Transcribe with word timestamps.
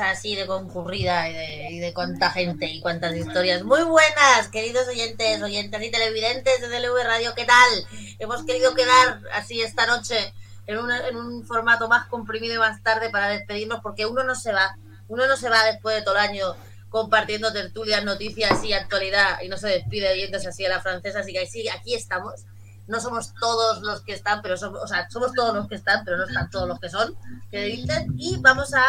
así 0.00 0.34
de 0.34 0.46
concurrida 0.46 1.28
y 1.28 1.78
de, 1.78 1.92
cuánta 1.94 2.30
gente 2.30 2.66
y 2.66 2.80
cuántas 2.80 3.14
historias. 3.16 3.62
Muy 3.62 3.82
buenas, 3.82 4.48
queridos 4.50 4.88
oyentes, 4.88 5.42
oyentes 5.42 5.82
y 5.82 5.90
televidentes 5.90 6.60
de 6.60 6.68
DLV 6.68 7.04
Radio, 7.04 7.34
¿qué 7.34 7.44
tal? 7.44 7.86
Hemos 8.18 8.44
querido 8.44 8.74
quedar 8.74 9.20
así 9.32 9.60
esta 9.60 9.86
noche 9.86 10.34
en, 10.66 10.78
en 10.78 11.16
un 11.16 11.44
formato 11.46 11.88
más 11.88 12.06
comprimido 12.06 12.54
y 12.54 12.58
más 12.58 12.82
tarde 12.82 13.10
para 13.10 13.28
despedirnos 13.28 13.80
porque 13.82 14.06
uno 14.06 14.24
no 14.24 14.34
se 14.34 14.52
va, 14.52 14.76
uno 15.08 15.26
no 15.26 15.36
se 15.36 15.48
va 15.48 15.64
después 15.64 15.96
de 15.96 16.02
todo 16.02 16.14
el 16.14 16.20
año 16.20 16.56
compartiendo 16.88 17.52
tertulias, 17.52 18.04
noticias 18.04 18.64
y 18.64 18.72
actualidad 18.72 19.40
y 19.42 19.48
no 19.48 19.56
se 19.56 19.68
despide 19.68 20.16
yéndose 20.16 20.48
así 20.48 20.64
a 20.64 20.70
la 20.70 20.80
francesa, 20.80 21.20
así 21.20 21.32
que 21.32 21.46
sí, 21.46 21.68
aquí 21.68 21.94
estamos 21.94 22.44
no 22.86 23.00
somos 23.00 23.32
todos 23.40 23.80
los 23.82 24.02
que 24.02 24.12
están, 24.12 24.42
pero 24.42 24.56
somos, 24.56 24.82
o 24.82 24.86
sea, 24.86 25.08
somos 25.08 25.32
todos 25.32 25.54
los 25.54 25.68
que 25.68 25.74
están, 25.76 26.04
pero 26.04 26.18
no 26.18 26.24
están 26.24 26.50
todos 26.50 26.68
los 26.68 26.78
que 26.78 26.90
son, 26.90 27.16
que 27.50 27.62
dicen, 27.62 28.14
y 28.18 28.36
vamos 28.40 28.74
a 28.74 28.84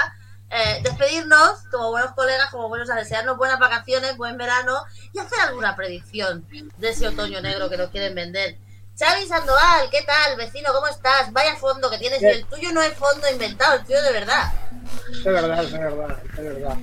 eh, 0.56 0.80
despedirnos 0.82 1.64
como 1.70 1.92
buenos 1.92 2.12
colegas, 2.14 2.50
como 2.50 2.70
buenos 2.70 2.90
a 2.90 2.96
desearnos 2.96 3.38
buenas 3.38 3.60
vacaciones, 3.60 4.16
buen 4.16 4.38
verano 4.38 4.84
y 5.12 5.20
hacer 5.20 5.40
alguna 5.42 5.76
predicción 5.76 6.46
de 6.78 6.90
ese 6.90 7.08
otoño 7.08 7.42
negro 7.42 7.70
que 7.70 7.76
nos 7.76 7.90
quieren 7.90 8.16
vender. 8.16 8.58
Xavi 8.98 9.26
Sandoval, 9.28 9.90
¿qué 9.92 10.04
tal, 10.04 10.38
vecino? 10.38 10.72
¿Cómo 10.74 10.88
estás? 10.88 11.34
Vaya 11.34 11.58
fondo 11.58 11.90
que 11.90 11.98
tienes. 11.98 12.24
El 12.24 12.46
tuyo 12.46 12.72
no 12.72 12.82
es 12.82 12.94
fondo 12.94 13.30
inventado, 13.30 13.76
el 13.76 13.86
tuyo 13.86 14.02
de 14.02 14.14
verdad. 14.14 14.54
Es 15.12 15.24
verdad, 15.26 15.64
es 15.64 15.72
verdad, 15.74 16.18
es 16.30 16.44
verdad. 16.44 16.78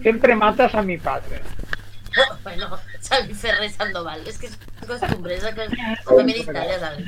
Siempre 0.00 0.34
matas 0.34 0.74
a 0.74 0.80
mi 0.80 0.96
padre. 0.96 1.42
bueno, 2.42 2.80
Xavi 3.06 3.34
Ferrer 3.34 3.70
Sandoval. 3.70 4.26
Es 4.26 4.38
que 4.38 4.46
es 4.46 4.58
costumbre, 4.86 5.34
es 5.34 5.44
feminista, 6.06 6.66
ya 6.66 6.80
sabes. 6.80 7.06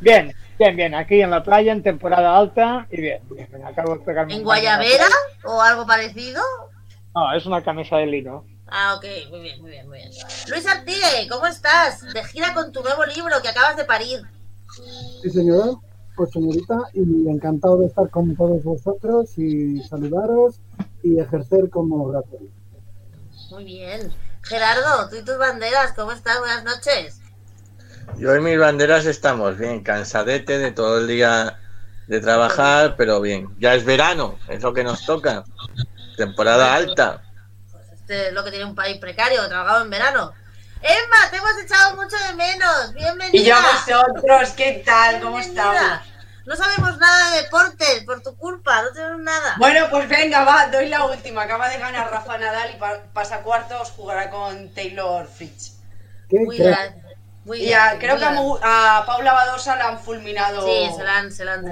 Bien, 0.00 0.34
bien, 0.58 0.76
bien. 0.76 0.94
Aquí 0.94 1.20
en 1.20 1.30
la 1.30 1.42
playa, 1.42 1.72
en 1.72 1.82
temporada 1.82 2.36
alta 2.36 2.86
y 2.90 3.00
bien. 3.00 3.22
acabo 3.64 3.94
de 3.94 4.00
pegarme 4.04 4.34
¿En 4.34 4.42
Guayabera 4.42 5.06
o 5.44 5.60
algo 5.60 5.86
parecido? 5.86 6.42
No, 7.14 7.34
es 7.34 7.46
una 7.46 7.62
camisa 7.62 7.96
de 7.96 8.06
lino. 8.06 8.44
Ah, 8.68 8.94
ok, 8.96 9.04
muy 9.30 9.40
bien, 9.40 9.60
muy 9.60 9.70
bien, 9.70 9.88
muy 9.88 9.98
bien. 9.98 10.10
Luis 10.48 10.66
Artigue, 10.66 11.28
¿cómo 11.30 11.46
estás? 11.46 12.02
De 12.12 12.24
gira 12.24 12.52
con 12.52 12.72
tu 12.72 12.82
nuevo 12.82 13.04
libro 13.06 13.40
que 13.40 13.48
acabas 13.48 13.76
de 13.76 13.84
parir. 13.84 14.20
Sí, 15.22 15.30
señora. 15.30 15.72
Pues 16.16 16.30
señorita, 16.30 16.78
y 16.94 17.28
encantado 17.28 17.76
de 17.78 17.86
estar 17.88 18.08
con 18.08 18.34
todos 18.36 18.64
vosotros 18.64 19.36
y 19.36 19.82
saludaros 19.82 20.60
y 21.02 21.20
ejercer 21.20 21.68
como 21.68 22.08
gratuito. 22.08 22.54
Muy 23.50 23.64
bien. 23.64 24.10
Gerardo, 24.42 25.10
tú 25.10 25.16
y 25.16 25.24
tus 25.24 25.36
banderas, 25.36 25.92
¿cómo 25.92 26.12
estás? 26.12 26.38
Buenas 26.38 26.64
noches. 26.64 27.20
Yo 28.18 28.34
y 28.34 28.40
mis 28.40 28.58
banderas 28.58 29.04
estamos 29.04 29.58
bien, 29.58 29.82
cansadete 29.82 30.58
de 30.58 30.72
todo 30.72 30.98
el 30.98 31.06
día 31.06 31.58
de 32.06 32.20
trabajar, 32.20 32.94
pero 32.96 33.20
bien. 33.20 33.54
Ya 33.58 33.74
es 33.74 33.84
verano, 33.84 34.38
es 34.48 34.62
lo 34.62 34.72
que 34.72 34.84
nos 34.84 35.04
toca. 35.04 35.44
Temporada 36.16 36.74
alta. 36.74 37.22
Pues 37.70 37.84
este 37.92 38.28
es 38.28 38.32
lo 38.32 38.42
que 38.42 38.50
tiene 38.50 38.64
un 38.64 38.74
país 38.74 38.98
precario, 38.98 39.46
trabajado 39.48 39.82
en 39.82 39.90
verano. 39.90 40.32
Emma, 40.80 41.30
te 41.30 41.36
hemos 41.36 41.58
echado 41.62 41.96
mucho 41.96 42.16
de 42.28 42.34
menos. 42.34 42.94
Bienvenida. 42.94 43.30
Y 43.32 43.44
yo 43.44 43.56
vosotros, 43.56 44.50
¿qué 44.56 44.82
tal? 44.84 45.20
¿Cómo 45.20 45.38
estamos? 45.38 46.00
No 46.46 46.54
sabemos 46.54 46.96
nada 46.98 47.32
de 47.32 47.42
deportes 47.42 48.04
por 48.04 48.22
tu 48.22 48.36
culpa, 48.36 48.82
no 48.82 48.92
tenemos 48.92 49.20
nada. 49.20 49.56
Bueno, 49.58 49.88
pues 49.90 50.08
venga, 50.08 50.44
va, 50.44 50.68
doy 50.68 50.88
la 50.88 51.04
última. 51.04 51.42
Acaba 51.42 51.68
de 51.68 51.78
ganar 51.78 52.10
Rafa 52.10 52.38
Nadal 52.38 52.70
y 52.70 52.78
pasa 53.12 53.42
cuartos, 53.42 53.90
jugará 53.90 54.30
con 54.30 54.72
Taylor 54.72 55.26
Fritz. 55.26 55.72
Muy 56.30 56.56
bien. 56.56 57.05
Muy 57.46 57.62
y 57.62 57.72
a, 57.72 57.96
creo 57.96 58.18
que 58.18 58.24
a, 58.24 59.04
Paula 59.06 59.32
Badosa 59.32 59.76
la 59.76 59.90
han 59.90 60.00
fulminado. 60.00 60.66
Sí, 60.66 60.90
se 60.96 61.04
la 61.04 61.18
han, 61.18 61.30
se 61.30 61.44
la 61.44 61.54
han 61.54 61.64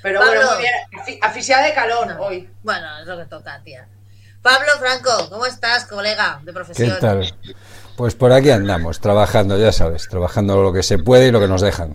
Pero 0.00 0.20
bueno, 0.20 0.40
muy 0.52 0.58
bien. 0.58 1.18
Aficionada 1.20 1.66
de 1.66 1.74
calor 1.74 2.16
hoy. 2.20 2.48
Bueno, 2.62 2.86
es 3.00 3.06
lo 3.08 3.18
que 3.18 3.24
toca, 3.24 3.60
tía. 3.64 3.88
Pablo 4.42 4.70
Franco, 4.78 5.28
¿cómo 5.28 5.44
estás, 5.44 5.86
colega 5.86 6.40
de 6.44 6.52
profesión? 6.52 6.94
¿Qué 6.94 7.00
tal? 7.00 7.34
Pues 7.96 8.14
por 8.14 8.32
aquí 8.32 8.50
andamos, 8.50 9.00
trabajando, 9.00 9.58
ya 9.58 9.72
sabes, 9.72 10.08
trabajando 10.08 10.62
lo 10.62 10.72
que 10.72 10.84
se 10.84 10.98
puede 10.98 11.26
y 11.26 11.30
lo 11.32 11.40
que 11.40 11.48
nos 11.48 11.62
dejan. 11.62 11.94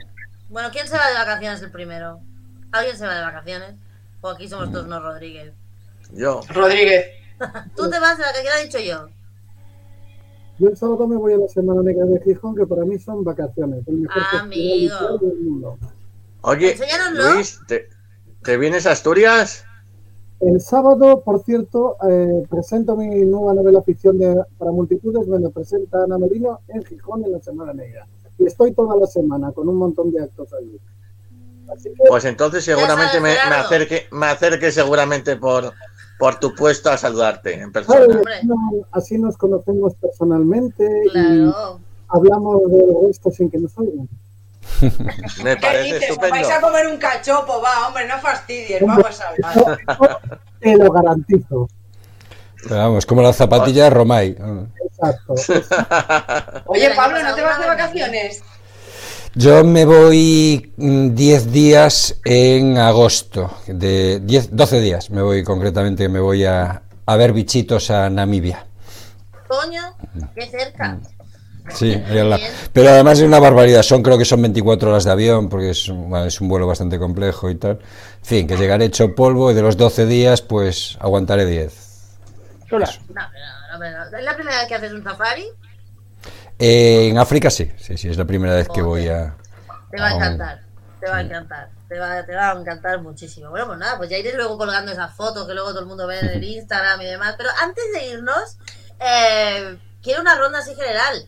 Bueno, 0.50 0.70
¿quién 0.72 0.86
se 0.86 0.98
va 0.98 1.08
de 1.08 1.14
vacaciones 1.14 1.62
el 1.62 1.72
primero? 1.72 2.20
¿Alguien 2.74 2.98
se 2.98 3.08
va 3.08 3.16
de 3.16 3.22
vacaciones? 3.22 3.76
¿O 4.20 4.30
aquí 4.30 4.50
somos 4.50 4.70
todos 4.74 4.88
no 4.88 5.00
Rodríguez? 5.00 5.54
Yo. 6.12 6.42
Rodríguez. 6.50 7.06
Tú 7.78 7.90
te 7.90 8.00
vas 8.00 8.18
de 8.18 8.26
vacaciones, 8.26 8.52
¿qué 8.54 8.62
he 8.62 8.66
dicho 8.66 8.80
yo? 8.80 9.17
Yo 10.60 10.70
el 10.70 10.78
sábado 10.78 11.08
me 11.08 11.16
voy 11.16 11.34
a 11.34 11.38
la 11.38 11.48
Semana 11.48 11.82
Negra 11.84 12.06
de 12.06 12.20
Gijón, 12.22 12.56
que 12.56 12.66
para 12.66 12.84
mí 12.84 12.98
son 12.98 13.24
vacaciones. 13.24 13.88
El 13.88 13.98
mejor 13.98 14.24
Amigo. 14.42 15.18
Del 15.20 15.40
mundo. 15.40 15.78
Oye, 16.42 16.78
Luis, 17.14 17.60
¿te, 17.68 18.58
vienes 18.58 18.86
a 18.86 18.92
Asturias? 18.92 19.66
El 20.40 20.62
sábado, 20.62 21.22
por 21.22 21.44
cierto, 21.44 21.98
eh, 22.10 22.44
presento 22.50 22.96
mi 22.96 23.08
nueva 23.26 23.54
novela 23.54 23.82
ficción 23.82 24.18
de, 24.18 24.44
para 24.58 24.72
multitudes. 24.72 25.28
Me 25.28 25.40
lo 25.40 25.52
presenta 25.52 26.04
Ana 26.04 26.18
Merino 26.18 26.60
en 26.68 26.84
Gijón 26.86 27.24
en 27.26 27.34
la 27.34 27.42
Semana 27.42 27.74
Negra 27.74 28.08
y 28.38 28.46
estoy 28.46 28.74
toda 28.74 28.96
la 28.96 29.08
semana 29.08 29.52
con 29.52 29.68
un 29.68 29.76
montón 29.76 30.12
de 30.12 30.24
actos 30.24 30.54
allí. 30.54 30.80
pues 32.08 32.26
entonces 32.26 32.64
seguramente 32.64 33.20
me, 33.20 33.32
acerque, 33.32 34.08
me 34.12 34.28
acerque 34.28 34.72
seguramente 34.72 35.36
por, 35.36 35.74
por 36.18 36.40
tu 36.40 36.54
puesto 36.56 36.90
a 36.90 36.98
saludarte 36.98 37.54
en 37.54 37.72
persona. 37.72 38.22
así 38.92 39.18
nos 39.18 39.38
conocemos 39.38 39.94
personalmente 39.96 40.86
y 41.14 41.52
hablamos 42.08 42.72
del 42.72 42.96
resto 43.08 43.32
sin 43.32 43.50
que 43.50 43.60
nos 43.60 43.78
oigan. 43.78 44.08
Me 45.44 45.58
parece 45.58 45.98
estupendo. 45.98 46.36
Vais 46.36 46.50
a 46.50 46.62
comer 46.62 46.88
un 46.88 46.98
cachopo, 46.98 47.62
va, 47.62 47.88
hombre, 47.88 48.08
no 48.08 48.20
fastidies, 48.20 48.82
vamos 48.82 49.22
a 49.22 49.30
hablar. 49.30 49.78
Te 50.60 50.76
lo 50.76 50.92
garantizo. 50.92 51.68
vamos, 52.70 53.06
como 53.06 53.22
la 53.22 53.34
zapatilla 53.34 53.86
de 53.86 53.90
Romay. 53.92 54.38
Exacto. 54.86 55.36
Oye, 56.66 56.92
Pablo, 56.96 57.24
¿no 57.24 57.36
te 57.36 57.42
vas 57.42 57.60
de 57.60 57.68
vacaciones? 57.68 58.44
Yo 59.38 59.64
me 59.64 59.86
voy 59.86 60.74
10 60.78 61.46
mm, 61.46 61.52
días 61.52 62.16
en 62.26 62.80
agosto, 62.80 63.60
de 63.68 64.20
10, 64.20 64.56
12 64.56 64.82
días 64.82 65.12
me 65.12 65.22
voy 65.22 65.44
concretamente, 65.44 66.10
me 66.10 66.20
voy 66.20 66.44
a, 66.44 66.82
a 67.06 67.16
ver 67.18 67.34
bichitos 67.34 67.92
a 67.92 68.10
Namibia. 68.10 68.66
Coño, 69.48 69.96
qué 70.34 70.48
cerca. 70.48 70.98
Sí, 71.70 72.02
pero 72.74 72.90
además 72.90 73.20
es 73.20 73.26
una 73.26 73.38
barbaridad, 73.38 73.84
son 73.84 74.02
creo 74.02 74.18
que 74.18 74.26
son 74.26 74.42
24 74.42 74.90
horas 74.90 75.04
de 75.04 75.12
avión, 75.12 75.50
porque 75.50 75.70
es 75.70 75.88
un, 75.88 76.16
es 76.16 76.42
un 76.42 76.48
vuelo 76.48 76.66
bastante 76.66 76.98
complejo 76.98 77.52
y 77.52 77.56
tal. 77.56 77.74
En 77.74 78.26
fin, 78.26 78.48
que 78.48 78.58
llegaré 78.58 78.86
hecho 78.86 79.14
polvo 79.14 79.52
y 79.52 79.54
de 79.54 79.62
los 79.62 79.78
12 79.78 80.08
días 80.08 80.42
pues 80.42 80.98
aguantaré 81.00 81.46
10. 81.46 82.18
No, 82.72 82.80
¿Es 82.80 83.00
la 84.24 84.36
primera 84.36 84.58
vez 84.58 84.68
que 84.68 84.74
haces 84.74 84.94
un 84.94 85.04
safari? 85.04 85.46
Eh, 86.60 87.10
en 87.10 87.18
África 87.18 87.50
sí, 87.50 87.72
sí, 87.78 87.98
sí, 87.98 88.10
es 88.10 88.18
la 88.18 88.26
primera 88.26 88.56
vez 88.56 88.68
que 88.70 88.82
voy 88.82 89.08
a... 89.08 89.36
Te 89.92 90.02
va 90.02 90.08
a, 90.08 90.16
encantar, 90.16 90.62
te 91.00 91.10
va 91.10 91.18
a 91.18 91.22
encantar, 91.22 91.70
te 91.88 92.00
va, 92.00 92.26
te 92.26 92.36
va, 92.36 92.52
a 92.52 92.60
encantar 92.60 93.02
muchísimo. 93.02 93.50
Bueno, 93.50 93.68
pues 93.68 93.80
nada, 93.80 93.98
pues 93.98 94.10
ya 94.10 94.18
iré 94.18 94.34
luego 94.34 94.58
colgando 94.58 94.92
esas 94.92 95.16
fotos 95.16 95.48
que 95.48 95.54
luego 95.54 95.70
todo 95.70 95.82
el 95.82 95.86
mundo 95.86 96.08
ve 96.08 96.20
en 96.20 96.30
el 96.30 96.44
Instagram 96.58 97.02
y 97.02 97.06
demás. 97.06 97.36
Pero 97.38 97.50
antes 97.62 97.84
de 97.94 98.08
irnos, 98.08 98.58
eh, 99.00 99.78
quiero 100.02 100.22
una 100.22 100.36
ronda 100.36 100.60
así 100.60 100.76
general 100.76 101.26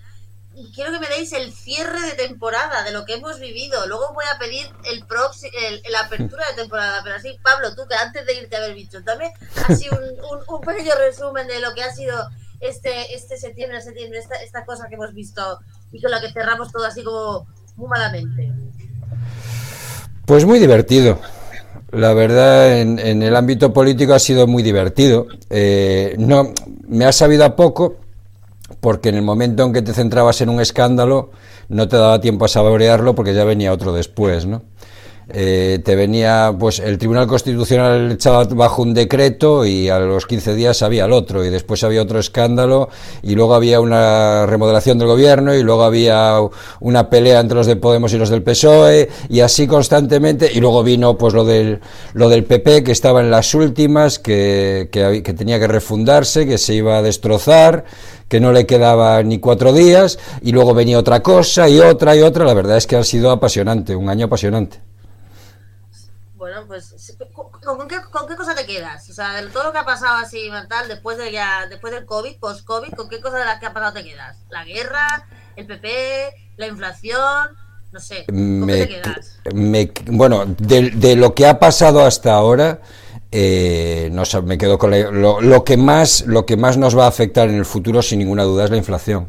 quiero 0.73 0.91
que 0.91 0.99
me 0.99 1.07
deis 1.07 1.31
el 1.33 1.53
cierre 1.53 2.01
de 2.01 2.13
temporada 2.13 2.83
de 2.83 2.91
lo 2.91 3.05
que 3.05 3.15
hemos 3.15 3.39
vivido. 3.39 3.85
Luego 3.87 4.13
voy 4.13 4.25
a 4.33 4.37
pedir 4.37 4.67
el, 4.85 5.05
el, 5.63 5.81
la 5.91 6.01
apertura 6.01 6.45
de 6.49 6.61
temporada. 6.61 7.01
Pero 7.03 7.15
así, 7.15 7.37
Pablo, 7.41 7.75
tú 7.75 7.87
que 7.87 7.95
antes 7.95 8.25
de 8.25 8.35
irte 8.35 8.55
a 8.55 8.61
ver 8.61 8.73
bicho, 8.73 9.03
también 9.03 9.31
así 9.67 9.87
un, 9.89 10.45
un, 10.47 10.61
pequeño 10.61 10.93
resumen 10.95 11.47
de 11.47 11.59
lo 11.59 11.73
que 11.73 11.83
ha 11.83 11.93
sido 11.93 12.29
este, 12.59 13.13
este 13.15 13.38
septiembre, 13.38 13.81
septiembre, 13.81 14.19
esta, 14.19 14.35
esta 14.35 14.65
cosa 14.65 14.88
que 14.88 14.95
hemos 14.95 15.13
visto 15.13 15.59
y 15.91 16.01
con 16.01 16.11
la 16.11 16.21
que 16.21 16.31
cerramos 16.31 16.71
todo 16.71 16.85
así 16.85 17.03
como 17.03 17.47
muy 17.75 17.89
malamente. 17.89 18.51
Pues 20.25 20.45
muy 20.45 20.59
divertido. 20.59 21.19
La 21.91 22.13
verdad, 22.13 22.79
en, 22.79 23.00
en 23.00 23.23
el 23.23 23.35
ámbito 23.35 23.73
político 23.73 24.13
ha 24.13 24.19
sido 24.19 24.45
muy 24.45 24.61
divertido. 24.61 25.27
Eh, 25.50 26.15
no, 26.19 26.53
me 26.88 27.06
ha 27.06 27.11
sabido 27.11 27.45
a 27.45 27.56
poco 27.56 27.97
porque 28.79 29.09
en 29.09 29.15
el 29.15 29.23
momento 29.23 29.63
en 29.63 29.73
que 29.73 29.81
te 29.81 29.94
centrabas 29.94 30.41
en 30.41 30.50
un 30.50 30.62
escándalo 30.62 31.31
no 31.67 31.88
te 31.88 31.97
daba 31.97 32.21
tiempo 32.21 32.45
a 32.45 32.47
saborearlo 32.47 33.15
porque 33.15 33.33
ya 33.33 33.44
venía 33.44 33.73
otro 33.73 33.94
después, 33.94 34.45
¿no? 34.45 34.62
Eh, 35.31 35.79
te 35.83 35.95
venía, 35.95 36.55
pues 36.57 36.79
el 36.79 36.97
Tribunal 36.97 37.27
Constitucional 37.27 38.13
echaba 38.13 38.45
bajo 38.45 38.81
un 38.81 38.95
decreto 38.95 39.63
y 39.63 39.87
a 39.87 39.99
los 39.99 40.25
15 40.25 40.55
días 40.55 40.81
había 40.81 41.05
el 41.05 41.11
otro 41.11 41.45
y 41.45 41.51
después 41.51 41.83
había 41.83 42.01
otro 42.01 42.17
escándalo 42.17 42.89
y 43.21 43.35
luego 43.35 43.53
había 43.53 43.79
una 43.79 44.47
remodelación 44.47 44.97
del 44.97 45.07
gobierno 45.07 45.53
y 45.53 45.61
luego 45.61 45.83
había 45.83 46.39
una 46.79 47.11
pelea 47.11 47.41
entre 47.41 47.57
los 47.57 47.67
de 47.67 47.75
Podemos 47.75 48.11
y 48.13 48.17
los 48.17 48.29
del 48.29 48.41
PSOE 48.41 49.09
y 49.29 49.41
así 49.41 49.67
constantemente 49.67 50.49
y 50.51 50.59
luego 50.59 50.83
vino 50.83 51.15
pues 51.15 51.35
lo 51.35 51.45
del, 51.45 51.79
lo 52.13 52.27
del 52.27 52.45
PP 52.45 52.83
que 52.83 52.91
estaba 52.91 53.21
en 53.21 53.29
las 53.29 53.53
últimas, 53.53 54.17
que, 54.17 54.89
que, 54.91 55.21
que 55.21 55.33
tenía 55.33 55.59
que 55.59 55.67
refundarse, 55.67 56.47
que 56.47 56.57
se 56.57 56.73
iba 56.73 56.97
a 56.97 57.01
destrozar 57.03 57.85
que 58.27 58.39
no 58.39 58.51
le 58.51 58.65
quedaba 58.65 59.21
ni 59.23 59.39
cuatro 59.39 59.73
días 59.73 60.19
y 60.41 60.51
luego 60.51 60.73
venía 60.73 60.99
otra 60.99 61.21
cosa 61.21 61.69
y 61.69 61.79
otra 61.79 62.15
y 62.15 62.21
otra. 62.21 62.45
La 62.45 62.53
verdad 62.53 62.77
es 62.77 62.87
que 62.87 62.95
ha 62.95 63.03
sido 63.03 63.31
apasionante, 63.31 63.95
un 63.95 64.09
año 64.09 64.27
apasionante. 64.27 64.88
Bueno, 66.39 66.63
pues 66.68 66.95
¿con, 67.33 67.51
con 67.77 67.88
qué, 67.89 67.97
con 68.12 68.25
qué 68.25 68.36
cosa 68.38 68.56
te 68.56 68.65
quedas? 68.65 69.09
O 69.09 69.13
sea, 69.13 69.41
de 69.41 69.47
todo 69.50 69.65
lo 69.65 69.71
que 69.74 69.77
ha 69.80 69.86
pasado 69.86 70.15
así 70.15 70.50
mental 70.50 70.88
después 70.88 71.18
de 71.18 71.33
ya, 71.33 71.68
después 71.69 71.91
del 71.94 72.06
COVID, 72.06 72.38
post-COVID, 72.39 72.94
¿con 72.94 73.09
qué 73.09 73.19
cosa 73.19 73.39
de 73.39 73.45
las 73.45 73.59
que 73.59 73.65
ha 73.65 73.74
pasado 73.74 73.91
te 73.94 74.06
quedas? 74.06 74.38
¿La 74.50 74.63
guerra? 74.63 75.27
¿El 75.57 75.68
PP? 75.68 76.33
¿La 76.56 76.68
inflación? 76.68 77.50
No 77.91 78.00
sé, 78.00 78.24
¿con 78.25 78.65
me, 78.65 78.74
qué 78.77 78.86
te 78.86 79.01
quedas? 79.01 79.39
me- 79.53 79.91
bueno, 80.06 80.45
de, 80.45 80.91
de 80.91 81.15
lo 81.18 81.36
que 81.36 81.45
ha 81.45 81.59
pasado 81.59 82.06
hasta 82.06 82.33
ahora, 82.36 82.80
eh, 83.31 84.07
no 84.13 84.24
sé, 84.24 84.41
me 84.41 84.57
quedo 84.57 84.77
con 84.77 84.91
la- 84.91 85.12
lo, 85.12 85.41
lo 85.41 85.63
que 85.65 85.75
más, 85.75 86.21
lo 86.25 86.45
que 86.45 86.56
más 86.56 86.77
nos 86.77 86.97
va 86.97 87.03
a 87.03 87.09
afectar 87.09 87.50
en 87.50 87.56
el 87.56 87.65
futuro, 87.65 88.01
sin 88.01 88.19
ninguna 88.19 88.44
duda, 88.44 88.63
es 88.63 88.69
la 88.71 88.77
inflación. 88.77 89.27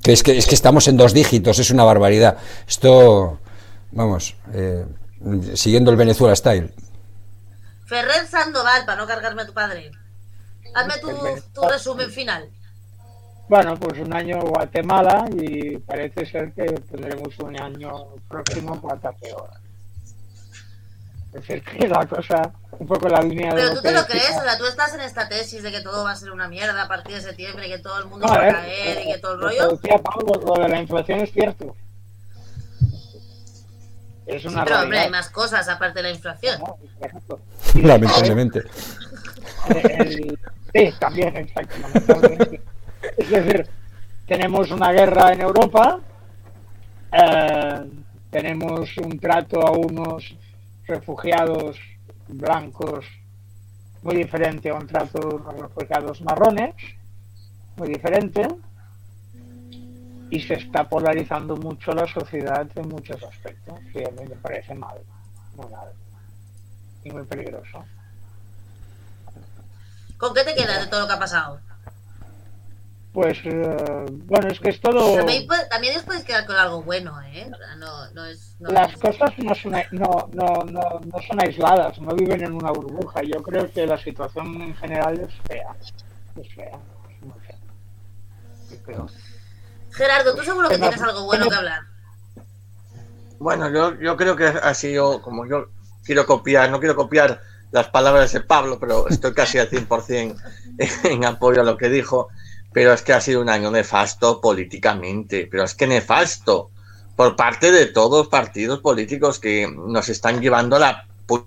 Que 0.00 0.12
es 0.12 0.22
que 0.22 0.36
es 0.38 0.46
que 0.46 0.54
estamos 0.54 0.86
en 0.86 0.96
dos 0.96 1.12
dígitos, 1.12 1.58
es 1.58 1.70
una 1.70 1.82
barbaridad. 1.82 2.36
Esto, 2.68 3.38
vamos, 3.90 4.36
eh, 4.52 4.84
siguiendo 5.54 5.90
el 5.90 5.96
Venezuela 5.96 6.34
style. 6.36 6.72
Ferrer 7.86 8.26
Sandoval, 8.26 8.84
para 8.86 9.00
no 9.00 9.06
cargarme 9.06 9.42
a 9.42 9.46
tu 9.46 9.52
padre. 9.52 9.90
Hazme 10.74 10.94
tu, 11.00 11.08
tu 11.52 11.68
resumen 11.68 12.10
final. 12.10 12.50
Bueno, 13.48 13.76
pues 13.78 13.98
un 14.00 14.12
año 14.12 14.40
Guatemala 14.40 15.26
y 15.36 15.76
parece 15.78 16.24
ser 16.24 16.52
que 16.54 16.64
tendremos 16.64 17.38
un 17.38 17.60
año 17.60 18.06
próximo 18.28 18.80
peor. 18.80 19.50
Es 21.26 21.40
decir, 21.40 21.62
que 21.62 21.88
la 21.88 22.06
cosa, 22.06 22.52
un 22.78 22.86
poco 22.86 23.08
la 23.08 23.20
línea 23.20 23.52
de 23.52 23.56
Pero 23.56 23.68
lo 23.68 23.74
tú 23.74 23.82
te 23.82 23.92
lo 23.92 24.06
crees, 24.06 24.36
o 24.38 24.42
sea, 24.42 24.56
tú 24.56 24.64
estás 24.66 24.94
en 24.94 25.00
esta 25.00 25.28
tesis 25.28 25.62
de 25.62 25.72
que 25.72 25.80
todo 25.80 26.04
va 26.04 26.12
a 26.12 26.16
ser 26.16 26.30
una 26.30 26.48
mierda 26.48 26.80
a 26.80 26.88
partir 26.88 27.16
de 27.16 27.22
septiembre, 27.22 27.68
que 27.68 27.78
todo 27.80 27.98
el 27.98 28.06
mundo 28.06 28.26
No, 28.26 28.32
va 28.32 28.40
a 28.40 28.48
eh, 28.48 28.52
caer 28.52 29.02
y 29.02 29.12
que 29.12 29.18
todo 29.18 29.34
el 29.34 29.40
lo 29.40 29.48
rollo. 29.48 29.76
decía 29.76 29.98
Pablo, 29.98 30.40
lo 30.46 30.62
de 30.62 30.68
la 30.68 30.80
inflación 30.80 31.20
es 31.20 31.32
cierto. 31.32 31.76
Es 34.26 34.42
Sí, 34.42 34.48
una 34.48 34.64
pero 34.64 34.80
hombre, 34.82 34.98
hay 35.00 35.10
más 35.10 35.28
cosas 35.30 35.68
aparte 35.68 35.98
de 36.00 36.02
la 36.04 36.10
inflación. 36.10 36.60
¿no? 36.60 36.76
Lamentablemente. 37.82 38.62
el- 39.68 40.38
sí, 40.72 40.94
también, 40.98 41.36
exacto. 41.36 41.74
lamentablemente. 41.82 42.60
Es 43.18 43.28
decir, 43.30 43.66
tenemos 44.26 44.70
una 44.70 44.92
guerra 44.92 45.32
en 45.32 45.42
Europa, 45.42 46.00
eh, 47.12 47.84
tenemos 48.30 48.96
un 48.98 49.18
trato 49.18 49.60
a 49.66 49.72
unos 49.72 50.34
refugiados 50.86 51.76
blancos 52.28 53.04
muy 54.02 54.16
diferente 54.16 54.70
a 54.70 54.74
un 54.74 54.86
trato 54.86 55.44
a 55.48 55.52
los 55.52 55.62
refugiados 55.62 56.20
marrones, 56.22 56.74
muy 57.76 57.88
diferente, 57.88 58.46
y 60.34 60.40
se 60.40 60.54
está 60.54 60.88
polarizando 60.88 61.56
mucho 61.56 61.92
la 61.92 62.06
sociedad 62.08 62.66
en 62.74 62.88
muchos 62.88 63.22
aspectos, 63.22 63.78
y 63.94 64.02
a 64.02 64.10
mí 64.10 64.28
me 64.28 64.34
parece 64.36 64.74
mal, 64.74 64.98
muy 65.56 65.70
mal, 65.70 65.88
y 67.04 67.10
muy 67.10 67.22
peligroso. 67.24 67.84
¿Con 70.18 70.34
qué 70.34 70.42
te 70.44 70.54
quedas 70.54 70.80
de 70.84 70.86
todo 70.88 71.02
lo 71.02 71.06
que 71.06 71.12
ha 71.12 71.18
pasado? 71.18 71.60
Pues 73.12 73.38
eh, 73.44 74.06
bueno, 74.24 74.48
es 74.48 74.58
que 74.58 74.70
es 74.70 74.80
todo. 74.80 75.14
También, 75.14 75.46
también 75.70 76.02
podéis 76.04 76.24
quedar 76.24 76.46
con 76.46 76.56
algo 76.56 76.82
bueno, 76.82 77.22
¿eh? 77.22 77.48
No, 77.78 78.10
no 78.10 78.24
es... 78.24 78.56
No 78.58 78.70
Las 78.70 78.92
es- 78.92 78.98
cosas 79.00 79.30
no 79.38 79.54
son, 79.54 79.72
no, 79.92 80.28
no, 80.32 80.64
no, 80.64 81.00
no 81.00 81.22
son 81.28 81.40
aisladas, 81.40 82.00
no 82.00 82.12
viven 82.16 82.42
en 82.42 82.54
una 82.54 82.72
burbuja. 82.72 83.22
Yo 83.22 83.40
creo 83.40 83.70
que 83.70 83.86
la 83.86 83.98
situación 83.98 84.60
en 84.62 84.74
general 84.74 85.20
es 85.20 85.32
fea. 85.48 85.76
Es 86.42 86.54
fea, 86.54 86.76
es 87.08 87.22
muy 87.22 87.38
fea. 87.46 87.58
Yo 88.70 88.82
creo. 88.82 89.06
Gerardo, 89.94 90.34
tú 90.34 90.42
seguro 90.42 90.68
que 90.68 90.78
tienes 90.78 91.00
algo 91.00 91.24
bueno 91.24 91.48
que 91.48 91.54
hablar. 91.54 91.82
Bueno, 93.38 93.70
yo, 93.70 93.98
yo 94.00 94.16
creo 94.16 94.36
que 94.36 94.46
ha 94.46 94.74
sido, 94.74 95.20
como 95.22 95.46
yo 95.46 95.68
quiero 96.04 96.26
copiar, 96.26 96.70
no 96.70 96.78
quiero 96.80 96.96
copiar 96.96 97.40
las 97.70 97.88
palabras 97.88 98.32
de 98.32 98.40
Pablo, 98.40 98.78
pero 98.78 99.08
estoy 99.08 99.32
casi 99.34 99.58
al 99.58 99.68
100% 99.70 100.36
en 101.04 101.24
apoyo 101.24 101.60
a 101.60 101.64
lo 101.64 101.76
que 101.76 101.88
dijo, 101.88 102.28
pero 102.72 102.92
es 102.92 103.02
que 103.02 103.12
ha 103.12 103.20
sido 103.20 103.40
un 103.40 103.48
año 103.48 103.70
nefasto 103.70 104.40
políticamente, 104.40 105.48
pero 105.50 105.64
es 105.64 105.74
que 105.74 105.86
nefasto 105.86 106.70
por 107.16 107.36
parte 107.36 107.70
de 107.70 107.86
todos 107.86 108.18
los 108.24 108.28
partidos 108.28 108.80
políticos 108.80 109.38
que 109.38 109.68
nos 109.72 110.08
están 110.08 110.40
llevando 110.40 110.76
a 110.76 110.80
la 110.80 111.06
pu- 111.26 111.46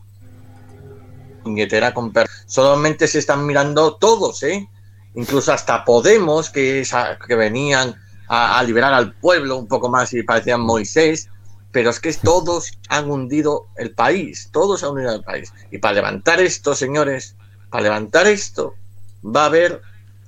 puñetera 1.44 1.94
con 1.94 2.14
Solamente 2.46 3.08
se 3.08 3.20
están 3.20 3.46
mirando 3.46 3.96
todos, 3.96 4.44
¿eh? 4.44 4.70
Incluso 5.16 5.52
hasta 5.52 5.84
Podemos, 5.84 6.50
que, 6.50 6.82
esa- 6.82 7.18
que 7.18 7.36
venían 7.36 7.96
a, 8.28 8.60
a 8.60 8.64
liberar 8.64 8.94
al 8.94 9.14
pueblo 9.14 9.58
un 9.58 9.68
poco 9.68 9.90
más 9.90 10.14
y 10.14 10.24
parecían 10.24 10.62
Moisés, 10.62 11.30
pero 11.72 11.90
es 11.90 12.00
que 12.00 12.14
todos 12.14 12.72
han 12.90 13.10
hundido 13.12 13.68
el 13.76 13.92
país, 13.92 14.50
todos 14.52 14.84
han 14.84 14.92
hundido 14.92 15.14
el 15.16 15.24
país. 15.24 15.54
Y 15.72 15.78
para 15.78 15.96
levantar 15.96 16.40
esto, 16.42 16.74
señores, 16.76 17.36
para 17.70 17.84
levantar 17.84 18.28
esto, 18.28 18.76
va 19.24 19.44
a 19.44 19.46
haber 19.48 19.82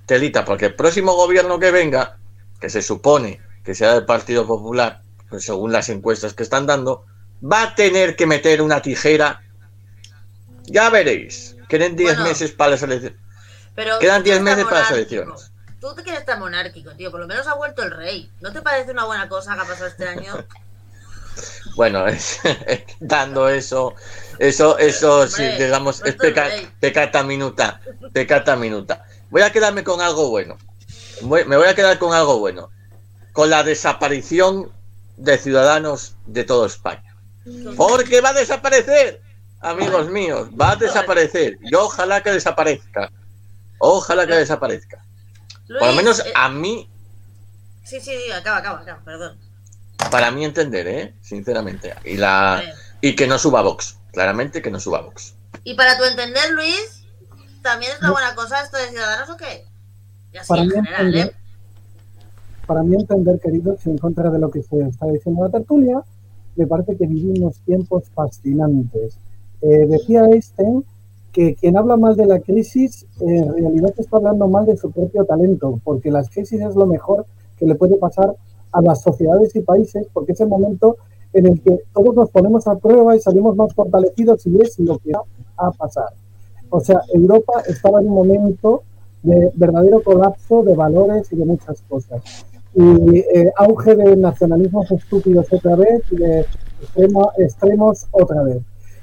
telita, 0.06 0.46
porque 0.46 0.66
el 0.68 0.76
próximo 0.76 1.14
gobierno 1.16 1.60
que 1.60 1.72
venga, 1.72 2.18
que 2.60 2.70
se 2.70 2.82
supone 2.82 3.40
que 3.64 3.76
sea 3.76 3.94
del 3.94 4.06
Partido 4.06 4.46
Popular, 4.46 5.02
pues 5.30 5.46
según 5.46 5.72
las 5.72 5.90
encuestas 5.90 6.34
que 6.34 6.44
están 6.44 6.66
dando, 6.66 7.06
va 7.42 7.64
a 7.64 7.76
tener 7.76 8.16
que 8.16 8.26
meter 8.26 8.62
una 8.62 8.82
tijera. 8.82 9.42
Ya 10.64 10.90
veréis, 10.90 11.56
quedan 11.68 11.96
10 11.96 12.10
Bueno. 12.16 12.30
meses 12.30 12.52
para 12.52 12.72
las 12.72 12.84
elecciones. 12.84 13.20
Pero 13.76 14.00
Quedan 14.00 14.22
tú 14.22 14.24
quieres 14.26 14.44
10 14.44 14.56
meses 14.58 14.66
para 14.66 14.82
las 14.82 14.92
elecciones. 14.92 15.49
Tú 15.80 15.94
te 15.96 16.04
quieres 16.04 16.22
estar 16.22 16.38
monárquico, 16.38 16.92
tío. 16.92 17.10
Por 17.12 17.22
lo 17.22 17.28
menos 17.28 17.48
ha 17.48 17.56
vuelto 17.56 17.84
el 17.84 17.92
rey. 17.92 18.30
¿No 18.42 18.52
te 18.52 18.62
parece 18.62 18.92
una 18.92 19.06
buena 19.06 19.30
cosa 19.30 19.56
que 19.56 19.62
ha 19.62 19.66
pasado 19.66 19.88
este 19.88 20.08
año? 20.08 20.34
Bueno, 21.76 22.06
es- 22.08 22.40
dando 23.00 23.48
eso, 23.48 23.96
eso, 24.40 24.78
eso, 24.78 25.26
sí, 25.28 25.44
Hombre, 25.44 25.64
digamos, 25.66 26.02
es 26.04 26.16
peca- 26.18 26.50
pecata 26.82 27.24
minuta, 27.24 27.80
pecata 28.12 28.58
minuta. 28.58 29.06
Voy 29.30 29.44
a 29.44 29.52
quedarme 29.52 29.86
con 29.86 30.02
algo 30.02 30.30
bueno. 30.30 30.58
Voy- 31.22 31.46
me 31.46 31.56
voy 31.56 31.68
a 31.68 31.76
quedar 31.76 31.98
con 31.98 32.14
algo 32.14 32.40
bueno. 32.40 32.72
Con 33.32 33.50
la 33.50 33.64
desaparición 33.64 34.70
de 35.16 35.38
ciudadanos 35.38 36.16
de 36.26 36.44
toda 36.44 36.68
España. 36.68 37.16
Porque 37.78 38.20
va 38.20 38.30
a 38.30 38.34
desaparecer, 38.34 39.22
amigos 39.62 40.10
míos, 40.10 40.50
va 40.60 40.72
a 40.72 40.76
desaparecer. 40.76 41.58
Y 41.62 41.74
ojalá 41.76 42.22
que 42.22 42.32
desaparezca. 42.32 43.12
Ojalá 43.78 44.28
que 44.28 44.36
desaparezca. 44.36 45.06
Por 45.78 45.88
lo 45.88 45.94
menos 45.94 46.20
eh, 46.20 46.32
a 46.36 46.50
mí, 46.50 46.90
Sí, 47.84 48.00
sí, 48.00 48.12
sí, 48.26 48.32
acaba, 48.32 48.58
acaba, 48.58 48.82
acaba, 48.82 49.04
perdón. 49.04 49.38
para 50.12 50.30
mí 50.32 50.46
entender, 50.46 50.88
¿eh? 50.88 51.16
Sinceramente. 51.22 51.94
Y, 52.06 52.18
la, 52.18 52.62
y 53.02 53.16
que 53.16 53.26
no 53.28 53.40
suba 53.40 53.62
Vox. 53.62 53.98
Claramente 54.12 54.62
que 54.62 54.70
no 54.72 54.80
suba 54.80 55.02
Vox. 55.02 55.34
Y 55.64 55.74
para 55.76 55.98
tu 55.98 56.04
entender, 56.04 56.52
Luis, 56.52 57.06
¿también 57.64 57.92
es 57.94 58.00
una 58.00 58.12
buena 58.12 58.36
cosa 58.36 58.62
esto 58.62 58.78
de 58.78 58.90
Ciudadanos 58.90 59.30
o 59.30 59.38
qué? 59.38 59.66
Y 60.34 60.38
así 60.38 60.48
Para 60.50 60.62
en 60.62 60.68
mí, 60.68 60.74
general, 60.76 61.06
entender, 61.08 61.28
¿eh? 61.28 61.36
para 62.68 62.84
mí 62.84 62.96
entender, 62.96 63.40
queridos, 63.40 63.86
en 63.88 63.98
contra 63.98 64.30
de 64.30 64.38
lo 64.40 64.52
que 64.52 64.62
se 64.62 64.80
está 64.82 65.08
diciendo 65.08 65.44
la 65.46 65.52
tertulia, 65.52 66.02
me 66.56 66.68
parece 66.68 66.96
que 66.96 67.08
vivimos 67.08 67.58
tiempos 67.66 68.04
fascinantes. 68.14 69.18
Eh, 69.62 69.88
decía 69.88 70.26
Einstein 70.26 70.86
que 71.32 71.56
quien 71.56 71.78
habla 71.78 71.96
mal 71.96 72.16
de 72.16 72.26
la 72.26 72.40
crisis 72.40 73.06
en 73.20 73.54
realidad 73.54 73.94
está 73.98 74.18
hablando 74.18 74.48
mal 74.48 74.66
de 74.66 74.78
su 74.78 74.92
propio 74.92 75.26
talento, 75.26 75.80
porque 75.84 76.12
las 76.12 76.30
crisis 76.30 76.62
es 76.62 76.76
lo 76.76 76.86
mejor 76.86 77.26
que 77.58 77.66
le 77.66 77.76
puede 77.76 77.98
pasar 77.98 78.36
a 78.72 78.82
las 78.82 79.02
sociedades 79.02 79.56
y 79.56 79.62
países, 79.62 80.08
porque 80.14 80.32
es 80.32 80.42
el 80.42 80.48
momento 80.48 80.98
en 81.34 81.46
el 81.46 81.62
que 81.62 81.80
todos 81.94 82.16
nos 82.16 82.30
ponemos 82.32 82.68
a 82.68 82.78
prueba 82.78 83.16
y 83.16 83.20
salimos 83.20 83.56
más 83.56 83.74
fortalecidos 83.74 84.46
y 84.48 84.60
es 84.62 84.80
lo 84.80 84.98
que 84.98 85.12
va 85.12 85.24
a 85.58 85.72
pasar. 85.72 86.10
O 86.70 86.80
sea, 86.80 87.02
Europa 87.14 87.62
estaba 87.68 88.02
en 88.02 88.08
un 88.08 88.16
momento 88.16 88.84
de 89.24 89.52
verdadero 89.56 90.02
colapso 90.02 90.64
de 90.64 90.76
valores 90.76 91.32
y 91.32 91.36
de 91.36 91.46
muchas 91.46 91.82
cosas. 91.84 92.22
Y 92.74 93.20
eh, 93.20 93.52
auge 93.58 93.96
de 93.96 94.16
nacionalismos 94.16 94.90
estúpidos 94.92 95.52
otra 95.52 95.76
vez 95.76 96.02
y 96.12 96.16
de 96.16 96.46
extremo- 96.82 97.32
extremos 97.38 98.08
otra 98.12 98.44
vez. 98.44 98.60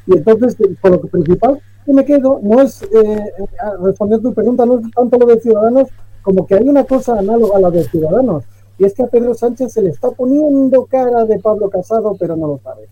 Y 0.07 0.17
entonces, 0.17 0.57
por 0.81 0.93
lo 0.93 1.01
principal 1.01 1.61
que 1.87 1.93
me 1.93 2.05
quedo, 2.05 2.41
no 2.43 2.61
es, 2.61 2.83
eh, 2.83 2.89
eh, 2.93 3.47
responder 3.83 4.21
tu 4.21 4.35
pregunta, 4.35 4.67
no 4.67 4.81
es 4.81 4.91
tanto 4.91 5.17
lo 5.17 5.27
de 5.27 5.41
Ciudadanos, 5.41 5.89
como 6.23 6.47
que 6.47 6.57
hay 6.57 6.69
una 6.69 6.85
cosa 6.85 7.19
análoga 7.19 7.57
a 7.57 7.61
la 7.61 7.71
de 7.71 7.89
Ciudadanos. 7.89 8.45
Y 8.79 8.85
es 8.85 8.93
que 8.93 9.05
a 9.05 9.07
Pedro 9.07 9.35
Sánchez 9.35 9.73
se 9.73 9.81
le 9.81 9.91
está 9.91 10.11
poniendo 10.11 10.85
cara 10.85 11.25
de 11.25 11.39
Pablo 11.39 11.71
Casado, 11.71 12.15
pero 12.19 12.37
no 12.37 12.49
lo 12.49 12.61
sabe. 12.63 12.89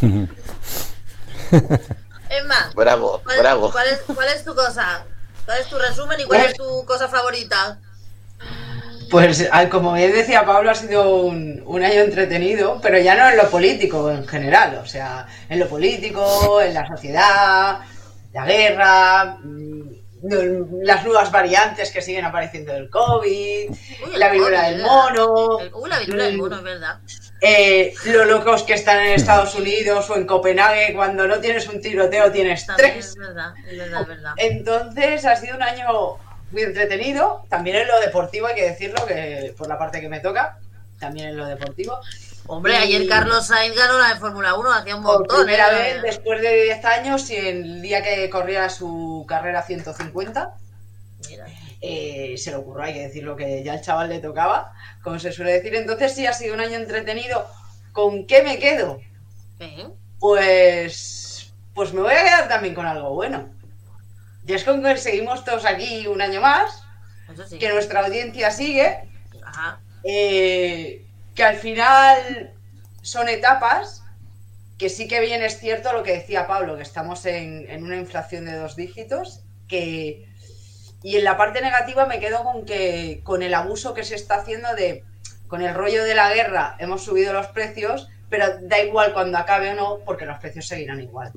Emma, 2.30 2.72
Bravo, 2.74 3.20
¿cuál, 3.24 3.38
bravo. 3.38 3.70
cuál 3.70 3.86
es, 3.88 4.00
cuál 4.00 4.28
es 4.34 4.42
tu 4.42 4.54
cosa? 4.54 5.04
¿Cuál 5.44 5.60
es 5.60 5.68
tu 5.68 5.76
resumen 5.76 6.18
y 6.18 6.24
cuál 6.24 6.46
es 6.46 6.54
tu 6.54 6.84
cosa 6.86 7.06
favorita? 7.08 7.78
Pues 9.12 9.46
ah, 9.52 9.68
como 9.68 9.92
bien 9.92 10.10
decía 10.10 10.44
Pablo, 10.46 10.70
ha 10.70 10.74
sido 10.74 11.16
un, 11.16 11.62
un 11.66 11.84
año 11.84 12.00
entretenido, 12.00 12.80
pero 12.82 12.98
ya 12.98 13.14
no 13.14 13.28
en 13.28 13.36
lo 13.36 13.50
político 13.50 14.10
en 14.10 14.26
general, 14.26 14.80
o 14.82 14.86
sea, 14.86 15.26
en 15.50 15.58
lo 15.60 15.68
político, 15.68 16.60
en 16.62 16.72
la 16.72 16.86
sociedad, 16.88 17.80
la 18.32 18.46
guerra, 18.46 19.36
mm, 19.42 19.82
las 20.82 21.04
nuevas 21.04 21.30
variantes 21.30 21.90
que 21.90 22.00
siguen 22.00 22.24
apareciendo 22.24 22.72
del 22.72 22.88
COVID, 22.88 23.70
Uy, 23.70 24.16
la 24.16 24.26
el 24.28 24.32
viruela 24.32 24.70
del 24.70 24.80
mono, 24.82 25.58
Uy, 25.74 25.90
la 25.90 25.98
viruela 25.98 26.24
del 26.24 26.36
Mm. 26.38 26.40
mono, 26.40 26.56
es 26.56 26.62
verdad. 26.62 26.98
eh, 27.42 27.92
lo 28.06 28.24
locos 28.24 28.62
que 28.62 28.72
están 28.74 29.04
en 29.04 29.12
Estados 29.12 29.54
Unidos 29.56 30.08
o 30.08 30.16
en 30.16 30.26
Copenhague, 30.26 30.94
cuando 30.94 31.26
no 31.28 31.38
tienes 31.38 31.68
un 31.68 31.82
tiroteo 31.82 32.32
tienes 32.32 32.64
También 32.64 32.92
tres. 32.92 33.06
es 33.08 33.16
verdad, 33.16 33.52
es 33.70 33.76
verdad, 33.78 34.00
es 34.02 34.08
verdad. 34.08 34.32
Entonces 34.38 35.24
ha 35.26 35.36
sido 35.36 35.56
un 35.56 35.62
año 35.62 36.16
muy 36.52 36.62
entretenido, 36.62 37.44
también 37.48 37.76
en 37.76 37.88
lo 37.88 37.98
deportivo 38.00 38.46
hay 38.46 38.54
que 38.54 38.68
decirlo, 38.68 39.04
que 39.06 39.54
por 39.56 39.68
la 39.68 39.78
parte 39.78 40.00
que 40.00 40.08
me 40.08 40.20
toca, 40.20 40.58
también 41.00 41.28
en 41.28 41.36
lo 41.36 41.46
deportivo. 41.46 41.98
Hombre, 42.46 42.74
Y- 42.74 42.76
ayer 42.78 43.08
Carlos 43.08 43.46
Sainz 43.46 43.76
ganó 43.76 43.98
la 43.98 44.08
de 44.14 44.16
Fórmula 44.20 44.54
1, 44.54 44.72
hacía 44.72 44.96
un 44.96 45.02
Por 45.02 45.18
montón. 45.20 45.44
primera 45.44 45.70
¿eh? 45.70 45.94
vez 45.94 46.02
después 46.02 46.40
de 46.42 46.64
10 46.64 46.84
años 46.84 47.30
y 47.30 47.36
el 47.36 47.80
día 47.82 48.02
que 48.02 48.28
corría 48.30 48.68
su 48.68 49.24
carrera 49.28 49.62
150, 49.62 50.54
Mira. 51.28 51.46
eh, 51.80 52.34
se 52.36 52.50
le 52.50 52.56
ocurrió, 52.56 52.82
hay 52.84 52.94
que 52.94 53.06
decirlo, 53.06 53.36
que 53.36 53.62
ya 53.62 53.74
el 53.74 53.80
chaval 53.80 54.08
le 54.08 54.18
tocaba, 54.18 54.72
como 55.02 55.18
se 55.18 55.32
suele 55.32 55.52
decir. 55.52 55.74
Entonces 55.74 56.14
sí 56.14 56.26
ha 56.26 56.32
sido 56.32 56.54
un 56.54 56.60
año 56.60 56.76
entretenido. 56.76 57.46
¿Con 57.92 58.26
qué 58.26 58.42
me 58.42 58.58
quedo? 58.58 59.00
¿Eh? 59.60 59.86
Pues, 60.18 61.52
pues 61.74 61.92
me 61.92 62.00
voy 62.02 62.14
a 62.14 62.24
quedar 62.24 62.48
también 62.48 62.74
con 62.74 62.86
algo 62.86 63.10
bueno. 63.14 63.48
Y 64.46 64.52
es 64.54 64.64
que 64.64 64.96
seguimos 64.96 65.44
todos 65.44 65.64
aquí 65.64 66.06
un 66.06 66.20
año 66.20 66.40
más, 66.40 66.82
Eso 67.32 67.46
sí. 67.46 67.58
que 67.58 67.68
nuestra 67.72 68.04
audiencia 68.04 68.50
sigue, 68.50 69.08
Ajá. 69.44 69.80
eh, 70.04 71.06
que 71.34 71.44
al 71.44 71.56
final 71.56 72.52
son 73.02 73.28
etapas, 73.28 74.02
que 74.78 74.88
sí 74.88 75.06
que 75.06 75.20
bien 75.20 75.42
es 75.42 75.58
cierto 75.58 75.92
lo 75.92 76.02
que 76.02 76.12
decía 76.12 76.46
Pablo, 76.46 76.76
que 76.76 76.82
estamos 76.82 77.24
en, 77.26 77.70
en 77.70 77.84
una 77.84 77.96
inflación 77.96 78.44
de 78.44 78.56
dos 78.56 78.76
dígitos, 78.76 79.40
que... 79.68 80.28
Y 81.04 81.16
en 81.16 81.24
la 81.24 81.36
parte 81.36 81.60
negativa 81.60 82.06
me 82.06 82.20
quedo 82.20 82.44
con 82.44 82.64
que 82.64 83.22
con 83.24 83.42
el 83.42 83.54
abuso 83.54 83.92
que 83.92 84.04
se 84.04 84.14
está 84.14 84.36
haciendo 84.36 84.72
de 84.76 85.04
con 85.48 85.60
el 85.60 85.74
rollo 85.74 86.04
de 86.04 86.14
la 86.14 86.32
guerra 86.32 86.76
hemos 86.78 87.04
subido 87.04 87.32
los 87.32 87.48
precios, 87.48 88.08
pero 88.30 88.46
da 88.62 88.80
igual 88.80 89.12
cuando 89.12 89.36
acabe 89.36 89.70
o 89.72 89.74
no, 89.74 89.98
porque 90.06 90.26
los 90.26 90.38
precios 90.38 90.66
seguirán 90.68 91.00
igual. 91.00 91.32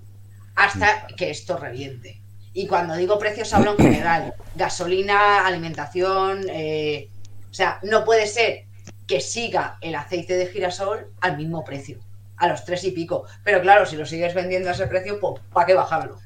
Hasta 0.56 1.08
que 1.18 1.32
esto 1.32 1.58
reviente. 1.58 2.22
Y 2.56 2.68
cuando 2.68 2.96
digo 2.96 3.20
precios 3.20 3.54
hablo 3.54 3.72
en 3.72 3.78
general. 3.78 4.34
Gasolina, 4.56 5.46
alimentación, 5.46 6.46
eh, 6.50 7.10
o 7.52 7.54
sea, 7.54 7.80
no 7.84 8.06
puede 8.06 8.28
ser 8.28 8.64
que 9.06 9.20
siga 9.20 9.78
el 9.82 9.94
aceite 9.94 10.38
de 10.38 10.48
girasol 10.48 11.12
al 11.20 11.36
mismo 11.36 11.66
precio, 11.66 12.00
a 12.38 12.48
los 12.48 12.64
tres 12.64 12.86
y 12.86 12.92
pico. 12.92 13.26
Pero 13.44 13.62
claro, 13.62 13.86
si 13.86 13.98
lo 13.98 14.06
sigues 14.06 14.34
vendiendo 14.34 14.70
a 14.70 14.72
ese 14.72 14.88
precio, 14.88 15.20
pues 15.20 15.42
¿para 15.52 15.66
qué 15.66 15.74
bajarlo? 15.74 16.18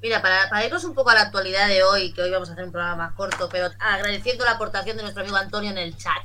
Mira, 0.00 0.22
para, 0.22 0.48
para 0.48 0.64
irnos 0.64 0.84
un 0.84 0.94
poco 0.94 1.10
a 1.10 1.14
la 1.14 1.20
actualidad 1.20 1.68
de 1.68 1.82
hoy, 1.82 2.14
que 2.14 2.22
hoy 2.22 2.30
vamos 2.30 2.48
a 2.48 2.52
hacer 2.54 2.64
un 2.64 2.72
programa 2.72 2.96
más 2.96 3.12
corto, 3.14 3.50
pero 3.52 3.68
agradeciendo 3.78 4.46
la 4.46 4.52
aportación 4.52 4.96
de 4.96 5.02
nuestro 5.02 5.22
amigo 5.22 5.36
Antonio 5.36 5.70
en 5.70 5.78
el 5.78 5.96
chat, 5.98 6.22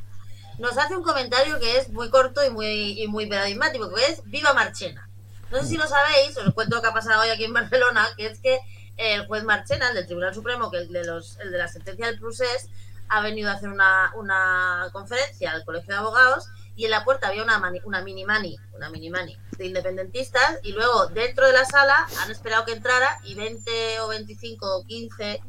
nos 0.57 0.77
hace 0.77 0.95
un 0.95 1.03
comentario 1.03 1.59
que 1.59 1.77
es 1.77 1.89
muy 1.89 2.09
corto 2.09 2.45
y 2.45 2.49
muy, 2.49 3.01
y 3.01 3.07
muy 3.09 3.25
paradigmático, 3.25 3.93
que 3.93 4.05
es 4.05 4.21
Viva 4.23 4.53
Marchena. 4.53 5.09
No 5.51 5.59
sé 5.59 5.67
si 5.67 5.77
lo 5.77 5.87
sabéis, 5.87 6.37
os 6.37 6.53
cuento 6.53 6.77
lo 6.77 6.81
que 6.81 6.87
ha 6.87 6.93
pasado 6.93 7.21
hoy 7.21 7.29
aquí 7.29 7.43
en 7.43 7.53
Barcelona, 7.53 8.07
que 8.15 8.27
es 8.27 8.39
que 8.39 8.59
el 8.99 9.25
juez 9.27 9.43
Marchena, 9.43 9.89
el 9.89 9.95
del 9.95 10.05
Tribunal 10.05 10.33
Supremo, 10.35 10.69
que 10.69 10.77
el 10.77 10.91
de, 10.91 11.05
los, 11.05 11.37
el 11.39 11.51
de 11.51 11.57
la 11.57 11.67
sentencia 11.67 12.05
del 12.07 12.19
procés, 12.19 12.69
ha 13.07 13.21
venido 13.21 13.49
a 13.49 13.53
hacer 13.53 13.69
una, 13.69 14.11
una 14.15 14.89
conferencia 14.91 15.51
al 15.51 15.65
Colegio 15.65 15.93
de 15.93 15.99
Abogados 15.99 16.47
y 16.75 16.85
en 16.85 16.91
la 16.91 17.03
puerta 17.03 17.27
había 17.29 17.41
una, 17.43 17.57
mani- 17.59 17.81
una 17.85 18.01
mini 18.01 18.23
mani, 18.23 18.57
una 18.73 18.89
mini 18.89 19.09
mani 19.09 19.35
de 19.57 19.65
independentistas 19.65 20.59
y 20.63 20.73
luego 20.73 21.07
dentro 21.07 21.45
de 21.47 21.53
la 21.53 21.65
sala 21.65 22.07
han 22.21 22.29
esperado 22.31 22.65
que 22.65 22.73
entrara 22.73 23.17
y 23.23 23.33
20 23.35 23.99
o 24.01 24.07
25 24.09 24.77
o 24.77 24.85
15 24.85 25.41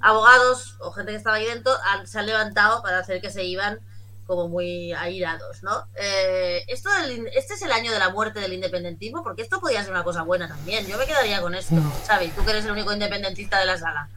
abogados 0.00 0.76
o 0.80 0.90
gente 0.92 1.12
que 1.12 1.18
estaba 1.18 1.36
ahí 1.36 1.46
dentro 1.46 1.72
se 2.04 2.18
han 2.18 2.26
levantado 2.26 2.82
para 2.82 2.98
hacer 2.98 3.20
que 3.20 3.30
se 3.30 3.44
iban 3.44 3.78
como 4.26 4.48
muy 4.48 4.92
airados, 4.92 5.62
¿no? 5.62 5.70
Eh, 6.00 6.62
esto 6.68 6.88
del 7.02 7.18
in- 7.18 7.28
este 7.34 7.54
es 7.54 7.62
el 7.62 7.72
año 7.72 7.92
de 7.92 7.98
la 7.98 8.10
muerte 8.10 8.40
del 8.40 8.52
independentismo, 8.52 9.22
porque 9.22 9.42
esto 9.42 9.60
podía 9.60 9.82
ser 9.82 9.92
una 9.92 10.04
cosa 10.04 10.22
buena 10.22 10.48
también. 10.48 10.86
Yo 10.86 10.96
me 10.98 11.06
quedaría 11.06 11.40
con 11.40 11.54
esto, 11.54 11.76
Xavi, 12.06 12.28
tú 12.28 12.44
que 12.44 12.50
eres 12.50 12.64
el 12.64 12.72
único 12.72 12.92
independentista 12.92 13.58
de 13.60 13.66
la 13.66 13.76
sala. 13.76 14.08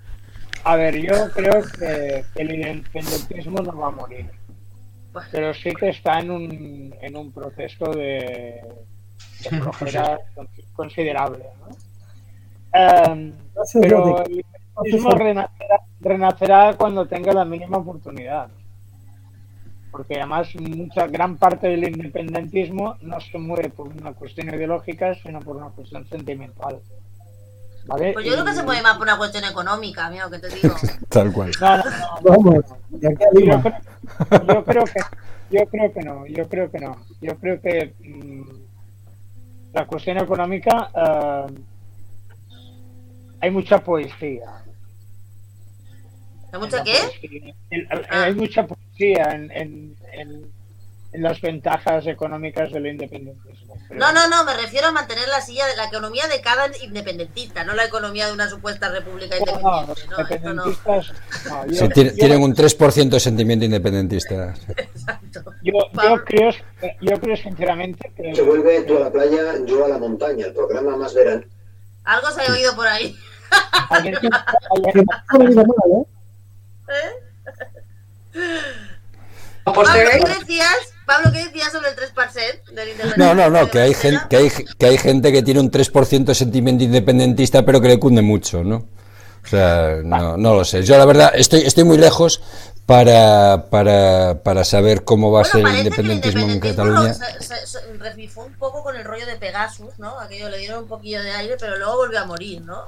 A 0.64 0.76
ver, 0.76 0.96
yo 0.98 1.32
creo 1.32 1.62
que 1.78 2.26
el 2.36 2.52
independentismo 2.52 3.60
no 3.62 3.78
va 3.78 3.88
a 3.88 3.92
morir, 3.92 4.30
pero 5.32 5.54
sí 5.54 5.72
que 5.74 5.90
está 5.90 6.20
en 6.20 6.32
un, 6.32 6.96
en 7.02 7.16
un 7.16 7.32
proceso 7.32 7.86
de, 7.92 8.62
de 9.44 9.50
flojera 9.62 10.20
considerable. 10.74 11.46
¿no? 11.62 11.78
Em, 12.74 13.34
pero 13.82 14.24
el 14.26 14.32
independentismo 14.32 15.12
renacerá, 15.12 15.80
renacerá 16.00 16.74
cuando 16.78 17.06
tenga 17.08 17.34
la 17.34 17.46
mínima 17.46 17.78
oportunidad. 17.78 18.50
Porque 19.92 20.16
además 20.16 20.50
mucha 20.56 21.08
gran 21.08 21.38
parte 21.38 21.68
del 21.68 21.88
independentismo 21.88 22.98
no 23.02 23.20
se 23.22 23.38
mueve 23.38 23.70
por 23.70 23.88
una 23.88 24.14
cuestión 24.14 24.50
ideológica, 24.50 25.16
sino 25.16 25.40
por 25.40 25.58
una 25.58 25.70
cuestión 25.70 26.06
sentimental. 26.08 26.80
¿Vale? 27.86 28.12
pues 28.12 28.26
yo 28.26 28.34
creo 28.34 28.44
que 28.44 28.54
se 28.54 28.64
mueve 28.64 28.82
más 28.82 28.98
por 28.98 29.04
una 29.04 29.18
cuestión 29.18 29.46
económica, 29.46 30.10
mira 30.10 30.26
lo 30.26 30.32
que 30.32 30.40
te 30.40 30.50
digo. 30.50 30.76
Tal 31.10 31.32
cual. 31.32 31.52
No, 31.62 31.78
no, 31.78 31.84
no, 31.84 32.22
Vamos, 32.22 32.66
de 32.90 33.08
aquí 33.08 33.24
a 33.24 33.32
Yo 33.40 33.62
creo, 33.62 34.48
yo 34.48 34.66
creo 34.66 34.84
que 34.84 35.00
yo 35.50 35.66
creo 35.68 35.94
que 35.94 36.02
no, 36.02 36.26
yo 36.28 36.50
creo 36.50 36.70
que 36.70 36.80
no. 36.80 36.98
Yo 37.22 37.38
creo 37.38 37.62
que 37.62 37.94
mm, 38.00 38.42
la 39.74 39.86
cuestión 39.86 40.18
económica 40.18 40.92
eh, 40.94 41.56
hay 43.40 43.52
mucha 43.52 43.80
poesía. 43.80 44.64
¿Hay 46.58 46.64
mucha 46.64 46.84
qué? 46.84 46.92
poesía. 46.92 47.54
En- 47.72 47.88
Ah. 48.10 48.24
Hay 48.24 48.34
mucha 48.36 48.66
poesía 48.68 49.24
en, 49.32 49.52
en, 49.52 49.96
en- 50.14 50.52
en 51.14 51.24
las 51.24 51.40
ventajas 51.42 52.06
económicas 52.08 52.72
del 52.72 52.88
independentismo. 52.88 53.78
Pero- 53.88 54.00
No, 54.00 54.12
no, 54.12 54.28
no, 54.28 54.44
me 54.44 54.54
refiero 54.56 54.88
a 54.88 54.92
mantener 54.92 55.28
la 55.30 55.40
silla 55.42 55.66
de 55.68 55.76
la 55.78 55.86
economía 55.86 56.28
de 56.28 56.42
cada 56.42 56.68
independentista, 56.84 57.64
no 57.64 57.74
la 57.74 57.86
economía 57.86 58.28
de 58.28 58.34
una 58.34 58.50
supuesta 58.50 58.90
república 58.90 59.36
No, 59.40 59.46
no, 59.46 59.96
independiente. 59.96 60.40
No, 60.46 60.54
no. 60.54 60.68
independentistas. 60.68 61.14
no, 61.46 61.66
yo- 61.68 61.74
Sí, 61.74 61.90
tiene- 61.90 62.10
yo- 62.10 62.16
tienen 62.18 62.42
un 62.44 62.54
3% 62.54 63.10
de 63.16 63.20
sentimiento 63.22 63.64
independentista. 63.66 64.54
Exacto. 64.76 65.54
Yo 65.64 65.74
creo, 66.26 66.52
yo 67.02 67.20
creo 67.22 67.38
sinceramente 67.38 68.12
que 68.16 68.36
Se 68.36 68.42
vuelve 68.42 68.82
tú 68.84 68.98
a 68.98 69.02
la 69.02 69.12
playa, 69.12 69.54
yo 69.66 69.86
a 69.86 69.88
la 69.90 69.98
montaña, 69.98 70.48
el 70.48 70.54
programa 70.54 70.98
más 70.98 71.14
verano. 71.14 71.44
Algo 72.04 72.30
se 72.32 72.42
ha 72.42 72.52
oído 72.54 72.76
por 72.76 72.88
ahí. 72.88 73.16
ayer- 73.92 74.18
ayer- 74.20 74.94
Que 74.94 75.02
no 75.02 75.08
ha 75.30 75.38
venido 75.38 75.64
mal, 75.66 76.02
¿eh? 76.02 77.12
Pablo, 79.64 79.84
te- 79.94 80.20
¿qué 80.24 80.40
decías? 80.40 80.76
Pablo, 81.06 81.32
¿qué 81.32 81.46
decías 81.46 81.72
sobre 81.72 81.90
el 81.90 81.96
3% 81.96 82.72
del 82.74 82.90
independentismo? 82.90 83.34
No, 83.34 83.34
no, 83.34 83.50
no, 83.50 83.70
que 83.70 83.80
hay, 83.80 83.94
gente, 83.94 84.22
que, 84.30 84.38
hay, 84.38 84.50
que 84.78 84.86
hay 84.86 84.98
gente 84.98 85.32
que 85.32 85.42
tiene 85.44 85.60
un 85.60 85.72
3% 85.72 86.26
de 86.26 86.36
sentimiento 86.36 86.84
independentista, 86.84 87.64
pero 87.66 87.80
que 87.82 87.88
le 87.90 88.00
cunde 88.00 88.22
mucho, 88.22 88.64
¿no? 88.64 88.86
O 89.46 89.50
sea, 89.50 90.00
no, 90.04 90.36
no 90.38 90.56
lo 90.56 90.66
sé. 90.66 90.84
Yo, 90.84 90.98
la 90.98 91.06
verdad, 91.06 91.32
estoy, 91.34 91.62
estoy 91.62 91.86
muy 91.86 91.98
lejos 91.98 92.42
para, 92.86 93.66
para, 93.70 94.42
para 94.44 94.64
saber 94.66 95.04
cómo 95.06 95.32
va 95.32 95.42
a 95.42 95.46
ser 95.46 95.66
el 95.66 95.78
independentismo 95.78 96.42
en 96.42 96.50
independentismo 96.52 96.94
Cataluña. 96.94 97.14
lo- 97.38 97.44
se, 97.44 97.56
se- 97.58 97.68
se 97.68 97.94
revifó 97.98 98.42
un 98.44 98.54
poco 98.54 98.84
con 98.84 98.96
el 98.98 99.06
rollo 99.06 99.26
de 99.26 99.36
Pegasus, 99.38 99.98
¿no? 100.00 100.20
Aquello 100.20 100.50
le 100.50 100.58
dieron 100.58 100.80
un 100.84 100.88
poquillo 100.90 101.22
de 101.24 101.32
aire, 101.32 101.56
pero 101.60 101.78
luego 101.78 101.96
volvió 101.98 102.20
a 102.20 102.26
morir, 102.26 102.62
¿no? 102.62 102.84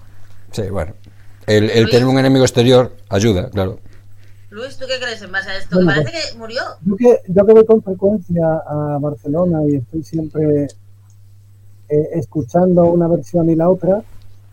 Sí, 0.51 0.63
bueno. 0.63 0.93
El, 1.47 1.69
el 1.69 1.89
tener 1.89 2.05
un 2.05 2.19
enemigo 2.19 2.43
exterior 2.45 2.95
ayuda, 3.09 3.49
claro. 3.49 3.79
Luis, 4.51 4.77
¿tú 4.77 4.85
qué 4.87 4.99
crees 4.99 5.21
en 5.21 5.31
base 5.31 5.51
a 5.51 5.57
esto? 5.57 5.75
Bueno, 5.75 5.91
parece 5.91 6.11
que 6.11 6.37
murió. 6.37 6.61
Yo 6.83 6.95
que, 6.95 7.19
yo 7.27 7.45
que 7.45 7.53
voy 7.53 7.65
con 7.65 7.83
frecuencia 7.83 8.45
a 8.65 8.97
Barcelona 8.99 9.59
y 9.67 9.75
estoy 9.75 10.03
siempre 10.03 10.67
eh, 11.89 12.09
escuchando 12.13 12.85
una 12.85 13.07
versión 13.07 13.49
y 13.49 13.55
la 13.55 13.69
otra, 13.69 14.01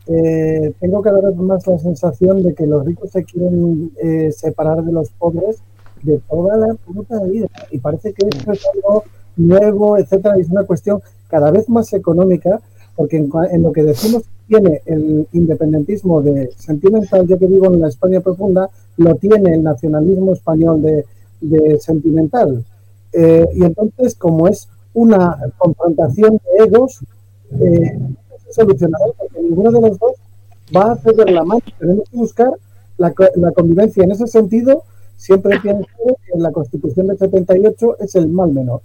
eh, 0.06 0.72
tengo 0.80 1.02
cada 1.02 1.20
vez 1.20 1.36
más 1.36 1.66
la 1.66 1.78
sensación 1.78 2.42
de 2.42 2.54
que 2.54 2.66
los 2.66 2.84
ricos 2.84 3.10
se 3.10 3.24
quieren 3.24 3.90
eh, 4.02 4.30
separar 4.32 4.82
de 4.84 4.92
los 4.92 5.10
pobres 5.10 5.58
de 6.02 6.18
toda 6.28 6.56
la 6.56 6.74
puta 6.74 7.22
vida. 7.24 7.48
Y 7.70 7.78
parece 7.78 8.12
que 8.12 8.28
esto 8.28 8.52
es 8.52 8.62
algo 8.74 9.04
nuevo, 9.36 9.98
etcétera, 9.98 10.36
es 10.38 10.48
una 10.48 10.64
cuestión 10.64 11.02
cada 11.28 11.50
vez 11.50 11.68
más 11.68 11.92
económica, 11.92 12.60
porque 12.96 13.16
en, 13.18 13.30
en 13.50 13.62
lo 13.62 13.72
que 13.72 13.82
decimos 13.82 14.22
tiene 14.48 14.80
el 14.86 15.26
independentismo 15.32 16.22
de 16.22 16.50
sentimental, 16.56 17.26
yo 17.26 17.38
que 17.38 17.46
vivo 17.46 17.66
en 17.66 17.80
la 17.80 17.88
España 17.88 18.20
profunda, 18.20 18.70
lo 18.96 19.14
tiene 19.16 19.54
el 19.54 19.62
nacionalismo 19.62 20.32
español 20.32 20.82
de, 20.82 21.04
de 21.40 21.78
sentimental. 21.80 22.64
Eh, 23.12 23.46
y 23.54 23.64
entonces, 23.64 24.14
como 24.14 24.46
es 24.48 24.68
una 24.94 25.36
confrontación 25.58 26.34
de 26.58 26.64
egos, 26.64 27.00
eh, 27.60 27.98
se 28.46 28.52
solucionará 28.52 29.04
porque 29.18 29.40
ninguno 29.42 29.70
de 29.72 29.80
los 29.88 29.98
dos 29.98 30.12
va 30.74 30.92
a 30.92 30.96
ceder 30.96 31.30
la 31.30 31.44
mano. 31.44 31.60
Tenemos 31.78 32.08
que 32.08 32.16
buscar 32.16 32.50
la, 32.98 33.12
co- 33.12 33.24
la 33.36 33.52
convivencia. 33.52 34.04
En 34.04 34.12
ese 34.12 34.26
sentido, 34.26 34.84
siempre 35.16 35.58
pienso 35.60 35.86
que 35.96 36.38
la 36.38 36.52
Constitución 36.52 37.08
del 37.08 37.18
78 37.18 37.98
es 38.00 38.14
el 38.14 38.28
mal 38.28 38.52
menor. 38.52 38.80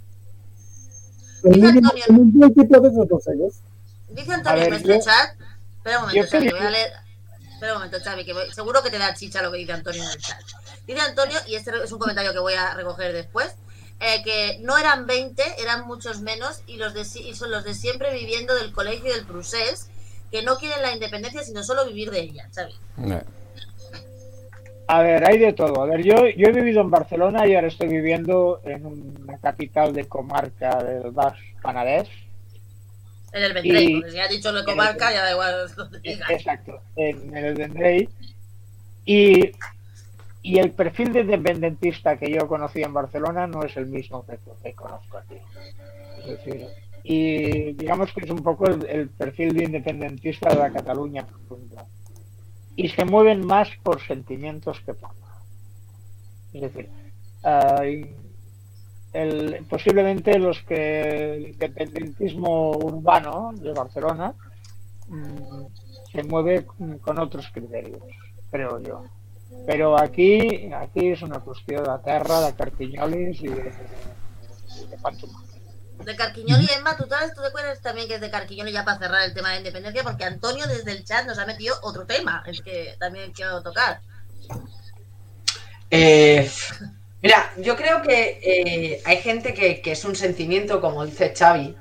El 1.43 1.61
mínimo, 1.61 1.89
el 2.07 2.15
múltiplo 2.33 2.81
de 2.81 2.89
esos 2.89 3.07
dos 3.07 3.27
egos. 3.27 3.53
Dice 4.11 4.31
A 4.31 4.35
Antonio 4.35 4.57
ver, 4.59 4.63
en 4.65 4.69
nuestro 4.71 4.93
yo- 4.95 5.01
chat. 5.01 5.35
Espera 5.77 5.99
un 5.99 6.05
momento, 6.07 6.29
creo- 6.29 6.51
voy 6.57 6.67
a 6.67 6.69
leer. 6.69 6.91
Espera 7.53 7.73
un 7.73 7.79
momento, 7.79 7.97
Xavi, 8.03 8.25
que 8.25 8.33
voy- 8.33 8.51
seguro 8.53 8.81
que 8.83 8.89
te 8.89 8.97
da 8.97 9.13
chicha 9.13 9.41
lo 9.41 9.51
que 9.51 9.57
dice 9.59 9.71
Antonio 9.71 10.03
en 10.03 10.09
el 10.11 10.17
chat. 10.17 10.39
Dice 10.87 10.99
Antonio, 11.01 11.37
y 11.47 11.55
este 11.55 11.71
es 11.83 11.91
un 11.91 11.99
comentario 11.99 12.33
que 12.33 12.39
voy 12.39 12.53
a 12.53 12.73
recoger 12.73 13.13
después, 13.13 13.55
eh, 13.99 14.23
que 14.23 14.57
no 14.61 14.77
eran 14.77 15.05
20, 15.05 15.43
eran 15.61 15.85
muchos 15.85 16.21
menos, 16.21 16.61
y, 16.67 16.77
los 16.77 16.93
de, 16.93 17.05
si- 17.05 17.21
y 17.27 17.35
son 17.35 17.51
los 17.51 17.63
de 17.63 17.73
siempre 17.75 18.13
viviendo 18.13 18.55
del 18.55 18.71
colegio 18.73 19.11
y 19.11 19.13
del 19.15 19.25
Prusés, 19.25 19.89
que 20.31 20.41
no 20.43 20.57
quieren 20.57 20.81
la 20.81 20.91
independencia, 20.93 21.43
sino 21.43 21.63
solo 21.63 21.85
vivir 21.85 22.09
de 22.09 22.21
ella, 22.21 22.47
Xavi. 22.53 22.73
A 24.87 25.01
ver, 25.01 25.23
hay 25.29 25.37
de 25.37 25.53
todo. 25.53 25.83
A 25.83 25.85
ver, 25.85 26.03
yo, 26.03 26.15
yo 26.35 26.47
he 26.47 26.51
vivido 26.51 26.81
en 26.81 26.89
Barcelona 26.89 27.47
y 27.47 27.55
ahora 27.55 27.67
estoy 27.67 27.87
viviendo 27.87 28.59
en 28.65 28.85
una 28.85 29.37
capital 29.37 29.93
de 29.93 30.05
comarca 30.07 30.83
del 30.83 31.11
Baix 31.11 31.37
Penedès. 31.63 32.09
En 33.33 33.43
el 33.43 33.53
Vendrell, 33.53 33.89
Y- 33.89 33.93
porque 33.95 34.11
si 34.11 34.19
ha 34.19 34.27
dicho 34.27 34.51
la 34.51 34.63
comarca, 34.65 35.11
ya 35.11 35.23
da 35.23 35.31
igual 35.31 35.55
que 35.91 35.99
digas. 36.09 36.29
Exacto, 36.29 36.81
en 36.95 37.35
el 37.37 37.53
Vendrell. 37.55 38.09
Y, 39.05 39.51
y 40.43 40.59
el 40.59 40.71
perfil 40.71 41.13
de 41.13 41.21
independentista 41.21 42.17
que 42.17 42.29
yo 42.31 42.47
conocí 42.47 42.81
en 42.83 42.93
Barcelona 42.93 43.47
no 43.47 43.63
es 43.63 43.75
el 43.77 43.87
mismo 43.87 44.25
que, 44.25 44.37
que 44.63 44.73
conozco 44.73 45.17
aquí. 45.17 45.35
Es 46.19 46.27
decir, 46.27 46.67
y 47.03 47.73
digamos 47.73 48.11
que 48.13 48.25
es 48.25 48.29
un 48.31 48.43
poco 48.43 48.67
el, 48.67 48.85
el 48.87 49.09
perfil 49.09 49.53
de 49.53 49.63
independentista 49.65 50.49
de 50.49 50.55
la 50.55 50.71
Cataluña 50.71 51.25
profunda. 51.25 51.85
Y 52.75 52.89
se 52.89 53.05
mueven 53.05 53.45
más 53.45 53.69
por 53.83 54.01
sentimientos 54.05 54.79
que 54.81 54.93
por. 54.93 55.11
Es 56.53 56.61
decir, 56.61 56.89
hay- 57.43 58.15
el, 59.13 59.65
posiblemente 59.69 60.37
los 60.39 60.61
que 60.63 61.35
el 61.35 61.47
independentismo 61.49 62.71
urbano 62.71 63.51
de 63.55 63.73
Barcelona 63.73 64.33
mm, 65.07 65.65
se 66.11 66.23
mueve 66.23 66.65
con 67.01 67.19
otros 67.19 67.49
criterios, 67.53 68.01
creo 68.49 68.79
yo. 68.79 69.03
Pero 69.65 69.99
aquí, 69.99 70.71
aquí 70.73 71.09
es 71.09 71.21
una 71.21 71.39
cuestión 71.39 71.83
de 71.83 72.03
terra, 72.03 72.41
de 72.41 72.53
carquiñolis 72.53 73.41
y 73.41 73.47
de, 73.47 73.63
de 74.89 74.97
pantomima. 75.01 75.41
De 76.03 76.15
Carquiñol 76.15 76.61
y 76.63 76.71
Emma, 76.71 76.97
¿tú 76.97 77.05
sabes, 77.07 77.33
tú 77.35 77.41
te 77.41 77.47
acuerdas 77.47 77.79
también 77.81 78.07
que 78.07 78.15
es 78.15 78.21
de 78.21 78.31
Carquiñol 78.31 78.69
y 78.69 78.71
ya 78.71 78.83
para 78.83 78.97
cerrar 78.97 79.23
el 79.23 79.35
tema 79.35 79.49
de 79.49 79.55
la 79.55 79.59
independencia? 79.59 80.03
Porque 80.03 80.23
Antonio 80.23 80.65
desde 80.65 80.91
el 80.93 81.03
chat 81.03 81.27
nos 81.27 81.37
ha 81.37 81.45
metido 81.45 81.75
otro 81.83 82.05
tema, 82.05 82.43
el 82.47 82.63
que 82.63 82.95
también 82.99 83.31
quiero 83.33 83.61
tocar. 83.61 84.01
Eh, 85.91 86.49
mira, 87.21 87.51
yo 87.57 87.75
creo 87.75 88.01
que 88.01 88.39
eh, 88.43 89.01
hay 89.05 89.17
gente 89.17 89.53
que, 89.53 89.81
es 89.83 90.05
un 90.05 90.15
sentimiento, 90.15 90.81
como 90.81 91.05
dice 91.05 91.33
Xavi. 91.37 91.75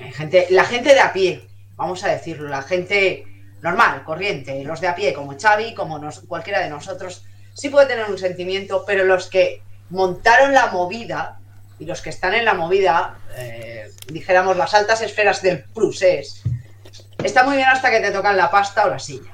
Hay 0.00 0.12
gente, 0.12 0.46
la 0.50 0.64
gente 0.64 0.94
de 0.94 1.00
a 1.00 1.12
pie, 1.12 1.42
vamos 1.76 2.02
a 2.04 2.08
decirlo, 2.08 2.48
la 2.48 2.62
gente 2.62 3.24
normal, 3.60 4.02
corriente, 4.04 4.64
los 4.64 4.80
de 4.80 4.88
a 4.88 4.94
pie, 4.94 5.12
como 5.12 5.38
Xavi, 5.38 5.74
como 5.74 6.00
cualquiera 6.26 6.60
de 6.60 6.68
nosotros, 6.68 7.24
sí 7.54 7.68
puede 7.68 7.86
tener 7.86 8.10
un 8.10 8.18
sentimiento, 8.18 8.84
pero 8.86 9.04
los 9.04 9.28
que 9.28 9.62
montaron 9.90 10.52
la 10.52 10.68
movida 10.68 11.38
y 11.78 11.84
los 11.84 12.00
que 12.00 12.10
están 12.10 12.34
en 12.34 12.44
la 12.44 12.54
movida, 12.54 13.18
eh, 13.36 13.90
dijéramos 14.06 14.56
las 14.56 14.74
altas 14.74 15.02
esferas 15.02 15.42
del 15.42 15.64
Prusés, 15.64 16.42
está 17.22 17.44
muy 17.44 17.56
bien 17.56 17.68
hasta 17.68 17.90
que 17.90 18.00
te 18.00 18.10
tocan 18.10 18.36
la 18.36 18.50
pasta 18.50 18.86
o 18.86 18.90
la 18.90 18.98
silla. 18.98 19.32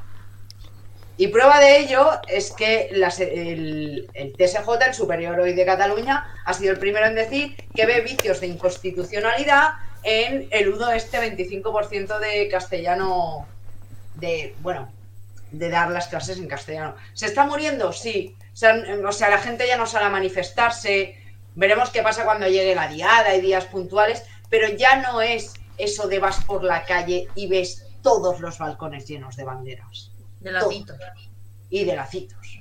Y 1.20 1.26
prueba 1.28 1.58
de 1.58 1.80
ello 1.80 2.12
es 2.28 2.52
que 2.52 2.90
el, 2.92 4.08
el 4.14 4.32
TSJ, 4.36 4.68
el 4.86 4.94
Superior 4.94 5.40
Hoy 5.40 5.52
de 5.52 5.66
Cataluña, 5.66 6.32
ha 6.44 6.54
sido 6.54 6.72
el 6.72 6.78
primero 6.78 7.06
en 7.06 7.16
decir 7.16 7.56
que 7.74 7.86
ve 7.86 8.02
vicios 8.02 8.40
de 8.40 8.46
inconstitucionalidad 8.46 9.70
en 10.04 10.46
el 10.52 10.78
de 10.78 10.96
este 10.96 11.18
25% 11.18 12.20
de 12.20 12.48
castellano, 12.48 13.48
de, 14.14 14.54
bueno, 14.60 14.92
de 15.50 15.68
dar 15.68 15.90
las 15.90 16.06
clases 16.06 16.38
en 16.38 16.46
castellano. 16.46 16.94
¿Se 17.14 17.26
está 17.26 17.44
muriendo? 17.44 17.92
Sí. 17.92 18.36
O 18.52 18.56
sea, 18.56 18.76
o 19.04 19.12
sea, 19.12 19.28
la 19.28 19.38
gente 19.38 19.66
ya 19.66 19.76
no 19.76 19.86
sale 19.86 20.04
a 20.04 20.10
manifestarse. 20.10 21.16
Veremos 21.56 21.90
qué 21.90 22.00
pasa 22.00 22.24
cuando 22.24 22.46
llegue 22.46 22.76
la 22.76 22.86
diada 22.86 23.34
y 23.34 23.40
días 23.40 23.64
puntuales, 23.64 24.22
pero 24.50 24.68
ya 24.68 25.02
no 25.02 25.20
es 25.20 25.54
eso 25.78 26.06
de 26.06 26.20
vas 26.20 26.44
por 26.44 26.62
la 26.62 26.84
calle 26.84 27.26
y 27.34 27.48
ves 27.48 27.88
todos 28.02 28.38
los 28.38 28.58
balcones 28.58 29.08
llenos 29.08 29.34
de 29.34 29.42
banderas 29.42 30.07
De 30.40 30.52
lacito. 30.52 30.94
y 31.70 31.84
de 31.84 31.96
lacitos. 31.96 32.58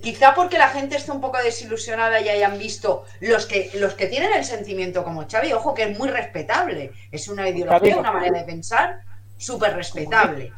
Quizá 0.00 0.34
porque 0.34 0.58
la 0.58 0.68
gente 0.68 0.96
está 0.96 1.12
un 1.12 1.20
poco 1.20 1.38
desilusionada 1.38 2.20
y 2.20 2.28
hayan 2.28 2.58
visto 2.58 3.04
los 3.20 3.46
que 3.46 3.70
los 3.74 3.94
que 3.94 4.06
tienen 4.06 4.32
el 4.32 4.44
sentimiento 4.44 5.02
como 5.02 5.26
Xavi, 5.28 5.52
ojo 5.52 5.74
que 5.74 5.84
es 5.84 5.98
muy 5.98 6.08
respetable, 6.08 6.92
es 7.10 7.28
una 7.28 7.48
ideología, 7.48 7.96
una 7.96 8.12
manera 8.12 8.40
de 8.40 8.44
pensar 8.44 9.00
súper 9.38 9.74
respetable. 9.74 10.52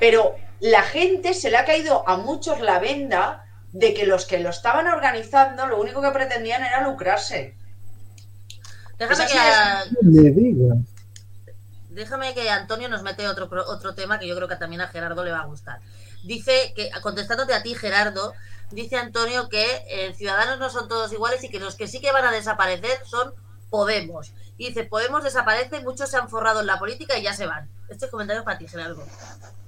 Pero 0.00 0.36
la 0.60 0.82
gente 0.82 1.34
se 1.34 1.50
le 1.50 1.56
ha 1.56 1.64
caído 1.64 2.06
a 2.08 2.16
muchos 2.16 2.60
la 2.60 2.78
venda 2.78 3.44
de 3.72 3.94
que 3.94 4.06
los 4.06 4.24
que 4.26 4.38
lo 4.38 4.50
estaban 4.50 4.86
organizando 4.88 5.66
lo 5.66 5.80
único 5.80 6.02
que 6.02 6.10
pretendían 6.10 6.64
era 6.64 6.82
lucrarse. 6.82 7.54
Déjame 8.98 9.16
Pues 9.16 9.32
que, 9.32 9.38
a-. 9.38 9.84
déjame 11.98 12.32
que 12.32 12.48
Antonio 12.48 12.88
nos 12.88 13.02
mete 13.02 13.28
otro, 13.28 13.48
otro 13.66 13.94
tema 13.94 14.18
que 14.18 14.28
yo 14.28 14.36
creo 14.36 14.48
que 14.48 14.56
también 14.56 14.80
a 14.80 14.88
Gerardo 14.88 15.24
le 15.24 15.32
va 15.32 15.40
a 15.40 15.46
gustar. 15.46 15.80
Dice 16.24 16.72
que, 16.74 16.90
contestándote 17.02 17.54
a 17.54 17.62
ti, 17.62 17.74
Gerardo, 17.74 18.32
dice 18.70 18.96
Antonio 18.96 19.48
que 19.48 19.84
eh, 19.88 20.14
ciudadanos 20.14 20.58
no 20.58 20.70
son 20.70 20.88
todos 20.88 21.12
iguales 21.12 21.42
y 21.42 21.50
que 21.50 21.58
los 21.58 21.74
que 21.74 21.88
sí 21.88 22.00
que 22.00 22.12
van 22.12 22.24
a 22.24 22.32
desaparecer 22.32 22.98
son 23.04 23.34
Podemos. 23.70 24.32
Y 24.56 24.68
dice, 24.68 24.84
Podemos 24.84 25.24
desaparece, 25.24 25.82
muchos 25.82 26.08
se 26.08 26.16
han 26.16 26.30
forrado 26.30 26.60
en 26.60 26.66
la 26.66 26.78
política 26.78 27.18
y 27.18 27.22
ya 27.22 27.34
se 27.34 27.46
van. 27.46 27.68
Este 27.88 28.08
comentario 28.08 28.40
es 28.40 28.44
para 28.44 28.56
ti, 28.56 28.66
Gerardo. 28.66 29.02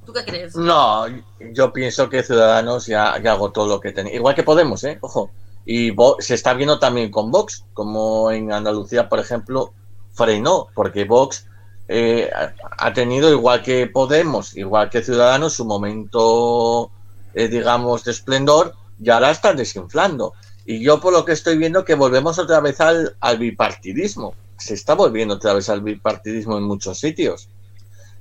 ¿Tú 0.06 0.12
qué 0.14 0.24
crees? 0.24 0.56
No, 0.56 1.04
yo 1.52 1.72
pienso 1.72 2.08
que 2.08 2.22
Ciudadanos 2.22 2.86
ya, 2.86 3.20
ya 3.22 3.32
agotó 3.32 3.66
lo 3.66 3.78
que 3.78 3.92
tenía. 3.92 4.14
Igual 4.14 4.34
que 4.34 4.42
Podemos, 4.42 4.82
¿eh? 4.84 4.98
Ojo. 5.02 5.30
Y 5.66 5.94
se 6.20 6.34
está 6.34 6.54
viendo 6.54 6.78
también 6.78 7.10
con 7.10 7.30
Vox, 7.30 7.66
como 7.74 8.30
en 8.30 8.50
Andalucía, 8.52 9.10
por 9.10 9.18
ejemplo, 9.18 9.74
frenó, 10.14 10.68
porque 10.74 11.04
Vox 11.04 11.46
eh, 11.90 12.30
ha- 12.78 12.92
tenido, 12.92 13.30
igual 13.32 13.62
que 13.62 13.86
Podemos, 13.86 14.56
igual 14.56 14.90
que 14.90 15.02
Ciudadanos, 15.02 15.54
su 15.54 15.64
momento, 15.64 16.90
eh, 17.34 17.48
digamos, 17.48 18.04
de 18.04 18.12
esplendor, 18.12 18.74
y 19.02 19.10
ahora 19.10 19.30
están 19.30 19.56
desinflando. 19.56 20.34
Y 20.64 20.82
yo 20.82 21.00
por 21.00 21.12
lo 21.12 21.24
que 21.24 21.32
estoy 21.32 21.56
viendo 21.58 21.84
que 21.84 21.94
volvemos 21.94 22.38
otra 22.38 22.60
vez 22.60 22.80
al, 22.80 23.16
al 23.20 23.38
bipartidismo. 23.38 24.34
Se 24.58 24.74
está 24.74 24.94
volviendo 24.94 25.34
otra 25.34 25.54
vez 25.54 25.68
al 25.68 25.80
bipartidismo 25.82 26.56
en 26.58 26.64
muchos 26.64 26.98
sitios. 27.00 27.48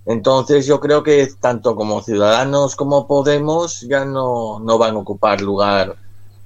Entonces 0.05 0.65
yo 0.65 0.79
creo 0.79 1.03
que 1.03 1.27
tanto 1.39 1.75
como 1.75 2.01
Ciudadanos 2.01 2.75
como 2.75 3.07
Podemos 3.07 3.81
ya 3.81 4.05
no, 4.05 4.59
no 4.59 4.77
van 4.77 4.95
a 4.95 4.99
ocupar 4.99 5.41
lugar 5.41 5.95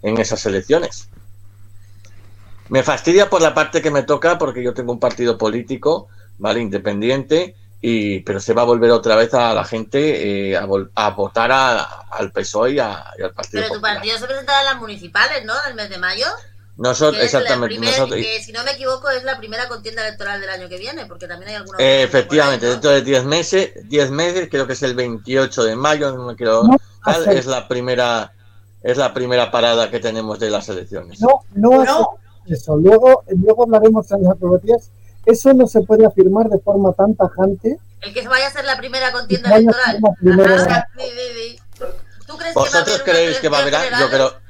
en 0.02 0.18
esas 0.20 0.46
elecciones. 0.46 1.08
Me 2.70 2.84
fastidia 2.84 3.30
por 3.30 3.42
la 3.42 3.54
parte 3.54 3.82
que 3.82 3.92
me 3.92 4.04
toca 4.04 4.38
porque 4.38 4.64
yo 4.64 4.74
tengo 4.74 4.92
un 4.92 5.00
partido 5.00 5.38
político, 5.38 6.08
¿vale? 6.38 6.60
Independiente, 6.62 7.56
y, 7.82 8.20
pero 8.22 8.40
se 8.40 8.54
va 8.54 8.62
a 8.62 8.66
volver 8.66 8.92
otra 8.92 9.16
vez 9.16 9.34
a 9.34 9.54
la 9.54 9.64
gente 9.66 10.52
eh, 10.52 10.58
a, 10.58 10.66
a 10.96 11.10
votar 11.12 11.52
a- 11.52 11.82
al 12.12 12.32
PSOE 12.32 12.72
y, 12.72 12.80
a- 12.80 13.04
y 13.18 13.22
al 13.24 13.34
Partido 13.34 13.62
Pero 13.62 13.68
tu 13.68 13.74
Popular. 13.76 13.96
partido 13.96 14.18
se 14.18 14.26
presentará 14.26 14.60
en 14.60 14.66
las 14.66 14.78
municipales, 14.78 15.46
¿no? 15.46 15.54
El 15.68 15.76
mes 15.76 15.90
de 15.90 15.98
mayo. 15.98 16.26
Nosotros, 16.76 17.20
Que 17.20 17.26
exactamente, 17.26 17.76
primer- 17.76 17.92
nosotros, 17.92 18.20
que, 18.20 18.42
si 18.42 18.52
no 18.52 18.64
me 18.64 18.72
equivoco, 18.72 19.08
es 19.12 19.24
la 19.24 19.38
primera 19.38 19.68
contienda 19.68 20.08
electoral 20.08 20.42
del 20.42 20.50
año 20.50 20.68
que 20.70 20.78
viene, 20.80 21.06
porque 21.06 21.28
también 21.28 21.50
hay 21.50 21.56
alguna. 21.56 21.78
Eh, 21.80 22.02
efectivamente, 22.04 22.66
dentro 22.66 22.90
de 22.90 23.02
10 23.04 23.26
meses, 23.26 23.72
10 23.88 24.10
meses, 24.10 24.48
creo 24.50 24.66
que 24.66 24.74
es 24.74 24.82
el 24.82 24.96
28 24.96 25.64
de 25.66 25.76
mayo, 25.76 26.12
no 26.16 26.26
me 26.26 26.36
quiero 26.36 26.64
No, 26.64 26.78
tal, 27.06 27.28
es 27.30 27.46
la 27.46 27.68
primera 27.68 28.32
es 28.82 28.98
la 28.98 29.14
primera 29.14 29.50
parada 29.52 29.90
que 29.92 30.00
tenemos 30.00 30.40
de 30.40 30.50
las 30.50 30.68
elecciones. 30.68 31.22
No, 31.22 31.42
no, 31.54 31.84
No. 31.86 32.10
eso. 32.48 32.76
Luego, 32.78 33.24
luego 33.30 33.64
hablaremos 33.64 34.12
en 34.12 34.24
las 34.24 34.36
prerrogativas. 34.38 34.90
Eso 35.26 35.54
no 35.54 35.68
se 35.68 35.82
puede 35.82 36.06
afirmar 36.06 36.50
de 36.50 36.60
forma 36.60 36.94
tan 36.94 37.16
tajante. 37.16 37.78
El 38.02 38.14
que 38.14 38.28
vaya 38.28 38.48
a 38.48 38.52
ser 38.52 38.66
la 38.66 38.78
primera 38.78 39.12
contienda 39.12 39.56
electoral. 39.56 39.92
ser 39.92 40.02
la 40.02 40.14
primera. 40.20 40.56
Ajá, 40.56 40.88
sí, 40.98 41.04
sí, 41.04 41.58
sí. 41.58 41.86
¿Tú 42.28 42.38
crees 42.38 42.54
que 42.54 42.60
va 42.60 42.66
a 42.66 42.70
¿Vosotros 42.70 43.02
creéis 43.04 43.40
que 43.40 43.50
va 43.50 43.60
a 43.60 43.62
haber? 43.62 43.74
Yo 44.00 44.10
creo. 44.10 44.44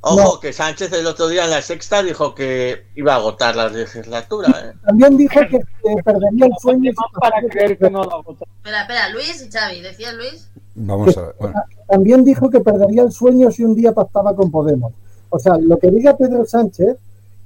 Ojo, 0.00 0.34
No. 0.34 0.40
que 0.40 0.52
Sánchez 0.52 0.92
el 0.92 1.06
otro 1.06 1.26
día 1.28 1.44
en 1.44 1.50
la 1.50 1.60
sexta 1.62 2.02
dijo 2.02 2.34
que 2.34 2.86
iba 2.94 3.14
a 3.14 3.16
agotar 3.16 3.56
la 3.56 3.68
legislatura. 3.68 4.48
¿eh? 4.64 4.78
También 4.86 5.16
dijo 5.16 5.40
que, 5.50 5.60
perdería 6.04 6.46
el 6.46 6.52
sueño. 6.60 6.92
Para 7.20 7.42
creer 7.48 7.76
que 7.76 7.90
no 7.90 8.04
lo 8.04 8.22
votó. 8.22 8.44
Espera, 8.58 8.82
espera, 8.82 9.08
Luis 9.08 9.42
y 9.42 9.50
Xavi, 9.50 9.80
¿decías 9.80 10.14
Luis? 10.14 10.48
Vamos 10.76 11.16
a 11.16 11.22
ver. 11.22 11.34
Bueno, 11.40 11.62
También 11.88 12.24
dijo 12.24 12.48
que 12.50 12.60
perdería 12.60 13.02
el 13.02 13.12
sueño 13.12 13.50
si 13.50 13.64
un 13.64 13.74
día 13.74 13.92
pactaba 13.92 14.36
con 14.36 14.50
Podemos. 14.50 14.92
O 15.30 15.38
sea, 15.38 15.56
lo 15.58 15.78
que 15.78 15.90
diga 15.90 16.16
Pedro 16.16 16.46
Sánchez 16.46 16.96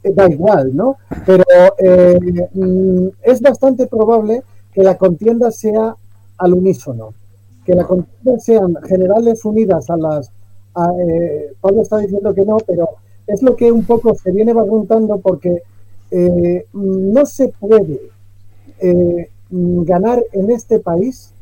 da 0.02 0.28
igual, 0.30 0.74
¿no? 0.74 0.96
Pero 1.26 1.44
eh, 1.78 2.18
mm, 2.54 3.08
es 3.22 3.40
bastante 3.40 3.86
probable 3.86 4.42
que 4.72 4.82
la 4.82 4.96
contienda 4.96 5.50
sea 5.50 5.94
al 6.38 6.54
unísono, 6.54 7.12
que 7.64 7.74
la 7.74 7.84
contienda 7.86 8.38
sean 8.40 8.74
generales 8.88 9.44
unidas 9.44 9.90
a 9.90 9.96
las... 9.96 10.30
a, 10.74 10.90
eh, 11.06 11.52
Pablo 11.60 11.82
está 11.82 11.98
diciendo 11.98 12.32
que 12.34 12.44
no, 12.46 12.56
pero 12.66 12.88
es 13.26 13.42
lo 13.42 13.56
que 13.56 13.70
un 13.70 13.84
poco 13.84 14.14
se 14.14 14.32
viene 14.32 14.54
preguntando 14.54 15.18
porque 15.18 15.62
eh, 16.10 16.64
no 16.72 17.26
se 17.26 17.48
puede 17.48 18.00
eh, 18.80 19.28
ganar 19.50 20.22
en 20.32 20.50
este 20.50 20.78
país 20.78 21.32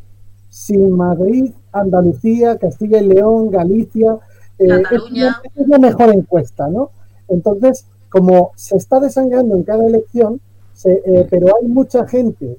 si 0.51 0.77
Madrid 0.77 1.53
Andalucía, 1.73 2.57
Castilla 2.59 2.99
y 3.01 3.07
León, 3.07 3.51
Galicia. 3.51 4.17
eh, 4.59 4.67
es, 4.97 5.13
la- 5.21 5.43
es 5.55 5.69
la 5.69 5.79
mejor 5.79 6.11
encuesta, 6.15 6.69
¿no? 6.69 6.91
Entonces, 7.29 7.85
como 8.11 8.53
se 8.57 8.77
está 8.77 9.01
desangrando 9.01 9.57
en 9.57 9.63
cada 9.65 9.87
elección, 9.87 10.41
se- 10.75 11.03
eh, 11.05 11.27
pero 11.31 11.49
hay 11.61 11.67
mucha 11.69 12.07
gente 12.07 12.57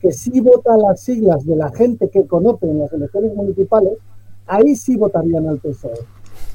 que 0.00 0.12
sí 0.12 0.40
vota 0.40 0.76
las 0.76 1.00
siglas 1.00 1.44
de 1.46 1.56
la 1.56 1.70
gente 1.72 2.10
que 2.10 2.26
conoce 2.26 2.66
en 2.66 2.80
las 2.80 2.92
elecciones 2.92 3.34
municipales, 3.34 3.92
ahí 4.46 4.74
sí 4.74 4.96
votarían 4.96 5.48
al 5.48 5.58
PSOE. 5.58 5.98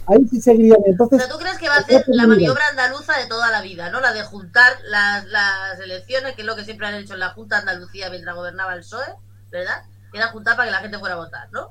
Ahí 0.05 0.25
sí 0.29 0.39
seguirían. 0.41 0.79
Entonces, 0.85 1.21
sea, 1.21 1.29
¿tú 1.31 1.37
crees 1.37 1.57
que 1.57 1.67
va 1.67 1.77
a 1.77 1.83
ser 1.83 2.03
la 2.07 2.27
maniobra 2.27 2.61
andaluza 2.71 3.17
de 3.17 3.27
toda 3.27 3.51
la 3.51 3.61
vida, 3.61 3.89
¿no? 3.89 3.99
La 3.99 4.13
de 4.13 4.23
juntar 4.23 4.73
las, 4.89 5.25
las 5.27 5.79
elecciones, 5.83 6.33
que 6.35 6.41
es 6.41 6.47
lo 6.47 6.55
que 6.55 6.63
siempre 6.63 6.87
han 6.87 6.95
hecho 6.95 7.13
en 7.13 7.19
la 7.19 7.29
Junta 7.29 7.55
de 7.57 7.61
Andalucía 7.69 8.09
mientras 8.09 8.35
gobernaba 8.35 8.73
el 8.73 8.79
PSOE, 8.81 9.05
¿verdad? 9.51 9.81
Que 10.11 10.17
era 10.19 10.27
juntar 10.27 10.55
para 10.55 10.67
que 10.67 10.71
la 10.71 10.79
gente 10.79 10.99
fuera 10.99 11.15
a 11.15 11.17
votar, 11.17 11.49
¿no? 11.51 11.67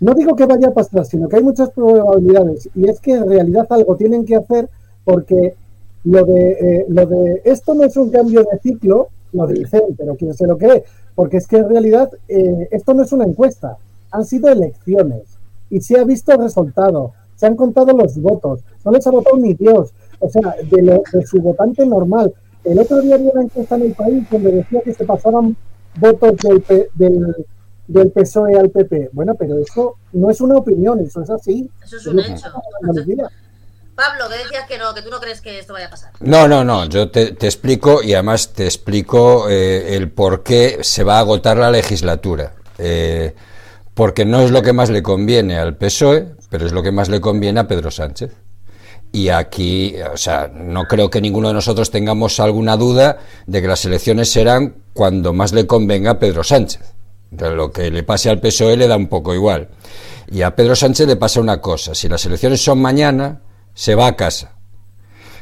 no 0.00 0.12
digo 0.14 0.36
que 0.36 0.44
vaya 0.44 0.68
a 0.68 0.74
pasar, 0.74 1.06
sino 1.06 1.28
que 1.28 1.36
hay 1.36 1.42
muchas 1.42 1.70
probabilidades. 1.70 2.68
Y 2.74 2.88
es 2.88 3.00
que 3.00 3.14
en 3.14 3.28
realidad 3.28 3.66
algo 3.70 3.96
tienen 3.96 4.26
que 4.26 4.36
hacer 4.36 4.68
porque 5.04 5.56
lo 6.06 6.24
de, 6.24 6.50
eh, 6.52 6.86
lo 6.88 7.04
de 7.06 7.42
esto 7.44 7.74
no 7.74 7.84
es 7.84 7.96
un 7.96 8.10
cambio 8.10 8.40
de 8.50 8.58
ciclo, 8.60 9.08
lo 9.32 9.46
dicen, 9.46 9.82
pero 9.98 10.14
quién 10.16 10.32
sé 10.34 10.46
lo 10.46 10.56
es. 10.58 10.82
Porque 11.14 11.36
es 11.38 11.46
que 11.46 11.56
en 11.58 11.68
realidad 11.68 12.10
eh, 12.28 12.68
esto 12.70 12.94
no 12.94 13.02
es 13.02 13.12
una 13.12 13.24
encuesta, 13.24 13.76
han 14.10 14.24
sido 14.24 14.48
elecciones. 14.48 15.22
Y 15.70 15.80
se 15.80 15.98
ha 15.98 16.04
visto 16.04 16.32
el 16.32 16.38
resultado, 16.42 17.12
se 17.36 17.46
han 17.46 17.56
contado 17.56 17.92
los 17.92 18.16
votos, 18.20 18.60
no 18.84 18.92
les 18.92 19.06
ha 19.06 19.10
votado 19.10 19.36
ni 19.36 19.54
Dios. 19.54 19.90
O 20.20 20.28
sea, 20.30 20.54
de, 20.70 20.82
lo- 20.82 21.02
de 21.12 21.26
su 21.26 21.38
votante 21.40 21.84
normal. 21.84 22.32
El 22.64 22.78
otro 22.78 23.00
día 23.02 23.16
había 23.16 23.30
una 23.32 23.42
encuesta 23.44 23.76
en 23.76 23.82
el 23.82 23.92
país 23.92 24.24
donde 24.30 24.50
decía 24.52 24.80
que 24.82 24.92
se 24.94 25.04
pasaban 25.04 25.56
votos 26.00 26.34
del, 26.42 26.64
del, 26.94 27.34
del 27.86 28.10
PSOE 28.12 28.54
al 28.58 28.70
PP. 28.70 29.10
Bueno, 29.12 29.34
pero 29.34 29.58
eso 29.58 29.96
no 30.12 30.30
es 30.30 30.40
una 30.40 30.56
opinión, 30.56 31.00
eso 31.00 31.20
es 31.22 31.30
así. 31.30 31.68
Eso 31.84 31.96
es 31.96 32.06
un 32.06 32.18
hecho. 32.20 32.46
Pablo, 33.96 34.28
que 34.28 34.36
decías 34.36 34.68
que 34.68 34.76
no, 34.76 34.94
que 34.94 35.00
tú 35.00 35.08
no 35.08 35.18
crees 35.18 35.40
que 35.40 35.58
esto 35.58 35.72
vaya 35.72 35.86
a 35.86 35.90
pasar. 35.90 36.12
No, 36.20 36.46
no, 36.46 36.62
no, 36.62 36.84
yo 36.84 37.10
te, 37.10 37.30
explico 37.40 38.02
y 38.02 38.12
además 38.12 38.52
te 38.52 38.66
explico 38.66 39.48
eh, 39.48 39.96
el 39.96 40.10
por 40.10 40.42
qué 40.42 40.80
se 40.82 41.02
va 41.02 41.16
a 41.16 41.20
agotar 41.20 41.56
la 41.56 41.70
legislatura. 41.70 42.52
Eh, 42.76 43.34
porque 43.94 44.26
no 44.26 44.42
es 44.42 44.50
lo 44.50 44.60
que 44.60 44.74
más 44.74 44.90
le 44.90 45.02
conviene 45.02 45.56
al 45.56 45.78
PSOE, 45.78 46.34
pero 46.50 46.66
es 46.66 46.72
lo 46.72 46.82
que 46.82 46.92
más 46.92 47.08
le 47.08 47.22
conviene 47.22 47.60
a 47.60 47.66
Pedro 47.66 47.90
Sánchez. 47.90 48.32
Y 49.12 49.30
aquí, 49.30 49.94
o 50.12 50.18
sea, 50.18 50.50
no 50.52 50.84
creo 50.84 51.08
que 51.08 51.22
ninguno 51.22 51.48
de 51.48 51.54
nosotros 51.54 51.90
tengamos 51.90 52.38
alguna 52.38 52.76
duda 52.76 53.18
de 53.46 53.62
que 53.62 53.68
las 53.68 53.82
elecciones 53.86 54.30
serán 54.30 54.74
cuando 54.92 55.32
más 55.32 55.52
le 55.52 55.66
convenga 55.66 56.10
a 56.10 56.18
Pedro 56.18 56.44
Sánchez. 56.44 56.82
De 57.30 57.50
lo 57.50 57.72
que 57.72 57.90
le 57.90 58.02
pase 58.02 58.28
al 58.28 58.40
PSOE 58.40 58.76
le 58.76 58.88
da 58.88 58.96
un 58.96 59.08
poco 59.08 59.32
igual. 59.32 59.70
Y 60.30 60.42
a 60.42 60.54
Pedro 60.54 60.76
Sánchez 60.76 61.06
le 61.06 61.16
pasa 61.16 61.40
una 61.40 61.62
cosa, 61.62 61.94
si 61.94 62.08
las 62.08 62.26
elecciones 62.26 62.62
son 62.62 62.82
mañana, 62.82 63.40
se 63.76 63.94
va 63.94 64.08
a 64.08 64.16
casa. 64.16 64.56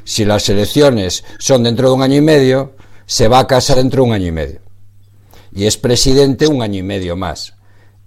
Si 0.05 0.27
las 0.27 0.47
elecciones 0.51 1.25
son 1.39 1.63
dentro 1.63 1.89
de 1.89 1.95
un 1.95 2.03
año 2.03 2.17
y 2.17 2.21
medio, 2.21 2.75
se 3.07 3.29
va 3.29 3.39
a 3.39 3.47
casa 3.47 3.75
dentro 3.75 4.03
de 4.03 4.09
un 4.09 4.15
año 4.15 4.27
y 4.27 4.33
medio. 4.33 4.61
Y 5.55 5.65
es 5.65 5.79
presidente 5.79 6.47
un 6.47 6.61
año 6.61 6.81
y 6.81 6.83
medio 6.83 7.17
más. 7.17 7.55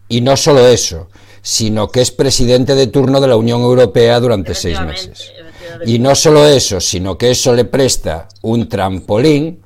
Y 0.09 0.21
no 0.21 0.37
solo 0.37 0.67
eso, 0.67 1.09
sino 1.41 1.87
que 1.87 2.01
es 2.01 2.11
presidente 2.11 2.75
de 2.75 2.87
turno 2.87 3.19
de 3.19 3.27
la 3.27 3.37
Unión 3.37 3.61
Europea 3.61 4.19
durante 4.19 4.53
seis 4.53 4.79
meses. 4.81 5.31
Y 5.85 5.97
no 5.97 6.13
solo 6.13 6.45
eso, 6.45 6.81
sino 6.81 7.17
que 7.17 7.31
eso 7.31 7.53
le 7.53 7.65
presta 7.65 8.27
un 8.41 8.67
trampolín 8.67 9.61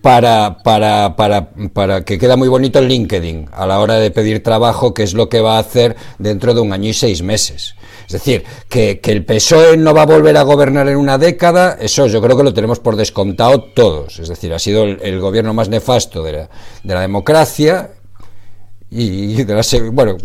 para, 0.00 0.58
para, 0.62 1.16
para, 1.16 1.50
para 1.72 2.04
que 2.04 2.18
queda 2.18 2.36
muy 2.36 2.48
bonito 2.48 2.78
el 2.78 2.88
LinkedIn 2.88 3.50
a 3.52 3.66
la 3.66 3.78
hora 3.78 3.94
de 3.94 4.10
pedir 4.10 4.42
trabajo, 4.42 4.94
que 4.94 5.02
es 5.02 5.14
lo 5.14 5.28
que 5.28 5.40
va 5.40 5.56
a 5.56 5.60
hacer 5.60 5.96
dentro 6.18 6.54
de 6.54 6.60
un 6.60 6.72
año 6.72 6.90
y 6.90 6.94
seis 6.94 7.22
meses. 7.22 7.74
Es 8.06 8.12
decir, 8.12 8.44
que, 8.68 9.00
que 9.00 9.12
el 9.12 9.24
PSOE 9.24 9.76
no 9.76 9.94
va 9.94 10.02
a 10.02 10.06
volver 10.06 10.36
a 10.36 10.42
gobernar 10.42 10.88
en 10.88 10.96
una 10.96 11.18
década, 11.18 11.76
eso 11.80 12.06
yo 12.06 12.20
creo 12.22 12.36
que 12.36 12.42
lo 12.44 12.54
tenemos 12.54 12.78
por 12.80 12.96
descontado 12.96 13.62
todos. 13.62 14.18
Es 14.18 14.28
decir, 14.28 14.52
ha 14.52 14.58
sido 14.58 14.84
el, 14.84 14.98
el 15.02 15.20
gobierno 15.20 15.54
más 15.54 15.68
nefasto 15.68 16.22
de 16.22 16.32
la, 16.32 16.50
de 16.82 16.94
la 16.94 17.00
democracia 17.00 17.90
y 18.90 19.42
de 19.42 19.54
la, 19.54 19.62
bueno, 19.90 20.16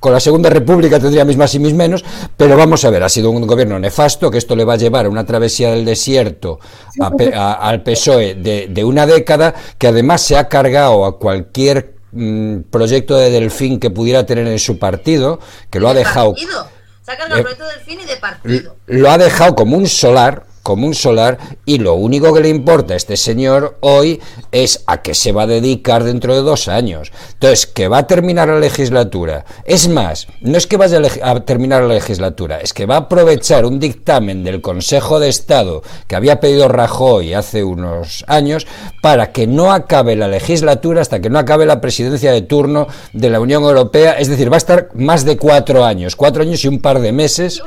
con 0.00 0.12
la 0.12 0.20
Segunda 0.20 0.48
República 0.48 0.98
tendría 0.98 1.26
mis 1.26 1.36
más 1.36 1.54
y 1.54 1.58
mis 1.58 1.74
menos, 1.74 2.02
pero 2.38 2.56
vamos 2.56 2.82
a 2.86 2.90
ver, 2.90 3.02
ha 3.02 3.08
sido 3.10 3.30
un 3.30 3.46
gobierno 3.46 3.78
nefasto, 3.78 4.30
que 4.30 4.38
esto 4.38 4.56
le 4.56 4.64
va 4.64 4.74
a 4.74 4.76
llevar 4.78 5.04
a 5.06 5.08
una 5.10 5.26
travesía 5.26 5.72
del 5.72 5.84
desierto 5.84 6.58
a 7.00 7.10
a- 7.34 7.68
al 7.68 7.82
PSOE 7.82 8.34
de, 8.36 8.68
de 8.68 8.84
una 8.84 9.04
década, 9.06 9.54
que 9.76 9.88
además 9.88 10.22
se 10.22 10.38
ha 10.38 10.48
cargado 10.48 11.04
a 11.04 11.18
cualquier 11.18 11.96
mm, 12.12 12.60
proyecto 12.70 13.14
de 13.16 13.30
Delfín 13.30 13.78
que 13.78 13.90
pudiera 13.90 14.24
tener 14.24 14.46
en 14.46 14.58
su 14.58 14.78
partido, 14.78 15.38
que 15.68 15.78
lo 15.80 15.88
ha 15.88 15.92
De 15.92 15.98
dejado 16.00 16.32
partido. 16.32 16.66
Sacan 17.08 17.32
el 17.32 17.38
Eh, 17.38 17.42
proyecto 17.42 17.66
del 17.66 17.80
fin 17.80 18.00
y 18.00 18.04
de 18.04 18.16
partido. 18.18 18.76
lo 18.86 19.10
ha 19.10 19.16
dejado 19.16 19.54
como 19.54 19.78
un 19.78 19.86
solar, 19.86 20.44
como 20.68 20.86
un 20.86 20.94
solar, 20.94 21.38
y 21.64 21.78
lo 21.78 21.94
único 21.94 22.34
que 22.34 22.42
le 22.42 22.50
importa 22.50 22.92
a 22.92 22.98
este 22.98 23.16
señor 23.16 23.78
hoy 23.80 24.20
es 24.52 24.84
a 24.86 25.00
qué 25.00 25.14
se 25.14 25.32
va 25.32 25.44
a 25.44 25.46
dedicar 25.46 26.04
dentro 26.04 26.34
de 26.34 26.42
dos 26.42 26.68
años. 26.68 27.10
Entonces, 27.32 27.66
que 27.66 27.88
va 27.88 27.96
a 27.96 28.06
terminar 28.06 28.48
la 28.48 28.58
legislatura. 28.58 29.46
Es 29.64 29.88
más, 29.88 30.26
no 30.42 30.58
es 30.58 30.66
que 30.66 30.76
vaya 30.76 31.00
a, 31.22 31.40
terminar 31.40 31.84
la 31.84 31.94
legislatura, 31.94 32.60
es 32.60 32.74
que 32.74 32.84
va 32.84 32.96
a 32.96 32.98
aprovechar 32.98 33.64
un 33.64 33.80
dictamen 33.80 34.44
del 34.44 34.60
Consejo 34.60 35.18
de 35.18 35.30
Estado 35.30 35.82
que 36.06 36.16
había 36.16 36.38
pedido 36.38 36.68
Rajoy 36.68 37.32
hace 37.32 37.64
unos 37.64 38.26
años 38.26 38.66
para 39.00 39.32
que 39.32 39.46
no 39.46 39.72
acabe 39.72 40.16
la 40.16 40.28
legislatura 40.28 41.00
hasta 41.00 41.20
que 41.20 41.30
no 41.30 41.38
acabe 41.38 41.64
la 41.64 41.80
presidencia 41.80 42.30
de 42.30 42.42
turno 42.42 42.88
de 43.14 43.30
la 43.30 43.40
Unión 43.40 43.62
Europea. 43.62 44.18
Es 44.18 44.28
decir, 44.28 44.52
va 44.52 44.56
a 44.56 44.58
estar 44.58 44.90
más 44.92 45.24
de 45.24 45.38
cuatro 45.38 45.82
años, 45.86 46.14
cuatro 46.14 46.42
años 46.42 46.62
y 46.62 46.68
un 46.68 46.80
par 46.80 47.00
de 47.00 47.12
meses 47.12 47.62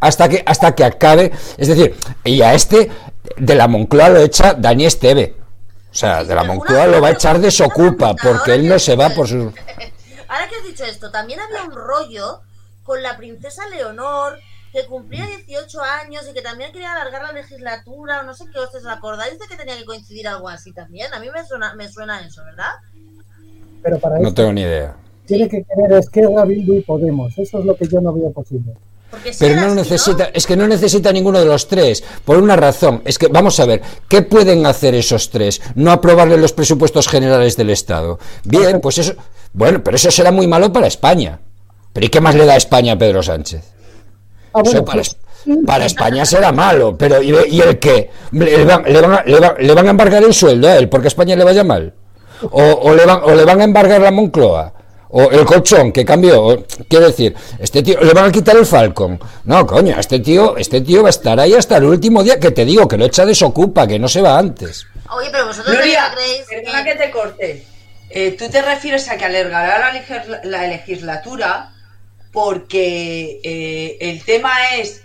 hasta 0.00 0.28
que 0.28 0.42
hasta 0.44 0.74
que 0.74 0.84
acabe 0.84 1.32
es 1.56 1.68
decir 1.68 1.94
y 2.24 2.42
a 2.42 2.54
este 2.54 2.90
de 3.36 3.54
la 3.54 3.68
Moncloa 3.68 4.08
lo 4.08 4.20
echa 4.20 4.54
Dani 4.54 4.86
Esteve 4.86 5.36
o 5.90 5.94
sea 5.94 6.24
de 6.24 6.34
la 6.34 6.44
Moncloa 6.44 6.86
lo 6.86 7.00
va 7.00 7.08
a 7.08 7.12
echar 7.12 7.38
de 7.38 7.48
una 7.48 7.50
Socupa 7.50 8.14
porque 8.14 8.54
él 8.54 8.68
no 8.68 8.78
se 8.78 8.96
va 8.96 9.10
por 9.10 9.28
sus 9.28 9.52
Ahora 10.28 10.48
que 10.48 10.54
has 10.54 10.64
dicho 10.64 10.84
esto, 10.84 11.10
también 11.10 11.40
había 11.40 11.64
un 11.64 11.74
rollo 11.74 12.42
con 12.84 13.02
la 13.02 13.16
princesa 13.16 13.66
Leonor 13.68 14.38
que 14.72 14.86
cumplía 14.86 15.26
18 15.26 15.82
años 15.82 16.24
y 16.30 16.32
que 16.32 16.40
también 16.40 16.70
quería 16.70 16.92
alargar 16.92 17.22
la 17.22 17.32
legislatura 17.32 18.20
o 18.20 18.22
no 18.22 18.32
sé 18.32 18.44
qué 18.52 18.60
os 18.60 18.86
acordáis 18.86 19.40
de 19.40 19.48
que 19.48 19.56
tenía 19.56 19.76
que 19.76 19.84
coincidir 19.84 20.28
algo 20.28 20.48
así 20.48 20.72
también. 20.72 21.12
A 21.12 21.18
mí 21.18 21.26
me 21.34 21.44
suena, 21.44 21.74
me 21.74 21.88
suena 21.88 22.24
eso, 22.24 22.44
¿verdad? 22.44 22.70
Pero 23.82 23.98
para 23.98 24.20
no 24.20 24.28
eso 24.28 24.34
tengo 24.34 24.52
ni 24.52 24.60
idea 24.60 24.94
tiene 25.30 25.48
que 25.48 25.62
querer 25.62 25.92
Esquerra, 25.92 26.44
Bildu 26.44 26.74
y 26.74 26.80
Podemos. 26.80 27.38
Eso 27.38 27.60
es 27.60 27.64
lo 27.64 27.76
que 27.76 27.86
yo 27.86 28.00
no 28.00 28.12
veo 28.12 28.32
posible. 28.32 28.74
Porque 29.10 29.32
pero 29.38 29.56
no 29.56 29.74
necesita 29.74 30.30
es 30.32 30.46
que 30.46 30.56
no 30.56 30.66
necesita 30.68 31.12
ninguno 31.12 31.40
de 31.40 31.46
los 31.46 31.66
tres 31.66 32.02
por 32.24 32.36
una 32.36 32.54
razón 32.56 33.02
es 33.04 33.18
que 33.18 33.26
vamos 33.28 33.58
a 33.58 33.64
ver 33.66 33.82
qué 34.08 34.22
pueden 34.22 34.64
hacer 34.66 34.94
esos 34.94 35.30
tres 35.30 35.60
no 35.74 35.90
aprobarle 35.90 36.36
los 36.36 36.52
presupuestos 36.52 37.08
generales 37.08 37.56
del 37.56 37.70
Estado 37.70 38.18
bien 38.44 38.80
pues 38.80 38.98
eso 38.98 39.14
bueno 39.52 39.82
pero 39.82 39.96
eso 39.96 40.10
será 40.12 40.30
muy 40.30 40.46
malo 40.46 40.72
para 40.72 40.86
España 40.86 41.40
pero 41.92 42.06
y 42.06 42.08
qué 42.08 42.20
más 42.20 42.34
le 42.36 42.46
da 42.46 42.52
a 42.54 42.56
España 42.56 42.92
a 42.92 42.98
Pedro 42.98 43.22
Sánchez 43.22 43.64
Ah, 44.52 44.62
Eso 44.64 44.70
bueno, 44.72 44.84
para, 44.84 44.96
pues, 45.02 45.16
para 45.64 45.86
España 45.86 46.24
será 46.24 46.50
malo, 46.50 46.98
pero 46.98 47.22
¿y, 47.22 47.32
y 47.50 47.60
el 47.60 47.78
qué? 47.78 48.10
¿Le 48.32 48.64
van, 48.64 48.82
le, 48.84 49.00
van 49.00 49.12
a, 49.12 49.22
le 49.24 49.38
van- 49.38 49.54
le 49.60 49.74
van 49.74 49.86
a 49.86 49.90
embargar 49.90 50.24
el 50.24 50.34
sueldo 50.34 50.66
a 50.68 50.76
él 50.76 50.88
porque 50.88 51.06
a 51.06 51.08
España 51.08 51.36
le 51.36 51.44
vaya 51.44 51.62
mal? 51.62 51.94
¿O, 52.50 52.60
o 52.60 52.94
le, 52.94 53.06
van, 53.06 53.20
¿O 53.22 53.30
le 53.32 53.44
van 53.44 53.60
a 53.60 53.64
embargar 53.64 54.00
la 54.00 54.10
Moncloa? 54.10 54.72
¿O 55.12 55.30
el 55.30 55.44
colchón 55.44 55.92
que 55.92 56.04
cambió? 56.04 56.64
Quiero 56.88 57.06
decir, 57.06 57.34
este 57.58 57.82
tío, 57.82 58.00
¿le 58.00 58.12
van 58.12 58.26
a 58.26 58.32
quitar 58.32 58.56
el 58.56 58.64
Falcon? 58.64 59.18
No, 59.44 59.66
coño, 59.66 59.98
este 59.98 60.20
tío, 60.20 60.56
este 60.56 60.80
tío 60.82 61.02
va 61.02 61.08
a 61.08 61.10
estar 61.10 61.38
ahí 61.40 61.54
hasta 61.54 61.78
el 61.78 61.84
último 61.84 62.22
día 62.22 62.38
que 62.38 62.52
te 62.52 62.64
digo, 62.64 62.86
que 62.86 62.96
lo 62.96 63.06
echa 63.06 63.24
desocupa, 63.24 63.86
que 63.86 63.98
no 63.98 64.08
se 64.08 64.22
va 64.22 64.38
antes. 64.38 64.86
Oye, 65.10 65.28
pero 65.32 65.46
vosotros 65.46 65.74
Gloria, 65.74 66.12
creéis 66.14 66.46
perdona 66.48 66.84
que 66.84 66.94
te 66.94 67.10
corte. 67.10 67.66
Eh, 68.10 68.36
Tú 68.38 68.48
te 68.48 68.62
refieres 68.62 69.08
a 69.08 69.16
que 69.16 69.24
alargará 69.24 69.92
la, 69.92 70.40
la 70.44 70.66
legislatura 70.68 71.72
porque 72.32 73.40
eh, 73.42 73.98
el 74.00 74.24
tema 74.24 74.52
es 74.76 75.02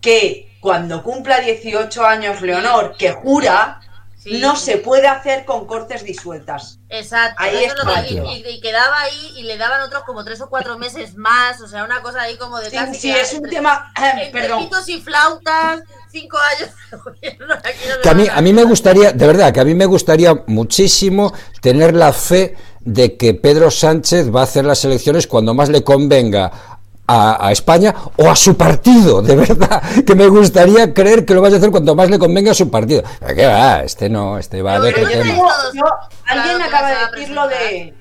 que 0.00 0.48
cuando 0.60 1.02
cumpla 1.02 1.40
18 1.40 2.04
años 2.06 2.40
Leonor, 2.40 2.94
que 2.96 3.10
jura, 3.12 3.80
Sí. 4.22 4.38
no 4.38 4.54
se 4.54 4.76
puede 4.76 5.08
hacer 5.08 5.46
con 5.46 5.66
cortes 5.66 6.04
disueltas. 6.04 6.78
Exacto, 6.90 7.36
Ahí 7.42 7.64
eso 7.64 7.74
es 7.74 7.84
lo 7.84 8.24
que- 8.24 8.50
y, 8.50 8.60
quedaba 8.60 9.00
ahí 9.00 9.32
y 9.36 9.44
le 9.44 9.56
daban 9.56 9.80
otros 9.80 10.02
como 10.04 10.24
tres 10.24 10.42
o 10.42 10.50
cuatro 10.50 10.76
meses 10.78 11.14
más, 11.16 11.58
o 11.62 11.66
sea, 11.68 11.84
una 11.84 12.02
cosa 12.02 12.20
ahí 12.22 12.36
como 12.36 12.58
de 12.60 12.68
Sí, 12.68 12.76
casi 12.76 12.94
sí, 13.00 13.12
que 13.12 13.20
es 13.20 13.30
un 13.32 13.36
entre- 13.38 13.52
tema... 13.52 13.90
entre 13.96 14.30
perdón. 14.42 14.64
pitos 14.64 14.86
y 14.90 15.00
flautas, 15.00 15.80
cinco 16.12 16.36
años 16.36 16.70
de 16.90 16.96
gobierno, 16.98 17.46
no 17.54 18.02
Que 18.02 18.08
a 18.10 18.14
mí, 18.14 18.26
a 18.30 18.40
mí 18.42 18.52
me 18.52 18.64
gustaría, 18.64 19.12
de 19.12 19.26
verdad, 19.26 19.54
que 19.54 19.60
a 19.60 19.64
mí 19.64 19.74
me 19.74 19.86
gustaría 19.86 20.34
muchísimo 20.46 21.32
tener 21.62 21.94
la 21.94 22.12
fe 22.12 22.56
de 22.80 23.16
que 23.16 23.34
Pedro 23.34 23.70
Sánchez 23.70 24.34
va 24.34 24.40
a 24.40 24.44
hacer 24.44 24.64
las 24.64 24.84
elecciones 24.84 25.26
cuando 25.26 25.54
más 25.54 25.68
le 25.70 25.82
convenga 25.84 26.69
a, 27.12 27.46
a 27.48 27.52
España 27.52 27.94
o 28.16 28.30
a 28.30 28.36
su 28.36 28.56
partido, 28.56 29.20
de 29.22 29.34
verdad, 29.36 29.82
que 30.06 30.14
me 30.14 30.28
gustaría 30.28 30.94
creer 30.94 31.24
que 31.26 31.34
lo 31.34 31.42
vaya 31.42 31.56
a 31.56 31.58
hacer 31.58 31.70
cuanto 31.70 31.94
más 31.96 32.08
le 32.08 32.18
convenga 32.18 32.52
a 32.52 32.54
su 32.54 32.70
partido. 32.70 33.02
¿Qué 33.34 33.46
va? 33.46 33.82
Este 33.82 34.08
no, 34.08 34.38
este 34.38 34.62
va 34.62 34.80
Pero 34.80 35.06
de 35.08 35.16
tengo- 35.16 35.48
Yo- 35.74 35.82
alguien 36.26 36.62
acaba 36.62 36.88
de 36.90 36.94
va 36.94 37.06
a 37.06 37.10
decir 37.10 37.30
lo 37.30 37.48
de... 37.48 37.94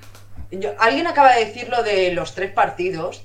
yo- 0.52 0.74
alguien 0.80 1.08
acaba 1.08 1.34
de 1.34 1.46
decir 1.46 1.70
lo 1.70 1.82
de 1.84 2.12
los 2.14 2.34
tres 2.36 2.52
partidos 2.52 3.24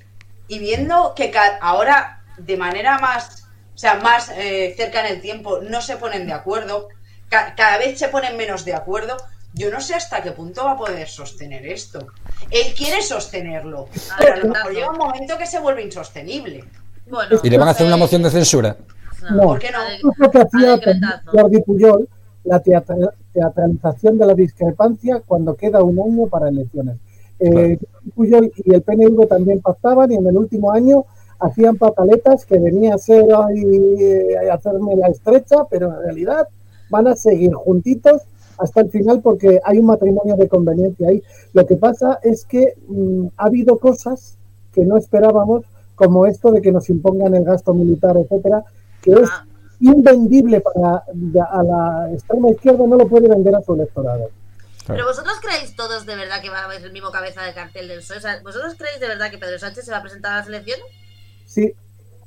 y 0.48 0.58
viendo 0.58 1.12
que 1.14 1.32
ahora 1.60 2.22
de 2.38 2.56
manera 2.56 2.98
más, 2.98 3.44
o 3.74 3.78
sea, 3.78 3.94
más 3.96 4.30
eh, 4.30 4.74
cerca 4.76 5.00
en 5.06 5.14
el 5.14 5.20
tiempo 5.20 5.60
no 5.68 5.80
se 5.82 5.96
ponen 5.96 6.26
de 6.26 6.32
acuerdo, 6.32 6.88
ca- 7.28 7.54
cada 7.56 7.78
vez 7.78 7.98
se 7.98 8.08
ponen 8.08 8.36
menos 8.36 8.64
de 8.64 8.74
acuerdo, 8.74 9.16
yo 9.54 9.70
no 9.70 9.80
sé 9.80 9.94
hasta 9.94 10.22
qué 10.22 10.32
punto 10.32 10.64
va 10.64 10.72
a 10.72 10.76
poder 10.76 11.08
sostener 11.08 11.64
esto. 11.66 12.06
Él 12.50 12.74
quiere 12.76 13.00
sostenerlo, 13.02 13.86
pero 14.18 14.34
a 14.34 14.36
lo 14.38 14.48
mejor 14.48 14.72
llega 14.72 14.90
un 14.90 14.98
momento 14.98 15.38
que 15.38 15.46
se 15.46 15.58
vuelve 15.60 15.82
insostenible. 15.82 16.64
Bueno, 17.08 17.38
Y 17.42 17.50
le 17.50 17.58
van 17.58 17.68
a 17.68 17.70
hacer 17.70 17.86
una 17.86 17.96
eh, 17.96 18.00
moción 18.00 18.22
de 18.22 18.30
censura. 18.30 18.76
No. 19.30 19.42
¿Por 19.42 19.58
qué 19.58 19.70
no? 19.70 19.78
Jordi 21.32 21.60
Pujol, 21.62 22.08
la 22.44 22.62
teatra- 22.62 23.14
teatralización 23.32 24.18
de 24.18 24.26
la 24.26 24.34
discrepancia 24.34 25.22
cuando 25.24 25.54
queda 25.54 25.82
un 25.82 25.98
año 26.00 26.26
para 26.28 26.48
elecciones. 26.48 26.96
Eh, 27.38 27.78
Jordi 27.78 28.10
Pujol 28.14 28.52
y 28.56 28.74
el 28.74 28.82
PNV 28.82 29.26
también 29.28 29.60
pactaban 29.60 30.10
y 30.12 30.16
en 30.16 30.26
el 30.26 30.36
último 30.36 30.72
año 30.72 31.04
hacían 31.38 31.76
pataletas 31.76 32.44
que 32.46 32.58
venía 32.58 32.94
a 32.94 32.98
ser 32.98 33.24
ahí, 33.34 33.62
eh, 34.00 34.50
hacerme 34.52 34.96
la 34.96 35.08
estrecha, 35.08 35.56
pero 35.70 35.88
en 35.88 36.02
realidad 36.02 36.48
van 36.90 37.08
a 37.08 37.16
seguir 37.16 37.52
juntitos 37.54 38.22
hasta 38.58 38.80
el 38.80 38.90
final 38.90 39.20
porque 39.20 39.60
hay 39.64 39.78
un 39.78 39.86
matrimonio 39.86 40.36
de 40.36 40.48
conveniencia 40.48 41.08
ahí. 41.08 41.22
Lo 41.52 41.66
que 41.66 41.76
pasa 41.76 42.18
es 42.22 42.44
que 42.44 42.74
mm, 42.88 43.26
ha 43.36 43.44
habido 43.46 43.78
cosas 43.78 44.36
que 44.72 44.84
no 44.84 44.96
esperábamos, 44.96 45.64
como 45.94 46.26
esto 46.26 46.50
de 46.50 46.60
que 46.60 46.72
nos 46.72 46.88
impongan 46.90 47.34
el 47.34 47.44
gasto 47.44 47.72
militar, 47.72 48.16
etcétera, 48.16 48.64
que 49.00 49.12
es 49.12 49.28
ah, 49.30 49.46
invendible 49.80 50.60
para 50.60 51.04
a 51.50 51.62
la 51.62 52.10
extrema 52.12 52.50
izquierda, 52.50 52.86
no 52.86 52.96
lo 52.96 53.08
puede 53.08 53.28
vender 53.28 53.54
a 53.54 53.62
su 53.62 53.74
electorado. 53.74 54.30
Pero 54.86 55.06
vosotros 55.06 55.34
creéis 55.40 55.74
todos 55.76 56.04
de 56.04 56.14
verdad 56.14 56.42
que 56.42 56.50
va 56.50 56.60
a 56.60 56.64
haber 56.64 56.82
el 56.82 56.92
mismo 56.92 57.10
cabeza 57.10 57.42
de 57.42 57.54
cartel 57.54 57.88
del 57.88 58.00
PSOE. 58.00 58.18
O 58.18 58.20
sea, 58.20 58.42
¿Vosotros 58.42 58.74
creéis 58.76 59.00
de 59.00 59.08
verdad 59.08 59.30
que 59.30 59.38
Pedro 59.38 59.58
Sánchez 59.58 59.84
se 59.84 59.90
va 59.90 59.98
a 59.98 60.02
presentar 60.02 60.32
a 60.32 60.38
las 60.38 60.48
elecciones? 60.48 60.84
Sí, 61.46 61.72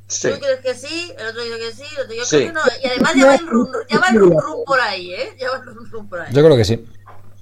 Sí. 0.08 0.30
¿Tú 0.32 0.40
crees 0.40 0.60
que 0.62 0.74
sí? 0.74 1.14
El 1.18 1.28
otro 1.28 1.44
dice 1.44 1.58
que 1.58 1.72
sí, 1.74 1.84
el 1.98 2.04
otro 2.04 2.16
yo 2.16 2.26
Sí. 2.26 2.38
creo 2.38 2.48
que 2.48 2.54
no. 2.54 2.62
Y 2.84 2.88
además 2.88 3.14
ya 3.16 3.26
va 3.26 3.36
el 3.36 3.48
rum, 3.48 3.68
ya 3.90 4.00
va 4.00 4.08
el 4.08 4.16
rum 4.20 4.38
rum 4.40 4.64
por 4.66 4.80
ahí, 4.80 5.14
¿eh? 5.14 5.36
Ya 5.40 5.50
va 5.52 5.58
el 5.58 5.64
rum 5.66 5.92
rum 5.92 6.10
por 6.10 6.22
ahí. 6.22 6.34
Yo 6.34 6.44
creo 6.44 6.56
que 6.58 6.66
sí. 6.66 6.86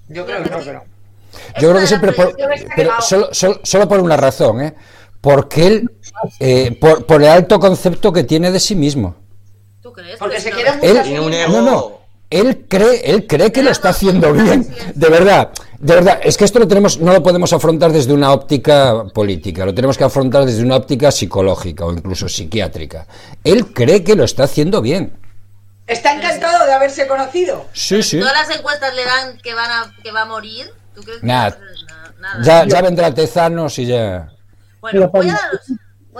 Yo 0.09 0.25
creo 0.25 0.43
que 0.43 0.49
Creo 0.49 0.63
que 0.63 0.73
no. 0.73 0.83
Yo 1.59 1.71
creo 1.73 1.87
que 1.87 1.95
pero, 1.99 2.15
por- 2.15 2.35
pero 2.75 3.01
solo, 3.01 3.29
solo, 3.33 3.59
solo 3.63 3.87
por 3.87 3.99
una 3.99 4.17
razón, 4.17 4.61
¿eh? 4.61 4.73
Porque 5.21 5.67
él, 5.67 5.91
eh, 6.39 6.77
por, 6.79 7.05
por 7.05 7.21
el 7.21 7.27
alto 7.29 7.59
concepto 7.59 8.11
que 8.13 8.23
tiene 8.23 8.51
de 8.51 8.59
sí 8.59 8.75
mismo. 8.75 9.15
¿Tú 9.81 9.91
crees? 9.91 10.17
Porque 10.17 10.39
se 10.39 10.49
si 10.49 10.55
quiere 10.55 10.71
mucho. 10.73 11.47
No, 11.49 11.61
no. 11.61 11.99
Él 12.29 12.65
cree, 12.67 13.01
él 13.11 13.27
cree 13.27 13.51
que 13.51 13.61
lo 13.63 13.69
está 13.69 13.89
haciendo 13.89 14.33
bien. 14.33 14.67
De 14.95 15.09
verdad, 15.09 15.51
de 15.79 15.95
verdad. 15.95 16.19
Es 16.23 16.37
que 16.37 16.45
esto 16.45 16.59
lo 16.59 16.67
tenemos, 16.67 16.99
no 16.99 17.13
lo 17.13 17.23
podemos 17.23 17.51
afrontar 17.53 17.91
desde 17.91 18.13
una 18.13 18.31
óptica 18.31 19.05
política, 19.13 19.65
lo 19.65 19.73
tenemos 19.73 19.97
que 19.97 20.03
afrontar 20.03 20.45
desde 20.45 20.63
una 20.63 20.75
óptica 20.75 21.11
psicológica 21.11 21.85
o 21.85 21.93
incluso 21.93 22.27
psiquiátrica. 22.29 23.07
Él 23.43 23.73
cree 23.73 24.03
que 24.03 24.15
lo 24.15 24.23
está 24.23 24.43
haciendo 24.43 24.81
bien. 24.81 25.13
Está 25.87 26.15
encantado 26.15 26.65
de 26.65 26.73
haberse 26.73 27.07
conocido. 27.07 27.65
Sí, 27.73 28.01
sí. 28.01 28.19
Todas 28.19 28.47
las 28.47 28.57
encuestas 28.57 28.95
le 28.95 29.05
dan 29.05 29.37
que 29.37 29.53
van 29.53 29.69
a 29.69 29.93
que 30.03 30.11
va 30.11 30.23
a 30.23 30.25
morir. 30.25 30.67
¿Tú 30.95 31.01
crees 31.03 31.19
que 31.19 31.27
Nada. 31.27 31.41
va 31.41 31.47
a 31.47 31.59
pasar? 31.59 32.15
Nada, 32.19 32.39
nada. 32.39 32.43
Ya, 32.43 32.67
ya 32.67 32.81
vendrá 32.81 33.13
Tezanos 33.13 33.77
y 33.79 33.85
ya. 33.85 34.31
Bueno, 34.81 35.11
a 35.13 35.19
daros. 35.19 35.61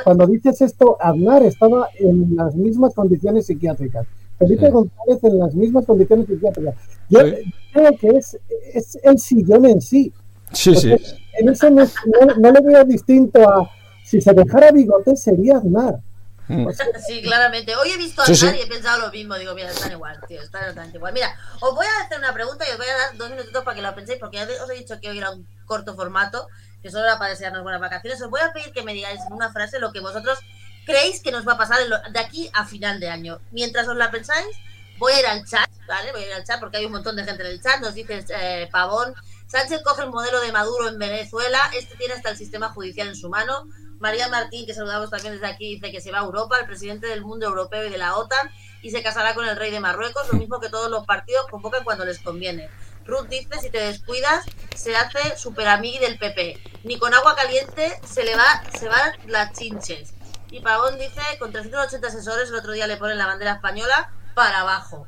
cuando 0.04 0.28
dices 0.28 0.62
esto, 0.62 0.98
Aznar 1.00 1.44
estaba 1.44 1.90
en 2.00 2.36
las 2.36 2.54
mismas 2.56 2.94
condiciones 2.94 3.46
psiquiátricas. 3.46 4.06
Felipe 4.38 4.66
Sí. 4.66 4.72
González 4.72 5.24
en 5.24 5.40
las 5.40 5.54
mismas 5.56 5.86
condiciones 5.86 6.28
psiquiátricas. 6.28 6.76
Yo 7.10 7.20
Sí. 7.22 7.54
creo 7.74 7.98
que 7.98 8.10
es, 8.10 8.38
es 8.74 8.98
el 9.04 9.20
sillón 9.20 9.66
en 9.66 9.82
sí. 9.82 10.12
Sí, 10.52 10.76
sí. 10.76 10.96
En 11.38 11.50
eso 11.50 11.70
no, 11.70 11.84
no, 11.86 12.36
no 12.38 12.52
le 12.52 12.62
veo 12.62 12.84
distinto 12.86 13.48
a 13.50 13.70
si 14.06 14.22
se 14.22 14.34
dejara 14.34 14.72
bigote 14.72 15.16
sería 15.16 15.58
Aznar. 15.58 16.00
Mm. 16.48 16.68
Sí, 17.08 17.24
claramente. 17.24 17.76
Hoy 17.76 17.90
he 17.90 17.98
visto 17.98 18.22
a 18.22 18.26
Aznar 18.26 18.54
sí. 18.54 18.60
y 18.60 18.62
he 18.62 18.68
pensado 18.68 19.06
lo 19.08 19.12
mismo. 19.12 19.36
Digo, 19.36 19.56
mira, 19.56 19.70
están 19.72 19.92
igual, 19.92 20.18
tío, 20.28 20.42
están 20.42 20.62
exactamente 20.62 20.98
igual. 20.98 21.14
Mira, 21.14 21.36
os 21.60 21.74
voy 21.76 21.86
a 21.88 22.06
hacer 22.06 22.20
una 22.20 22.34
pregunta 22.34 22.64
y 22.68 22.72
os 22.72 22.78
voy 22.78 22.88
a 22.88 22.98
dar 22.98 23.18
dos 23.18 23.30
minutitos 23.32 23.64
para 23.64 23.76
que 23.76 23.82
lo 23.82 23.96
penséis, 23.96 24.20
porque 24.20 24.38
ya 24.38 24.48
os 24.64 24.70
he 24.70 24.76
dicho 24.76 25.00
que 25.02 25.10
hoy 25.10 25.18
era 25.18 25.32
un 25.32 25.48
corto 25.66 25.96
formato, 25.96 26.48
que 26.84 26.92
solo 26.92 27.06
era 27.06 27.18
para 27.18 27.32
desearnos 27.32 27.64
buenas 27.64 27.82
vacaciones. 27.82 28.22
Os 28.22 28.30
voy 28.30 28.42
a 28.42 28.54
pedir 28.54 28.72
que 28.72 28.84
me 28.84 28.94
digáis 28.94 29.20
en 29.26 29.34
una 29.34 29.52
frase 29.52 29.80
lo 29.80 29.92
que 29.92 30.00
vosotros 30.02 30.38
creéis 30.86 31.22
que 31.22 31.32
nos 31.32 31.48
va 31.48 31.54
a 31.54 31.58
pasar 31.58 31.80
de 32.12 32.20
aquí 32.20 32.50
a 32.54 32.66
final 32.66 33.00
de 33.00 33.10
año. 33.10 33.40
Mientras 33.52 33.88
os 33.88 33.96
la 33.96 34.12
pensáis, 34.12 34.56
voy 34.98 35.14
a 35.14 35.20
ir 35.20 35.26
al 35.26 35.46
chat, 35.46 35.70
¿vale? 35.88 36.12
Voy 36.12 36.24
a 36.24 36.28
ir 36.28 36.34
al 36.34 36.44
chat 36.44 36.60
porque 36.60 36.78
hay 36.78 36.86
un 36.86 36.92
montón 36.92 37.16
de 37.16 37.24
gente 37.24 37.44
en 37.44 37.50
el 37.50 37.62
chat. 37.62 37.80
Nos 37.82 37.94
dice 37.94 38.26
eh, 38.30 38.70
Pavón. 38.72 39.14
Sánchez 39.48 39.82
coge 39.84 40.04
el 40.04 40.10
modelo 40.10 40.42
de 40.42 40.52
Maduro 40.52 40.90
en 40.90 40.98
Venezuela. 40.98 41.60
Este 41.74 41.96
tiene 41.96 42.14
hasta 42.14 42.30
el 42.30 42.38
sistema 42.38 42.70
judicial 42.70 43.08
en 43.08 43.16
su 43.16 43.30
mano. 43.30 43.68
María 44.00 44.28
Martín, 44.28 44.66
que 44.66 44.74
saludamos 44.74 45.10
también 45.10 45.34
desde 45.34 45.48
aquí, 45.48 45.76
dice 45.76 45.92
que 45.92 46.02
se 46.02 46.12
va 46.12 46.20
a 46.20 46.24
Europa, 46.24 46.58
el 46.60 46.66
presidente 46.66 47.08
del 47.08 47.22
mundo 47.22 47.48
europeo 47.48 47.86
y 47.86 47.90
de 47.90 47.98
la 47.98 48.18
OTAN, 48.18 48.52
y 48.82 48.92
se 48.92 49.02
casará 49.02 49.34
con 49.34 49.48
el 49.48 49.56
rey 49.56 49.72
de 49.72 49.80
Marruecos, 49.80 50.28
lo 50.32 50.38
mismo 50.38 50.60
que 50.60 50.70
todos 50.70 50.92
los 50.92 51.06
partidos 51.06 51.48
convocan 51.50 51.84
cuando 51.84 52.06
les 52.06 52.20
conviene. 52.20 52.70
Ruth 53.06 53.28
dice, 53.30 53.60
si 53.62 53.70
te 53.70 53.80
descuidas, 53.80 54.46
se 54.76 54.96
hace 54.96 55.38
super 55.38 55.68
amigui 55.68 56.00
del 56.00 56.18
PP. 56.18 56.60
Ni 56.84 56.98
con 56.98 57.14
agua 57.14 57.36
caliente 57.36 58.00
se 58.06 58.24
le 58.24 58.36
va, 58.36 58.64
se 58.78 58.90
van 58.90 59.12
las 59.28 59.54
chinches. 59.54 60.15
Y 60.52 60.60
Pavón 60.62 60.98
dice, 60.98 61.22
con 61.40 61.52
380 61.52 62.08
asesores, 62.08 62.50
el 62.50 62.56
otro 62.56 62.72
día 62.72 62.88
le 62.88 62.98
ponen 62.98 63.18
la 63.18 63.26
bandera 63.28 63.54
española 63.54 64.12
para 64.34 64.62
abajo. 64.62 65.08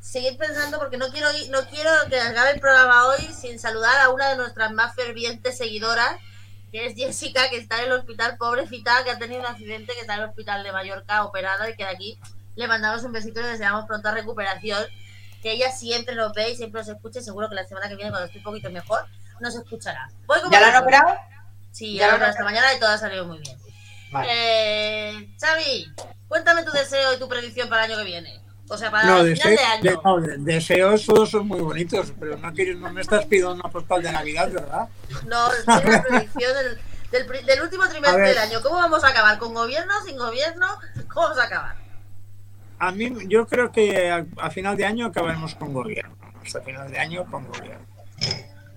Seguid 0.00 0.38
pensando 0.38 0.78
porque 0.78 0.96
no 0.96 1.08
quiero 1.10 1.30
ir- 1.32 1.50
no 1.50 1.66
quiero 1.68 1.90
que 2.08 2.20
acabe 2.20 2.52
el 2.52 2.60
programa 2.60 3.06
hoy 3.08 3.18
sin 3.38 3.58
saludar 3.58 4.00
a 4.00 4.08
una 4.10 4.28
de 4.30 4.36
nuestras 4.36 4.72
más 4.72 4.94
fervientes 4.94 5.58
seguidoras, 5.58 6.16
que 6.70 6.86
es 6.86 6.94
Jessica, 6.94 7.48
que 7.50 7.56
está 7.56 7.78
en 7.78 7.86
el 7.86 7.92
hospital, 7.92 8.36
pobrecita, 8.38 9.02
que 9.04 9.10
ha 9.10 9.18
tenido 9.18 9.40
un 9.40 9.46
accidente, 9.46 9.92
que 9.94 10.00
está 10.00 10.14
en 10.14 10.20
el 10.22 10.28
hospital 10.28 10.62
de 10.62 10.72
Mallorca 10.72 11.24
operada 11.24 11.68
y 11.68 11.76
que 11.76 11.84
de 11.84 11.90
aquí 11.90 12.20
le 12.56 12.68
mandamos 12.68 13.02
un 13.04 13.12
besito 13.12 13.40
y 13.40 13.42
le 13.42 13.48
deseamos 13.50 13.86
pronta 13.86 14.12
recuperación. 14.12 14.84
Que 15.42 15.52
ella 15.52 15.70
siempre 15.70 16.14
nos 16.14 16.32
ve 16.32 16.50
y 16.50 16.56
siempre 16.56 16.80
nos 16.80 16.88
escucha 16.88 17.20
y 17.20 17.22
seguro 17.22 17.48
que 17.48 17.54
la 17.54 17.64
semana 17.64 17.88
que 17.88 17.94
viene, 17.96 18.10
cuando 18.10 18.26
esté 18.26 18.38
un 18.38 18.44
poquito 18.44 18.70
mejor, 18.70 19.06
nos 19.40 19.54
escuchará. 19.54 20.10
Voy 20.26 20.40
¿Ya 20.50 20.60
la 20.60 20.68
han 20.76 20.82
operado? 20.82 21.16
Sí, 21.70 21.94
¿Ya 21.94 22.06
la 22.06 22.08
han 22.08 22.14
operado 22.16 22.32
esta 22.32 22.44
mañana 22.44 22.74
y 22.74 22.80
todo 22.80 22.90
ha 22.90 22.98
salido 22.98 23.24
muy 23.24 23.38
bien. 23.38 23.56
Vale. 24.10 24.28
Eh, 24.30 25.28
Xavi, 25.40 25.92
cuéntame 26.28 26.62
tu 26.64 26.70
deseo 26.72 27.14
y 27.14 27.18
tu 27.18 27.28
predicción 27.28 27.68
para 27.68 27.84
el 27.84 27.92
año 27.92 28.00
que 28.00 28.06
viene. 28.06 28.40
O 28.70 28.76
sea, 28.76 28.90
para 28.90 29.04
No, 29.06 29.18
el 29.20 29.34
final 29.36 29.56
de 29.56 29.64
año. 29.90 30.00
no, 30.04 30.20
de- 30.20 30.36
deseos 30.38 31.06
todos 31.06 31.30
son 31.30 31.46
muy 31.48 31.60
bonitos, 31.60 32.12
pero 32.20 32.36
no, 32.36 32.52
quieres, 32.52 32.76
no 32.78 32.92
me 32.92 33.00
estás 33.00 33.24
pidiendo 33.24 33.54
una 33.54 33.70
postal 33.70 34.02
de 34.02 34.12
Navidad, 34.12 34.50
¿verdad? 34.52 34.88
No, 35.26 35.50
es 35.52 35.66
la 35.66 36.02
predicción 36.02 36.52
del, 36.54 36.78
del, 37.10 37.26
pri- 37.26 37.44
del 37.44 37.62
último 37.62 37.88
trimestre 37.88 38.28
del 38.28 38.38
año. 38.38 38.60
¿Cómo 38.62 38.76
vamos 38.76 39.02
a 39.04 39.08
acabar? 39.08 39.38
¿Con 39.38 39.54
gobierno? 39.54 39.92
¿Sin 40.06 40.18
gobierno? 40.18 40.66
¿Cómo 41.08 41.28
vamos 41.28 41.38
a 41.38 41.44
acabar? 41.44 41.76
A 42.78 42.92
mí, 42.92 43.10
yo 43.26 43.46
creo 43.46 43.72
que 43.72 44.10
a, 44.10 44.26
a 44.36 44.50
final 44.50 44.76
de 44.76 44.84
año 44.84 45.06
acabaremos 45.06 45.54
con 45.54 45.72
gobierno. 45.72 46.14
Hasta 46.44 46.60
final 46.60 46.90
de 46.90 46.98
año 46.98 47.24
con 47.30 47.46
gobierno. 47.46 47.86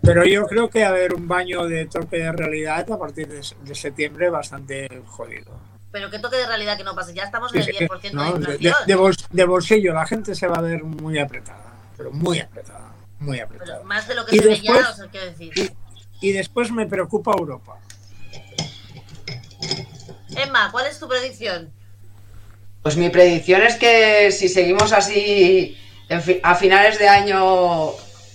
Pero 0.04 0.26
yo 0.26 0.46
creo 0.48 0.70
que 0.70 0.82
va 0.82 0.88
a 0.88 0.90
haber 0.90 1.14
un 1.14 1.28
baño 1.28 1.66
de 1.68 1.86
toque 1.86 2.18
de 2.18 2.32
realidad 2.32 2.90
a 2.92 2.98
partir 2.98 3.28
de, 3.28 3.42
de 3.64 3.76
septiembre 3.76 4.30
bastante 4.30 4.90
jodido. 5.06 5.60
Pero 5.92 6.10
qué 6.10 6.20
toque 6.20 6.38
de 6.38 6.48
realidad 6.48 6.78
que 6.78 6.84
no 6.84 6.96
pase. 6.96 7.14
Ya 7.14 7.24
estamos 7.24 7.54
en 7.54 7.60
el 7.62 7.66
sí, 7.68 7.72
10% 7.74 8.12
¿no? 8.14 8.24
de 8.24 8.32
de, 8.32 8.38
inflación. 8.38 8.74
de- 8.88 8.94
de 8.94 9.00
bols- 9.00 9.28
de 9.30 9.46
bolsillo 9.46 9.94
la 9.94 10.06
gente 10.08 10.34
se 10.36 10.48
va 10.48 10.56
a 10.58 10.62
ver 10.62 10.84
muy 10.84 11.20
apretada, 11.20 11.74
pero 11.98 12.12
muy 12.12 12.40
apretada, 12.40 12.94
muy 13.20 13.40
apretada. 13.40 13.74
Pero 13.80 13.84
más 13.88 14.08
de 14.08 14.16
lo 14.16 14.26
que 14.26 14.36
Y 14.36 14.40
se 14.40 14.46
ve 14.48 14.60
ya, 14.62 14.74
después- 14.74 14.90
o 14.90 14.96
sea, 14.96 15.08
quiero 15.08 15.26
decir. 15.28 15.52
Y, 16.22 16.30
y 16.30 16.32
después 16.32 16.72
me 16.72 16.86
preocupa 16.88 17.34
Europa. 17.38 17.78
Emma, 20.36 20.70
¿cuál 20.72 20.88
es 20.88 20.98
tu 21.00 21.08
predicción? 21.08 21.72
Pues 22.82 22.96
mi 22.98 23.10
predicción 23.10 23.62
es 23.62 23.76
que 23.76 24.32
si 24.32 24.50
seguimos 24.50 24.92
así 24.94 25.78
a 26.42 26.56
finales 26.56 26.98
de 26.98 27.08
año, 27.08 27.92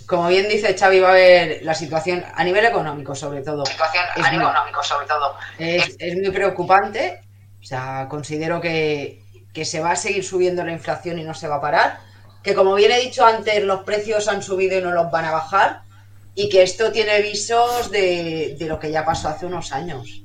como 0.07 0.29
bien 0.29 0.49
dice 0.49 0.77
Xavi, 0.79 1.01
va 1.01 1.09
a 1.09 1.13
haber 1.13 1.63
la 1.63 1.75
situación 1.75 2.25
a 2.35 2.45
nivel 2.45 2.65
económico 2.65 3.15
sobre 3.15 3.43
todo. 3.43 3.67
situación 3.67 4.05
Es 4.17 4.25
a 4.25 4.31
nivel 4.31 4.45
muy- 4.47 4.51
económico, 4.53 4.83
sobre 4.83 5.07
todo. 5.07 5.37
Es, 5.59 5.97
es 5.99 6.15
muy 6.17 6.31
preocupante. 6.31 7.21
O 7.61 7.65
sea, 7.67 8.07
considero 8.09 8.61
que, 8.61 9.21
que 9.53 9.65
se 9.65 9.81
va 9.81 9.93
a 9.93 9.97
seguir 9.97 10.25
subiendo 10.25 10.65
la 10.65 10.73
inflación 10.73 11.19
y 11.19 11.25
no 11.25 11.35
se 11.35 11.49
va 11.49 11.57
a 11.57 11.61
parar. 11.61 11.99
Que 12.43 12.55
como 12.55 12.75
bien 12.75 12.93
he 12.93 13.01
dicho 13.01 13.25
antes, 13.27 13.63
los 13.65 13.81
precios 13.83 14.29
han 14.29 14.43
subido 14.43 14.79
y 14.79 14.83
no 14.83 14.93
los 14.93 15.11
van 15.11 15.25
a 15.25 15.33
bajar. 15.33 15.81
Y 16.35 16.49
que 16.49 16.63
esto 16.63 16.93
tiene 16.93 17.21
visos 17.23 17.91
de, 17.91 18.57
de 18.59 18.67
lo 18.67 18.79
que 18.79 18.91
ya 18.91 19.05
pasó 19.05 19.29
hace 19.29 19.47
unos 19.47 19.73
años. 19.73 20.23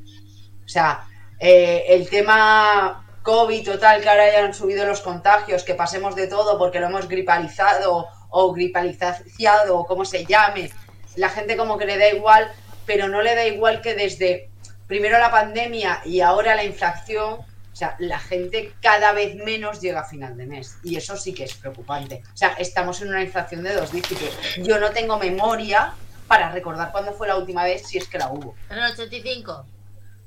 O 0.64 0.68
sea, 0.68 1.06
eh, 1.40 1.86
el 1.88 2.08
tema 2.10 3.08
COVID 3.24 3.64
total, 3.66 4.02
que 4.02 4.10
ahora 4.10 4.32
ya 4.32 4.44
han 4.46 4.54
subido 4.54 4.86
los 4.86 5.02
contagios, 5.02 5.64
que 5.64 5.74
pasemos 5.74 6.16
de 6.16 6.28
todo 6.28 6.58
porque 6.60 6.80
lo 6.80 6.88
hemos 6.88 7.08
gripalizado 7.08 8.08
o 8.32 8.52
gripalizaciado 8.52 9.78
o 9.78 9.86
como 9.86 10.04
se 10.04 10.26
llame. 10.26 10.72
La 11.16 11.30
gente 11.30 11.56
como 11.56 11.78
que 11.78 11.86
le 11.86 11.98
da 11.98 12.10
igual, 12.10 12.52
pero 12.86 13.08
no 13.08 13.22
le 13.22 13.36
da 13.36 13.46
igual 13.46 13.82
que 13.82 13.94
desde 13.94 14.50
primero 14.88 15.20
la 15.20 15.32
pandemia 15.32 16.02
y 16.04 16.22
ahora 16.22 16.56
la 16.56 16.64
inflación, 16.64 17.34
o 17.34 17.76
sea, 17.76 17.96
la 18.00 18.20
gente 18.20 18.74
cada 18.82 19.14
vez 19.14 19.36
menos 19.36 19.80
llega 19.80 20.02
a 20.02 20.06
final 20.06 20.36
de 20.36 20.46
mes. 20.46 20.78
Y 20.84 20.96
eso 20.96 21.16
sí 21.16 21.34
que 21.34 21.44
es 21.44 21.54
preocupante. 21.54 22.24
O 22.34 22.38
sea, 22.38 22.50
estamos 22.58 23.02
en 23.02 23.10
una 23.10 23.22
inflación 23.22 23.64
de 23.64 23.74
dos 23.74 23.92
dígitos. 23.92 24.30
Yo 24.58 24.80
no 24.80 24.92
tengo 24.92 25.18
memoria 25.18 25.94
para 26.28 26.52
recordar 26.52 26.92
cuándo 26.92 27.14
fue 27.14 27.28
la 27.28 27.36
última 27.38 27.64
vez, 27.64 27.88
si 27.88 27.98
es 27.98 28.08
que 28.08 28.18
la 28.18 28.30
hubo. 28.30 28.56
En 28.70 28.78
el 28.78 28.92
85. 28.92 29.66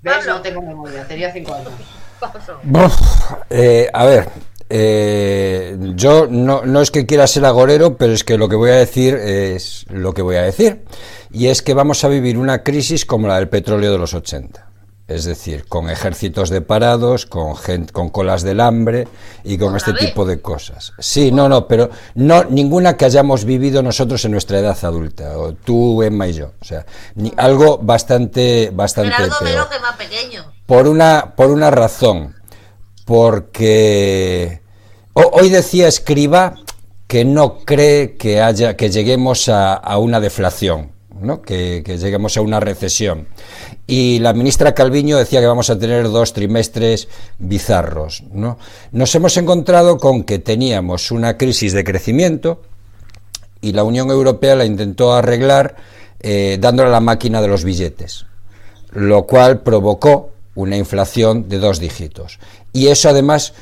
¿Ves? 0.02 0.16
Pablo. 0.16 0.34
No 0.34 0.42
tengo 0.42 0.62
memoria, 0.62 1.06
tenía 1.06 1.32
cinco 1.32 1.54
años. 1.54 1.72
Paso. 2.20 2.60
Buf, 2.62 2.94
eh, 3.50 3.90
a 3.92 4.04
ver, 4.04 4.30
eh, 4.70 5.76
yo 5.94 6.26
no, 6.28 6.62
no 6.64 6.80
es 6.80 6.90
que 6.90 7.06
quiera 7.06 7.26
ser 7.26 7.44
agorero, 7.44 7.96
pero 7.96 8.12
es 8.12 8.24
que 8.24 8.38
lo 8.38 8.48
que 8.48 8.56
voy 8.56 8.70
a 8.70 8.74
decir 8.76 9.14
es 9.14 9.84
lo 9.88 10.12
que 10.12 10.22
voy 10.22 10.36
a 10.36 10.42
decir. 10.42 10.82
Y 11.32 11.48
es 11.48 11.62
que 11.62 11.74
vamos 11.74 12.04
a 12.04 12.08
vivir 12.08 12.38
una 12.38 12.62
crisis 12.62 13.04
como 13.04 13.28
la 13.28 13.36
del 13.36 13.48
petróleo 13.48 13.92
de 13.92 13.98
los 13.98 14.14
80. 14.14 14.70
Es 15.06 15.24
decir, 15.24 15.66
con 15.68 15.90
ejércitos 15.90 16.48
de 16.48 16.62
parados, 16.62 17.26
con, 17.26 17.56
con 17.92 18.08
colas 18.08 18.42
del 18.42 18.58
hambre 18.60 19.06
y 19.44 19.58
con 19.58 19.74
¿Otra 19.74 19.92
este 19.92 20.06
tipo 20.06 20.24
de 20.24 20.40
cosas. 20.40 20.92
Sí, 20.98 21.30
no, 21.30 21.46
no, 21.46 21.68
pero 21.68 21.90
no 22.14 22.44
ninguna 22.44 22.96
que 22.96 23.04
hayamos 23.04 23.44
vivido 23.44 23.82
nosotros 23.82 24.24
en 24.24 24.30
nuestra 24.32 24.60
edad 24.60 24.78
adulta, 24.82 25.36
o 25.36 25.52
tú, 25.52 26.02
Emma 26.02 26.26
y 26.28 26.32
yo. 26.32 26.52
O 26.58 26.64
sea, 26.64 26.86
ni- 27.16 27.34
algo 27.36 27.76
bastante, 27.76 28.70
bastante 28.72 29.14
peor 29.14 29.42
Melo, 29.42 29.68
que 29.68 29.78
más 29.78 29.96
pequeño. 29.96 30.50
por 30.64 30.88
una, 30.88 31.34
por 31.36 31.50
una 31.50 31.70
razón, 31.70 32.33
porque 33.04 34.60
ho- 35.12 35.30
hoy 35.32 35.48
decía 35.48 35.88
Escriba 35.88 36.56
que 37.06 37.24
no 37.24 37.58
cree 37.64 38.16
que 38.16 38.40
haya 38.40 38.76
que 38.76 38.90
lleguemos 38.90 39.48
a, 39.48 39.98
una 39.98 40.20
deflación, 40.20 40.90
¿no? 41.20 41.42
que, 41.42 41.82
que 41.84 41.98
lleguemos 41.98 42.36
a 42.36 42.40
una 42.40 42.60
recesión. 42.60 43.28
Y 43.86 44.18
la 44.20 44.32
ministra 44.32 44.74
Calviño 44.74 45.18
decía 45.18 45.40
que 45.40 45.46
vamos 45.46 45.68
a 45.70 45.78
tener 45.78 46.04
dos 46.10 46.32
trimestres 46.32 47.08
bizarros. 47.38 48.24
¿no? 48.32 48.58
Nos 48.92 49.14
hemos 49.14 49.36
encontrado 49.36 49.98
con 49.98 50.24
que 50.24 50.38
teníamos 50.38 51.10
una 51.10 51.36
crisis 51.36 51.72
de 51.74 51.84
crecimiento 51.84 52.62
y 53.60 53.72
la 53.72 53.84
Unión 53.84 54.10
Europea 54.10 54.56
la 54.56 54.64
intentó 54.64 55.12
arreglar 55.14 55.76
eh, 56.20 56.56
dándole 56.60 56.88
a 56.88 56.92
la 56.92 57.00
máquina 57.00 57.40
de 57.42 57.48
los 57.48 57.64
billetes 57.64 58.26
lo 58.92 59.24
cual 59.26 59.60
provocó 59.62 60.30
una 60.54 60.76
inflación 60.76 61.48
de 61.48 61.58
dos 61.58 61.80
dígitos. 61.80 62.38
Y 62.72 62.88
eso 62.88 63.08
además 63.08 63.54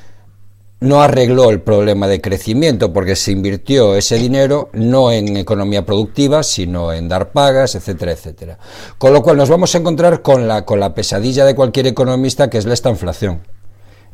no 0.83 1.01
arregló 1.01 1.51
el 1.51 1.61
problema 1.61 2.09
de 2.09 2.21
crecimiento 2.21 2.93
porque 2.93 3.15
se 3.15 3.31
invirtió 3.31 3.95
ese 3.95 4.17
dinero 4.17 4.69
no 4.73 5.13
en 5.13 5.37
economía 5.37 5.87
productiva, 5.87 6.43
sino 6.43 6.93
en 6.93 7.09
dar 7.09 7.31
pagas, 7.31 7.77
etcétera, 7.77 8.13
etcétera. 8.13 8.59
Con 8.99 9.13
lo 9.13 9.23
cual 9.23 9.37
nos 9.37 9.49
vamos 9.49 9.75
a 9.75 9.79
encontrar 9.79 10.23
con 10.23 10.49
la, 10.49 10.65
con 10.65 10.81
la 10.81 10.95
pesadilla 10.95 11.45
de 11.45 11.55
cualquier 11.55 11.87
economista 11.87 12.51
que 12.51 12.59
es 12.59 12.67
la 12.67 12.75
esta 12.75 12.91
inflación. 12.91 13.43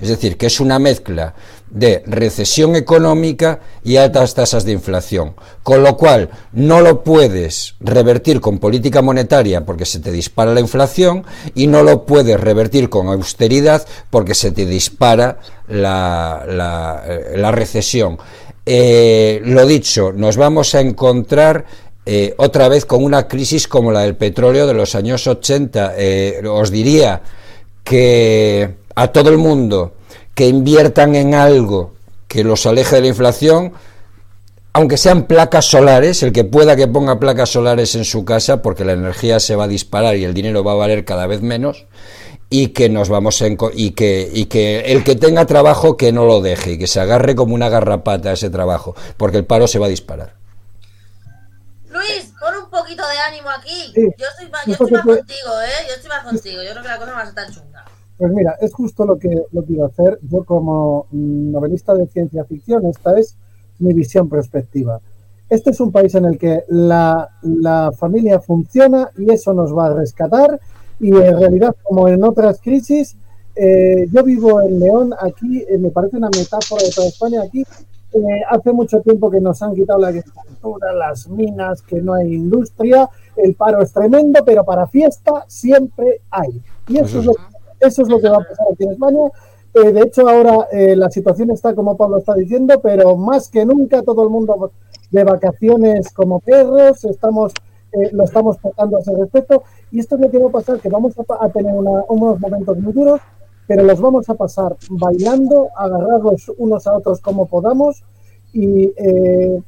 Es 0.01 0.09
decir, 0.09 0.37
que 0.37 0.47
es 0.47 0.61
una 0.61 0.79
mezcla 0.79 1.35
de 1.71 2.03
recesión 2.07 2.77
económica 2.77 3.61
y 3.85 3.97
altas 3.97 4.35
tasas 4.35 4.65
de 4.65 4.73
inflación. 4.73 5.35
Con 5.63 5.83
lo 5.83 5.97
cual, 5.97 6.31
no 6.53 6.81
lo 6.81 7.03
puedes 7.03 7.75
revertir 7.81 8.41
con 8.41 8.59
política 8.59 9.03
monetaria 9.03 9.67
porque 9.67 9.85
se 9.85 10.01
te 10.01 10.13
dispara 10.13 10.55
la 10.55 10.61
inflación 10.61 11.25
y 11.55 11.67
no 11.67 11.83
lo 11.83 12.07
puedes 12.07 12.41
revertir 12.41 12.89
con 12.89 13.09
austeridad 13.09 13.87
porque 14.11 14.35
se 14.35 14.53
te 14.53 14.67
dispara 14.67 15.39
la, 15.67 16.45
la, 16.47 17.03
eh, 17.07 17.51
recesión. 17.53 18.19
Eh, 18.65 19.41
lo 19.45 19.67
dicho, 19.67 20.13
nos 20.13 20.37
vamos 20.37 20.75
a 20.75 20.81
encontrar 20.81 21.65
eh, 22.11 22.35
otra 22.39 22.69
vez 22.69 22.87
con 22.87 23.05
una 23.05 23.29
crisis 23.29 23.69
como 23.69 23.93
la 23.93 24.01
del 24.01 24.17
petróleo 24.17 24.67
de 24.67 24.73
los 24.73 24.95
años 24.95 25.27
80. 25.27 25.93
Eh, 25.99 26.43
os 26.49 26.71
diría 26.71 27.21
que 27.85 28.77
a 28.99 29.13
todo 29.13 29.31
el 29.31 29.39
mundo 29.39 29.95
que 30.35 30.49
inviertan 30.49 31.15
en 31.15 31.33
algo 31.33 31.95
que 32.27 32.43
los 32.43 32.67
aleje 32.67 32.97
de 32.97 33.03
la 33.03 33.07
inflación, 33.07 33.73
aunque 34.73 34.97
sean 34.97 35.27
placas 35.29 35.67
solares, 35.67 36.25
el 36.25 36.33
que 36.33 36.43
pueda 36.43 36.75
que 36.75 36.89
ponga 36.89 37.21
placas 37.21 37.51
solares 37.51 37.95
en 37.95 38.05
su 38.05 38.25
casa, 38.25 38.61
porque 38.61 38.85
la 38.85 38.95
energía 38.95 39.39
se 39.39 39.55
va 39.55 39.65
a 39.65 39.69
disparar 39.69 40.17
y 40.17 40.25
el 40.25 40.35
dinero 40.35 40.65
va 40.65 40.73
a 40.73 40.75
valer 40.75 41.05
cada 41.05 41.29
vez 41.29 41.43
menos, 41.43 41.87
y 42.51 42.69
que 42.69 42.89
nos 42.89 43.09
vamos 43.09 43.41
y 43.75 43.93
que 43.93 44.29
y 44.33 44.47
que 44.47 44.81
el 44.93 45.05
que 45.05 45.15
tenga 45.15 45.47
trabajo 45.47 45.97
que 45.97 46.11
no 46.11 46.25
lo 46.25 46.41
deje 46.41 46.73
y 46.73 46.79
que 46.79 46.89
se 46.89 46.99
agarre 46.99 47.37
como 47.37 47.55
una 47.55 47.69
garrapata 47.69 48.31
a 48.31 48.33
ese 48.33 48.51
trabajo, 48.51 48.97
porque 49.17 49.37
el 49.37 49.45
paro 49.45 49.69
se 49.69 49.79
va 49.79 49.87
a 49.87 49.91
disparar. 49.91 50.35
Luis, 51.89 52.33
pon 52.41 52.65
un 52.65 52.71
poquito 52.71 53.03
de 53.07 53.19
ánimo 53.29 53.49
aquí. 53.51 53.93
Sí. 53.95 54.09
Yo 54.19 54.27
estoy 54.27 54.51
más, 54.51 54.67
yo 54.67 54.73
estoy 54.73 54.91
más 54.91 55.05
contigo, 55.05 55.61
¿eh? 55.63 55.87
Yo 55.89 55.95
estoy 55.95 56.11
más 56.11 56.25
contigo. 56.25 56.63
Yo 56.63 56.71
creo 56.73 56.83
que 56.83 56.89
la 56.89 56.99
cosa 56.99 57.11
no 57.11 57.17
va 57.17 57.23
a 57.23 57.27
ser 57.27 57.35
tan 57.35 57.53
chunga. 57.53 57.68
Pues 58.19 58.33
mira, 58.33 58.57
es 58.61 58.75
justo 58.75 59.07
lo 59.07 59.17
que, 59.17 59.45
lo 59.53 59.65
que 59.65 59.75
iba 59.75 59.85
a 59.85 59.89
hacer. 59.89 60.19
Yo 60.29 60.45
como 60.45 61.07
mm, 61.13 61.53
novelista 61.53 61.95
de 61.95 62.09
ciencia 62.09 62.45
ficción, 62.45 62.85
esta 62.87 63.19
es 63.19 63.37
mi 63.79 63.93
visión 63.93 64.29
perspectiva. 64.29 65.01
Este 65.49 65.71
es 65.71 65.81
un 65.81 65.93
país 65.93 66.15
en 66.17 66.25
el 66.25 66.37
que 66.37 66.65
la, 66.69 67.29
la 67.43 67.93
familia 67.97 68.41
funciona 68.41 69.11
y 69.17 69.31
eso 69.31 69.55
nos 69.55 69.75
va 69.75 69.87
a 69.87 69.95
rescatar. 69.95 70.61
Y 71.01 71.11
en 71.11 71.39
realidad, 71.39 71.77
como 71.85 72.09
en 72.09 72.25
otras 72.25 72.61
crisis, 72.61 73.17
eh, 73.55 74.07
yo 74.13 74.23
vivo 74.25 74.61
en 74.61 74.79
León, 74.79 75.15
aquí 75.21 75.65
eh, 75.69 75.79
me 75.79 75.91
parece 75.91 76.17
una 76.17 76.29
metáfora 76.29 76.83
de 76.83 76.91
toda 76.91 77.09
España. 77.09 77.43
Aquí 77.43 77.65
eh, 78.13 78.43
hace 78.51 78.73
mucho 78.73 79.01
tiempo 79.01 79.31
que 79.31 79.41
nos 79.41 79.63
han 79.63 79.75
quitado 79.75 80.01
la 80.01 80.09
agricultura, 80.09 80.93
las 80.93 81.29
minas, 81.29 81.83
que 81.83 82.03
no 82.03 82.15
hay 82.15 82.35
industria, 82.35 83.09
el 83.37 83.55
paro 83.55 83.81
es 83.81 83.93
tremendo, 83.93 84.45
pero 84.45 84.65
para 84.65 84.87
fiesta 84.87 85.45
siempre 85.47 86.23
hay. 86.31 86.61
Y 86.89 86.99
eso 86.99 87.21
es 87.21 87.25
lo, 87.25 87.33
eso 87.81 88.03
es 88.03 88.09
lo 88.09 88.21
que 88.21 88.29
va 88.29 88.37
a 88.39 88.41
pasar 88.41 88.67
aquí 88.73 88.85
en 88.85 88.93
España. 88.93 89.21
Eh, 89.75 89.93
de 89.93 90.01
hecho, 90.01 90.29
ahora 90.29 90.67
eh, 90.73 90.97
la 90.97 91.11
situación 91.11 91.51
está 91.51 91.75
como 91.75 91.97
Pablo 91.97 92.19
está 92.19 92.35
diciendo, 92.35 92.81
pero 92.83 93.17
más 93.17 93.49
que 93.49 93.65
nunca 93.65 94.03
todo 94.03 94.23
el 94.25 94.31
mundo 94.31 94.71
de 95.11 95.25
vacaciones 95.25 96.13
como 96.13 96.41
perros, 96.41 97.05
estamos, 97.05 97.53
eh, 97.93 98.11
lo 98.13 98.25
estamos 98.25 98.59
tratando 98.59 98.97
a 98.97 99.01
ese 99.01 99.15
respecto. 99.17 99.63
Y 99.91 100.01
esto 100.01 100.15
es 100.17 100.21
lo 100.23 100.31
que 100.31 100.39
va 100.39 100.49
a 100.49 100.53
pasar, 100.53 100.81
que 100.81 100.89
vamos 100.89 101.15
a, 101.19 101.45
a 101.45 101.49
tener 101.51 101.73
una- 101.75 102.05
unos 102.09 102.41
momentos 102.41 102.79
muy 102.79 102.93
duros, 102.93 103.21
pero 103.67 103.83
los 103.85 104.01
vamos 104.01 104.29
a 104.31 104.35
pasar 104.35 104.77
bailando, 104.91 105.69
agarrados 105.77 106.51
unos 106.59 106.87
a 106.87 106.95
otros 106.97 107.21
como 107.21 107.47
podamos. 107.47 108.03
Y 108.53 108.93
eh, 108.97 109.61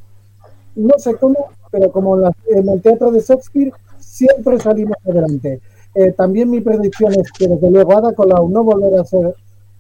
no 0.76 0.98
sé 0.98 1.14
cómo, 1.16 1.50
pero 1.70 1.92
como 1.92 2.16
en, 2.16 2.22
la- 2.22 2.32
en 2.48 2.68
el 2.68 2.80
teatro 2.80 3.10
de 3.10 3.20
Shakespeare, 3.20 3.72
siempre 3.98 4.58
salimos 4.58 4.96
adelante. 5.06 5.60
Eh, 5.94 6.12
también 6.12 6.50
mi 6.50 6.60
predicción 6.60 7.12
es 7.18 7.30
que 7.32 7.48
desde 7.48 7.70
luego 7.70 7.96
Ada 7.96 8.12
Colau 8.12 8.48
no 8.48 8.62
volverá 8.62 9.02
a 9.02 9.04
ser 9.04 9.34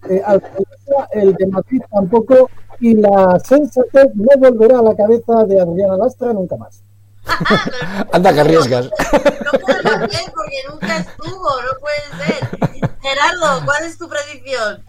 eh, 0.08 0.22
alcaldesa, 0.24 1.08
el 1.12 1.34
de 1.34 1.46
Madrid 1.46 1.82
tampoco, 1.90 2.50
y 2.80 2.94
la 2.94 3.38
sensatez 3.40 4.14
no 4.14 4.28
volverá 4.38 4.78
a 4.78 4.82
la 4.82 4.96
cabeza 4.96 5.44
de 5.44 5.60
Adriana 5.60 5.96
Lastra 5.96 6.32
nunca 6.32 6.56
más. 6.56 6.82
Anda 8.12 8.32
que 8.32 8.40
arriesgas. 8.40 8.86
No 8.86 9.58
puede 9.60 9.82
ser 9.82 10.32
porque 10.34 10.56
nunca 10.68 10.96
estuvo, 10.98 11.50
no 11.62 11.78
puede 11.80 12.24
ser. 12.24 12.90
Gerardo, 13.00 13.64
¿cuál 13.64 13.84
es 13.84 13.98
tu 13.98 14.08
predicción? 14.08 14.84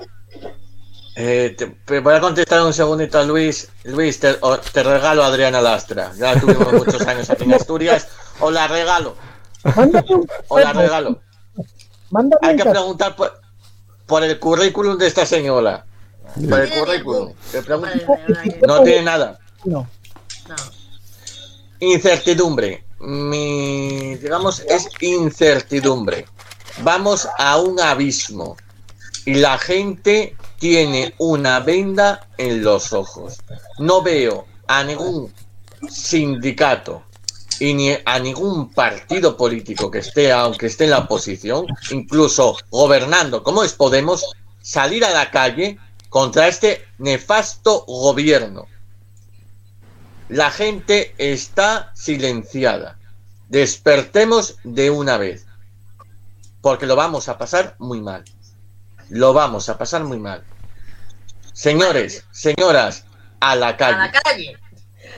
Eh, 1.15 1.53
te, 1.57 1.67
te 1.67 1.99
voy 1.99 2.15
a 2.15 2.21
contestar 2.21 2.61
un 2.61 2.73
segundito 2.73 3.19
a 3.19 3.23
Luis. 3.23 3.69
Luis, 3.83 4.19
te, 4.19 4.33
regalo 4.83 5.23
a 5.23 5.27
Adriana 5.27 5.61
Lastra. 5.61 6.11
Ya 6.17 6.39
tuvimos 6.39 6.71
muchos 6.73 7.05
años 7.05 7.29
aquí 7.29 7.43
en 7.43 7.53
Asturias. 7.53 8.07
O 8.39 8.49
la 8.49 8.67
regalo, 8.67 9.15
Mándame 9.63 10.15
un, 10.15 10.27
o 10.47 10.59
la 10.59 10.73
regalo. 10.73 11.21
mándame 12.09 12.47
Hay 12.47 12.55
que 12.55 12.65
preguntar 12.65 13.15
por, 13.15 13.39
por 14.05 14.23
el 14.23 14.39
currículum 14.39 14.97
de 14.97 15.07
esta 15.07 15.25
señora. 15.25 15.85
Por 16.49 16.61
el 16.61 16.69
currículum. 16.71 17.33
no 18.67 18.83
tiene 18.83 19.03
nada. 19.03 19.39
no. 19.65 19.87
No. 20.47 20.55
Incertidumbre. 21.79 22.85
Mi, 22.99 24.15
digamos, 24.15 24.59
es 24.61 24.87
incertidumbre. 25.01 26.25
Vamos 26.83 27.27
a 27.37 27.57
un 27.57 27.79
abismo. 27.79 28.55
Y 29.25 29.35
la 29.35 29.57
gente 29.57 30.35
tiene 30.59 31.13
una 31.17 31.59
venda 31.59 32.27
en 32.37 32.63
los 32.63 32.93
ojos. 32.93 33.39
No 33.79 34.01
veo 34.03 34.45
a 34.67 34.83
ningún 34.83 35.33
sindicato 35.89 37.03
y 37.61 37.75
ni 37.75 37.95
a 38.05 38.17
ningún 38.17 38.73
partido 38.73 39.37
político 39.37 39.91
que 39.91 39.99
esté, 39.99 40.31
aunque 40.31 40.65
esté 40.65 40.85
en 40.85 40.89
la 40.89 40.97
oposición, 40.97 41.67
incluso 41.91 42.57
gobernando 42.71 43.43
como 43.43 43.63
es 43.63 43.73
Podemos, 43.73 44.25
salir 44.59 45.05
a 45.05 45.11
la 45.11 45.29
calle 45.29 45.77
contra 46.09 46.47
este 46.47 46.83
nefasto 46.97 47.85
gobierno. 47.85 48.65
La 50.27 50.49
gente 50.49 51.13
está 51.19 51.91
silenciada. 51.93 52.97
Despertemos 53.47 54.55
de 54.63 54.89
una 54.89 55.19
vez. 55.19 55.45
Porque 56.61 56.87
lo 56.87 56.95
vamos 56.95 57.29
a 57.29 57.37
pasar 57.37 57.75
muy 57.77 58.01
mal. 58.01 58.23
Lo 59.09 59.33
vamos 59.33 59.69
a 59.69 59.77
pasar 59.77 60.03
muy 60.03 60.17
mal. 60.17 60.43
Señores, 61.53 62.25
señoras, 62.31 63.05
a 63.39 63.55
la 63.55 63.67
A 63.67 63.77
calle. 63.77 63.97
la 63.97 64.11
calle. 64.11 64.57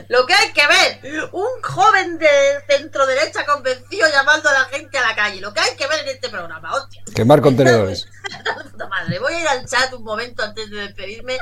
Lo 0.08 0.26
que 0.26 0.34
hay 0.34 0.52
que 0.52 0.66
ver, 0.66 1.28
un 1.32 1.62
joven 1.62 2.18
de 2.18 2.28
centro 2.68 3.06
derecha 3.06 3.44
convencido 3.44 4.08
llamando 4.10 4.48
a 4.48 4.52
la 4.52 4.64
gente 4.66 4.98
a 4.98 5.08
la 5.08 5.14
calle. 5.14 5.40
Lo 5.40 5.52
que 5.52 5.60
hay 5.60 5.76
que 5.76 5.86
ver 5.86 6.00
en 6.00 6.08
este 6.08 6.28
programa, 6.28 6.74
hostia. 6.74 7.02
Quemar 7.14 7.40
contenedores. 7.40 8.06
Madre, 8.88 9.18
voy 9.18 9.34
a 9.34 9.40
ir 9.40 9.48
al 9.48 9.66
chat 9.66 9.92
un 9.92 10.04
momento 10.04 10.42
antes 10.42 10.70
de 10.70 10.76
despedirme. 10.76 11.38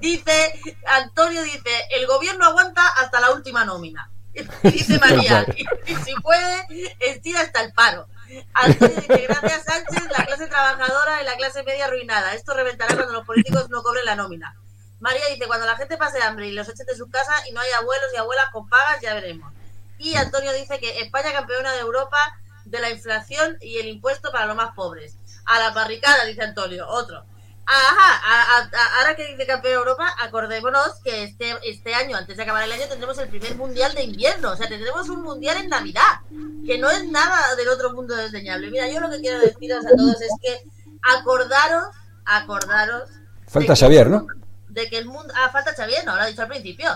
Dice, 0.00 0.60
Antonio 0.86 1.42
dice, 1.42 1.70
el 1.90 2.06
gobierno 2.06 2.44
aguanta 2.46 2.86
hasta 3.00 3.20
la 3.20 3.30
última 3.30 3.64
nómina. 3.64 4.10
Dice 4.62 4.98
María, 4.98 5.44
y, 5.54 5.92
y 5.92 5.96
si 5.96 6.14
puede, 6.14 6.66
estira 7.00 7.42
hasta 7.42 7.60
el 7.60 7.72
paro. 7.74 8.08
Antonio 8.54 8.96
dice, 8.96 9.26
gracias 9.28 9.64
Sánchez, 9.64 10.10
la 10.10 10.24
clase 10.24 10.46
trabajadora 10.46 11.22
y 11.22 11.26
la 11.26 11.36
clase 11.36 11.62
media 11.64 11.84
arruinada. 11.86 12.34
Esto 12.34 12.54
reventará 12.54 12.94
cuando 12.94 13.12
los 13.12 13.26
políticos 13.26 13.68
no 13.68 13.82
cobren 13.82 14.06
la 14.06 14.16
nómina. 14.16 14.56
María 15.02 15.26
dice, 15.30 15.46
cuando 15.48 15.66
la 15.66 15.76
gente 15.76 15.96
pase 15.98 16.22
hambre 16.22 16.46
y 16.46 16.52
los 16.52 16.68
echen 16.68 16.86
de 16.86 16.96
su 16.96 17.10
casa 17.10 17.32
y 17.48 17.52
no 17.52 17.60
hay 17.60 17.70
abuelos 17.72 18.06
y 18.14 18.16
abuelas 18.16 18.46
con 18.52 18.68
pagas, 18.68 19.00
ya 19.02 19.14
veremos. 19.14 19.52
Y 19.98 20.14
Antonio 20.14 20.52
dice 20.52 20.78
que 20.78 21.00
España 21.00 21.32
campeona 21.32 21.72
de 21.72 21.80
Europa 21.80 22.16
de 22.64 22.80
la 22.80 22.88
inflación 22.90 23.58
y 23.60 23.78
el 23.78 23.88
impuesto 23.88 24.30
para 24.32 24.46
los 24.46 24.56
más 24.56 24.74
pobres. 24.74 25.16
A 25.44 25.58
la 25.58 25.70
barricada, 25.70 26.24
dice 26.24 26.42
Antonio. 26.42 26.86
Otro. 26.88 27.24
Ajá, 27.66 28.20
a- 28.24 28.56
a- 28.58 28.70
a- 28.72 28.98
ahora 29.00 29.14
que 29.16 29.26
dice 29.26 29.46
campeón 29.46 29.72
de 29.74 29.78
Europa, 29.78 30.14
acordémonos 30.20 31.00
que 31.04 31.24
este, 31.24 31.56
este 31.64 31.94
año, 31.94 32.16
antes 32.16 32.36
de 32.36 32.42
acabar 32.44 32.62
el 32.64 32.72
año, 32.72 32.86
tendremos 32.88 33.18
el 33.18 33.28
primer 33.28 33.54
mundial 33.56 33.94
de 33.94 34.02
invierno. 34.04 34.50
O 34.52 34.56
sea, 34.56 34.68
tendremos 34.68 35.08
un 35.08 35.22
mundial 35.22 35.56
en 35.58 35.68
Navidad, 35.68 36.20
que 36.66 36.78
no 36.78 36.90
es 36.90 37.04
nada 37.08 37.54
del 37.56 37.68
otro 37.68 37.92
mundo 37.92 38.14
desdeñable. 38.16 38.70
Mira, 38.70 38.88
yo 38.88 39.00
lo 39.00 39.10
que 39.10 39.20
quiero 39.20 39.40
deciros 39.40 39.84
a 39.86 39.90
todos 39.96 40.20
es 40.20 40.30
que 40.40 40.62
acordaros, 41.02 41.86
acordaros. 42.24 43.10
Falta 43.48 43.74
Xavier, 43.76 44.08
¿no? 44.08 44.26
De 44.72 44.88
que 44.88 44.98
el 44.98 45.06
mundo. 45.06 45.32
Ah, 45.36 45.50
falta 45.50 45.74
Xavier, 45.74 46.04
no, 46.04 46.16
lo 46.16 46.22
ha 46.22 46.26
dicho 46.26 46.42
al 46.42 46.48
principio. 46.48 46.88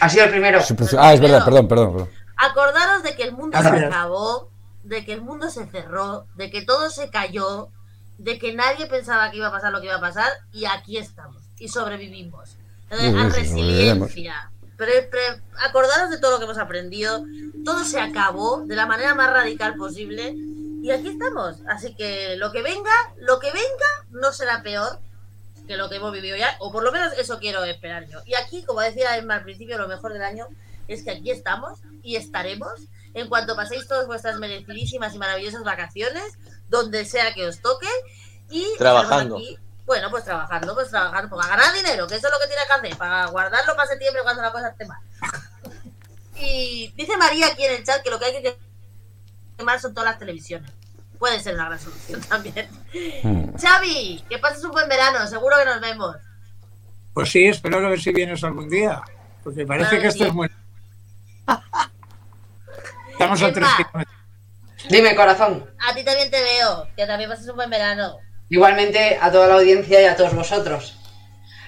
Ha 0.00 0.08
sido 0.10 0.24
el 0.24 0.30
primero. 0.30 0.60
Profe- 0.60 0.98
Ah, 1.00 1.14
es 1.14 1.20
verdad, 1.20 1.44
perdón, 1.44 1.68
perdón. 1.68 1.92
perdón. 1.92 2.10
Acordaros 2.36 3.02
de 3.02 3.16
que 3.16 3.22
el 3.22 3.32
mundo 3.32 3.58
Gracias. 3.58 3.78
se 3.78 3.84
acabó, 3.86 4.50
de 4.84 5.04
que 5.04 5.12
el 5.14 5.22
mundo 5.22 5.48
se 5.50 5.66
cerró, 5.66 6.26
de 6.34 6.50
que 6.50 6.62
todo 6.62 6.90
se 6.90 7.08
cayó, 7.10 7.70
de 8.18 8.38
que 8.38 8.52
nadie 8.54 8.86
pensaba 8.86 9.30
que 9.30 9.38
iba 9.38 9.48
a 9.48 9.50
pasar 9.52 9.72
lo 9.72 9.80
que 9.80 9.86
iba 9.86 9.96
a 9.96 10.00
pasar 10.00 10.30
y 10.52 10.66
aquí 10.66 10.98
estamos 10.98 11.42
y 11.58 11.68
sobrevivimos. 11.68 12.56
Entonces, 12.90 13.14
a 13.14 13.36
resiliencia. 13.36 14.50
Pre- 14.76 15.02
pre- 15.10 15.40
acordaros 15.66 16.10
de 16.10 16.18
todo 16.18 16.32
lo 16.32 16.38
que 16.38 16.44
hemos 16.44 16.58
aprendido. 16.58 17.24
Todo 17.64 17.82
se 17.84 17.98
acabó 17.98 18.64
de 18.66 18.76
la 18.76 18.84
manera 18.84 19.14
más 19.14 19.30
radical 19.30 19.74
posible 19.76 20.34
y 20.82 20.90
aquí 20.90 21.08
estamos. 21.08 21.56
Así 21.68 21.94
que 21.94 22.36
lo 22.36 22.52
que 22.52 22.60
venga, 22.62 22.92
lo 23.18 23.40
que 23.40 23.50
venga 23.50 23.86
no 24.10 24.30
será 24.32 24.62
peor 24.62 25.00
que 25.66 25.76
lo 25.76 25.88
que 25.88 25.96
hemos 25.96 26.12
vivido 26.12 26.36
ya, 26.36 26.56
o 26.60 26.70
por 26.70 26.82
lo 26.82 26.92
menos 26.92 27.12
eso 27.18 27.38
quiero 27.38 27.64
esperar 27.64 28.06
yo. 28.08 28.20
Y 28.24 28.34
aquí, 28.34 28.62
como 28.64 28.80
decía 28.80 29.16
Emma 29.16 29.36
al 29.36 29.44
principio, 29.44 29.78
lo 29.78 29.88
mejor 29.88 30.12
del 30.12 30.22
año 30.22 30.46
es 30.88 31.02
que 31.02 31.10
aquí 31.10 31.30
estamos 31.30 31.80
y 32.02 32.16
estaremos 32.16 32.72
en 33.14 33.28
cuanto 33.28 33.56
paséis 33.56 33.88
todas 33.88 34.06
vuestras 34.06 34.38
merecidísimas 34.38 35.14
y 35.14 35.18
maravillosas 35.18 35.64
vacaciones, 35.64 36.38
donde 36.68 37.04
sea 37.04 37.32
que 37.32 37.46
os 37.46 37.60
toque, 37.60 37.88
y 38.50 38.66
Trabajando. 38.76 39.36
aquí, 39.36 39.58
bueno, 39.86 40.10
pues 40.10 40.24
trabajando, 40.24 40.74
pues 40.74 40.90
trabajando, 40.90 41.36
para 41.36 41.48
ganar 41.48 41.74
dinero, 41.74 42.06
que 42.06 42.16
eso 42.16 42.26
es 42.26 42.32
lo 42.32 42.38
que 42.38 42.46
tiene 42.46 42.62
que 42.66 42.72
hacer, 42.72 42.98
para 42.98 43.26
guardarlo 43.26 43.74
para 43.74 43.88
septiembre 43.88 44.22
cuando 44.22 44.42
la 44.42 44.52
cosa 44.52 44.68
esté 44.68 44.84
mal. 44.84 45.00
y 46.36 46.92
dice 46.94 47.16
María 47.16 47.46
aquí 47.48 47.64
en 47.64 47.76
el 47.76 47.84
chat 47.84 48.02
que 48.02 48.10
lo 48.10 48.18
que 48.18 48.26
hay 48.26 48.42
que 48.42 48.58
quemar 49.56 49.80
son 49.80 49.94
todas 49.94 50.10
las 50.10 50.18
televisiones. 50.18 50.70
Puede 51.18 51.40
ser 51.40 51.54
una 51.54 51.66
gran 51.66 51.78
solución 51.80 52.20
también. 52.28 52.68
Mm. 53.22 53.56
Xavi, 53.56 54.24
que 54.28 54.38
pases 54.38 54.64
un 54.64 54.72
buen 54.72 54.88
verano, 54.88 55.26
seguro 55.26 55.56
que 55.58 55.64
nos 55.64 55.80
vemos. 55.80 56.16
Pues 57.14 57.30
sí, 57.30 57.46
espero 57.46 57.80
que 57.80 57.86
a 57.86 57.90
ver 57.90 58.00
si 58.00 58.12
vienes 58.12 58.44
algún 58.44 58.68
día. 58.68 59.02
Porque 59.42 59.64
parece 59.64 59.90
Claro 59.90 59.96
que 59.96 60.02
que 60.02 60.08
esto 60.08 60.24
es 60.26 60.34
muy. 60.34 60.50
Estamos 63.12 63.42
a 63.42 63.52
tres 63.52 63.68
kilómetros. 63.76 64.16
Dime, 64.90 65.16
corazón. 65.16 65.70
A 65.88 65.94
ti 65.94 66.04
también 66.04 66.30
te 66.30 66.42
veo, 66.42 66.86
que 66.96 67.06
también 67.06 67.30
pases 67.30 67.48
un 67.48 67.56
buen 67.56 67.70
verano. 67.70 68.18
Igualmente 68.48 69.18
a 69.20 69.32
toda 69.32 69.48
la 69.48 69.54
audiencia 69.54 70.02
y 70.02 70.04
a 70.04 70.16
todos 70.16 70.34
vosotros. 70.34 70.98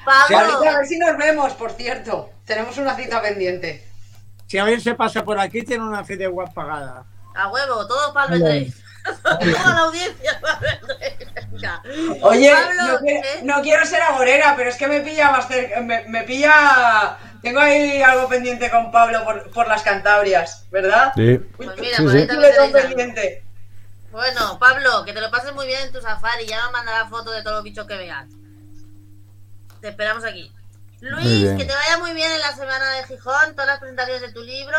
Pablo, 0.04 0.38
Ahorita 0.38 0.74
a 0.74 0.78
ver 0.78 0.86
si 0.86 0.98
nos 0.98 1.16
vemos, 1.16 1.52
por 1.54 1.72
cierto. 1.72 2.30
Tenemos 2.44 2.76
una 2.78 2.94
cita 2.94 3.20
pendiente. 3.20 3.86
Si 4.46 4.58
alguien 4.58 4.80
se 4.80 4.94
pasa 4.94 5.24
por 5.24 5.38
aquí, 5.38 5.62
tiene 5.62 5.84
una 5.84 6.02
web 6.02 6.52
pagada. 6.54 7.04
a 7.34 7.48
huevo, 7.48 7.86
todos 7.86 8.12
Pablo 8.12 8.36
Hola. 8.36 8.46
Andrés. 8.46 8.82
Toda 9.22 9.74
la 9.74 9.80
audiencia. 9.80 10.40
Oye, 12.22 12.52
Pablo, 12.52 12.92
no, 12.92 12.98
quiero, 12.98 13.20
¿eh? 13.20 13.40
no 13.42 13.62
quiero 13.62 13.86
ser 13.86 14.02
agorera, 14.02 14.54
pero 14.56 14.70
es 14.70 14.76
que 14.76 14.86
me 14.88 15.00
pilla 15.00 15.30
más 15.30 15.48
cerca. 15.48 15.80
Me, 15.80 16.04
me 16.04 16.22
pilla. 16.24 17.18
Tengo 17.42 17.60
ahí 17.60 18.02
algo 18.02 18.28
pendiente 18.28 18.70
con 18.70 18.90
Pablo 18.90 19.24
por, 19.24 19.50
por 19.50 19.68
las 19.68 19.82
Cantabrias, 19.82 20.66
¿verdad? 20.70 21.12
Sí. 21.14 21.38
Pues 21.56 21.70
mira, 21.78 21.96
Sí, 21.96 22.02
por 22.02 22.14
ahí 22.14 22.20
Sí, 22.22 22.26
también 22.26 22.72
pendiente. 22.72 23.44
Bueno, 24.10 24.58
Pablo, 24.58 25.04
que 25.04 25.12
te 25.12 25.20
lo 25.20 25.30
pases 25.30 25.52
muy 25.52 25.66
bien 25.66 25.80
en 25.82 25.92
tu 25.92 26.00
safari. 26.00 26.46
Ya 26.46 26.66
me 26.66 26.72
mandarás 26.72 27.08
fotos 27.10 27.34
de 27.34 27.42
todos 27.42 27.56
los 27.56 27.64
bichos 27.64 27.86
que 27.86 27.96
veas. 27.96 28.26
Te 29.80 29.88
esperamos 29.88 30.24
aquí. 30.24 30.52
Luis, 31.00 31.56
que 31.56 31.64
te 31.64 31.74
vaya 31.74 31.98
muy 31.98 32.12
bien 32.12 32.32
en 32.32 32.40
la 32.40 32.52
semana 32.56 32.90
de 32.94 33.04
Gijón, 33.04 33.52
todas 33.52 33.66
las 33.66 33.78
presentaciones 33.78 34.22
de 34.22 34.32
tu 34.32 34.42
libro. 34.42 34.78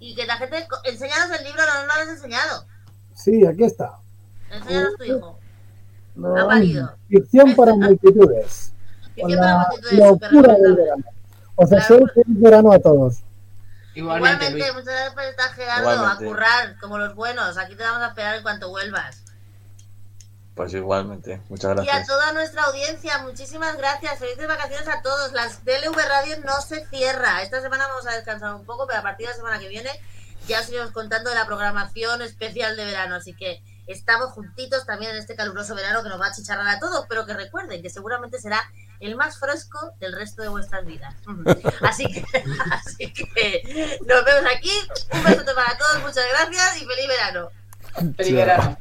Y 0.00 0.14
que 0.14 0.26
la 0.26 0.36
gente. 0.36 0.66
Enséñanos 0.84 1.38
el 1.38 1.44
libro, 1.44 1.62
no, 1.64 1.80
no 1.80 1.86
lo 1.86 1.92
has 1.92 2.08
enseñado. 2.08 2.66
Sí, 3.14 3.46
aquí 3.46 3.64
está. 3.64 3.92
Enséñanos 4.50 4.96
tu 4.96 5.04
hijo. 5.04 5.38
No, 6.16 6.36
Ha 6.36 6.44
valido. 6.44 6.92
Ficción 7.08 7.54
para 7.56 7.74
multitudes. 7.74 8.70
Y 9.16 9.20
Con 9.20 9.30
siempre 9.30 9.46
la 9.48 9.54
la 9.54 9.68
multitud 9.68 9.92
es 9.92 10.08
súper 10.08 10.32
locura 10.32 10.54
del 10.54 10.74
verano. 10.74 11.04
Os 11.54 11.70
deseo 11.70 11.98
feliz 12.12 12.40
verano 12.40 12.72
a 12.72 12.80
todos. 12.80 13.18
Igualmente, 13.94 14.46
Igualmente, 14.46 14.50
Luis. 14.50 14.72
muchas 14.74 14.86
gracias 14.86 15.14
por 15.14 15.22
estar, 15.22 15.50
Gerardo, 15.52 15.92
Igualmente. 15.92 16.24
a 16.24 16.28
currar 16.28 16.78
como 16.80 16.98
los 16.98 17.14
buenos. 17.14 17.56
Aquí 17.56 17.76
te 17.76 17.84
vamos 17.84 18.02
a 18.02 18.08
esperar 18.08 18.34
en 18.34 18.42
cuanto 18.42 18.70
vuelvas. 18.70 19.22
Pues 20.56 20.72
igualmente. 20.74 21.40
Muchas 21.48 21.68
Y 21.76 21.80
a 21.80 21.82
gracias. 21.84 22.06
toda 22.08 22.32
nuestra 22.32 22.62
audiencia, 22.64 23.18
muchísimas 23.18 23.76
gracias. 23.76 24.18
Felices 24.18 24.48
vacaciones 24.48 24.88
a 24.88 25.00
todos. 25.02 25.32
Las 25.32 25.64
DLV 25.64 25.94
Radio 25.96 26.36
no 26.44 26.60
se 26.60 26.84
cierra. 26.86 27.42
Esta 27.42 27.60
semana 27.60 27.86
vamos 27.86 28.06
a 28.08 28.16
descansar 28.16 28.52
un 28.54 28.64
poco, 28.64 28.84
pero 28.88 28.98
a 28.98 29.02
partir 29.02 29.26
de 29.26 29.32
la 29.32 29.36
semana 29.36 29.58
que 29.60 29.68
viene 29.68 29.90
ya 30.46 30.60
os 30.60 30.68
iremos 30.68 30.92
contando 30.92 31.30
de 31.30 31.36
la 31.36 31.46
programación 31.46 32.22
especial 32.22 32.76
de 32.76 32.84
verano, 32.84 33.14
así 33.14 33.34
que 33.34 33.62
estamos 33.86 34.32
juntitos 34.32 34.86
también 34.86 35.12
en 35.12 35.18
este 35.18 35.36
caluroso 35.36 35.74
verano 35.74 36.02
que 36.02 36.08
nos 36.08 36.20
va 36.20 36.26
a 36.26 36.32
chicharrar 36.32 36.68
a 36.68 36.78
todos, 36.78 37.06
pero 37.08 37.26
que 37.26 37.34
recuerden 37.34 37.82
que 37.82 37.90
seguramente 37.90 38.38
será 38.38 38.62
el 39.00 39.16
más 39.16 39.38
fresco 39.38 39.92
del 40.00 40.12
resto 40.14 40.42
de 40.42 40.48
vuestras 40.48 40.84
vidas. 40.86 41.14
Así 41.82 42.06
que, 42.06 42.24
así 42.72 43.12
que 43.12 43.98
nos 44.06 44.24
vemos 44.24 44.50
aquí. 44.54 44.72
Un 45.12 45.24
beso 45.24 45.44
para 45.54 45.76
todos, 45.76 46.02
muchas 46.02 46.24
gracias 46.30 46.82
y 46.82 46.86
feliz 46.86 47.08
verano. 47.08 47.50
Feliz 48.16 48.34
verano. 48.34 48.78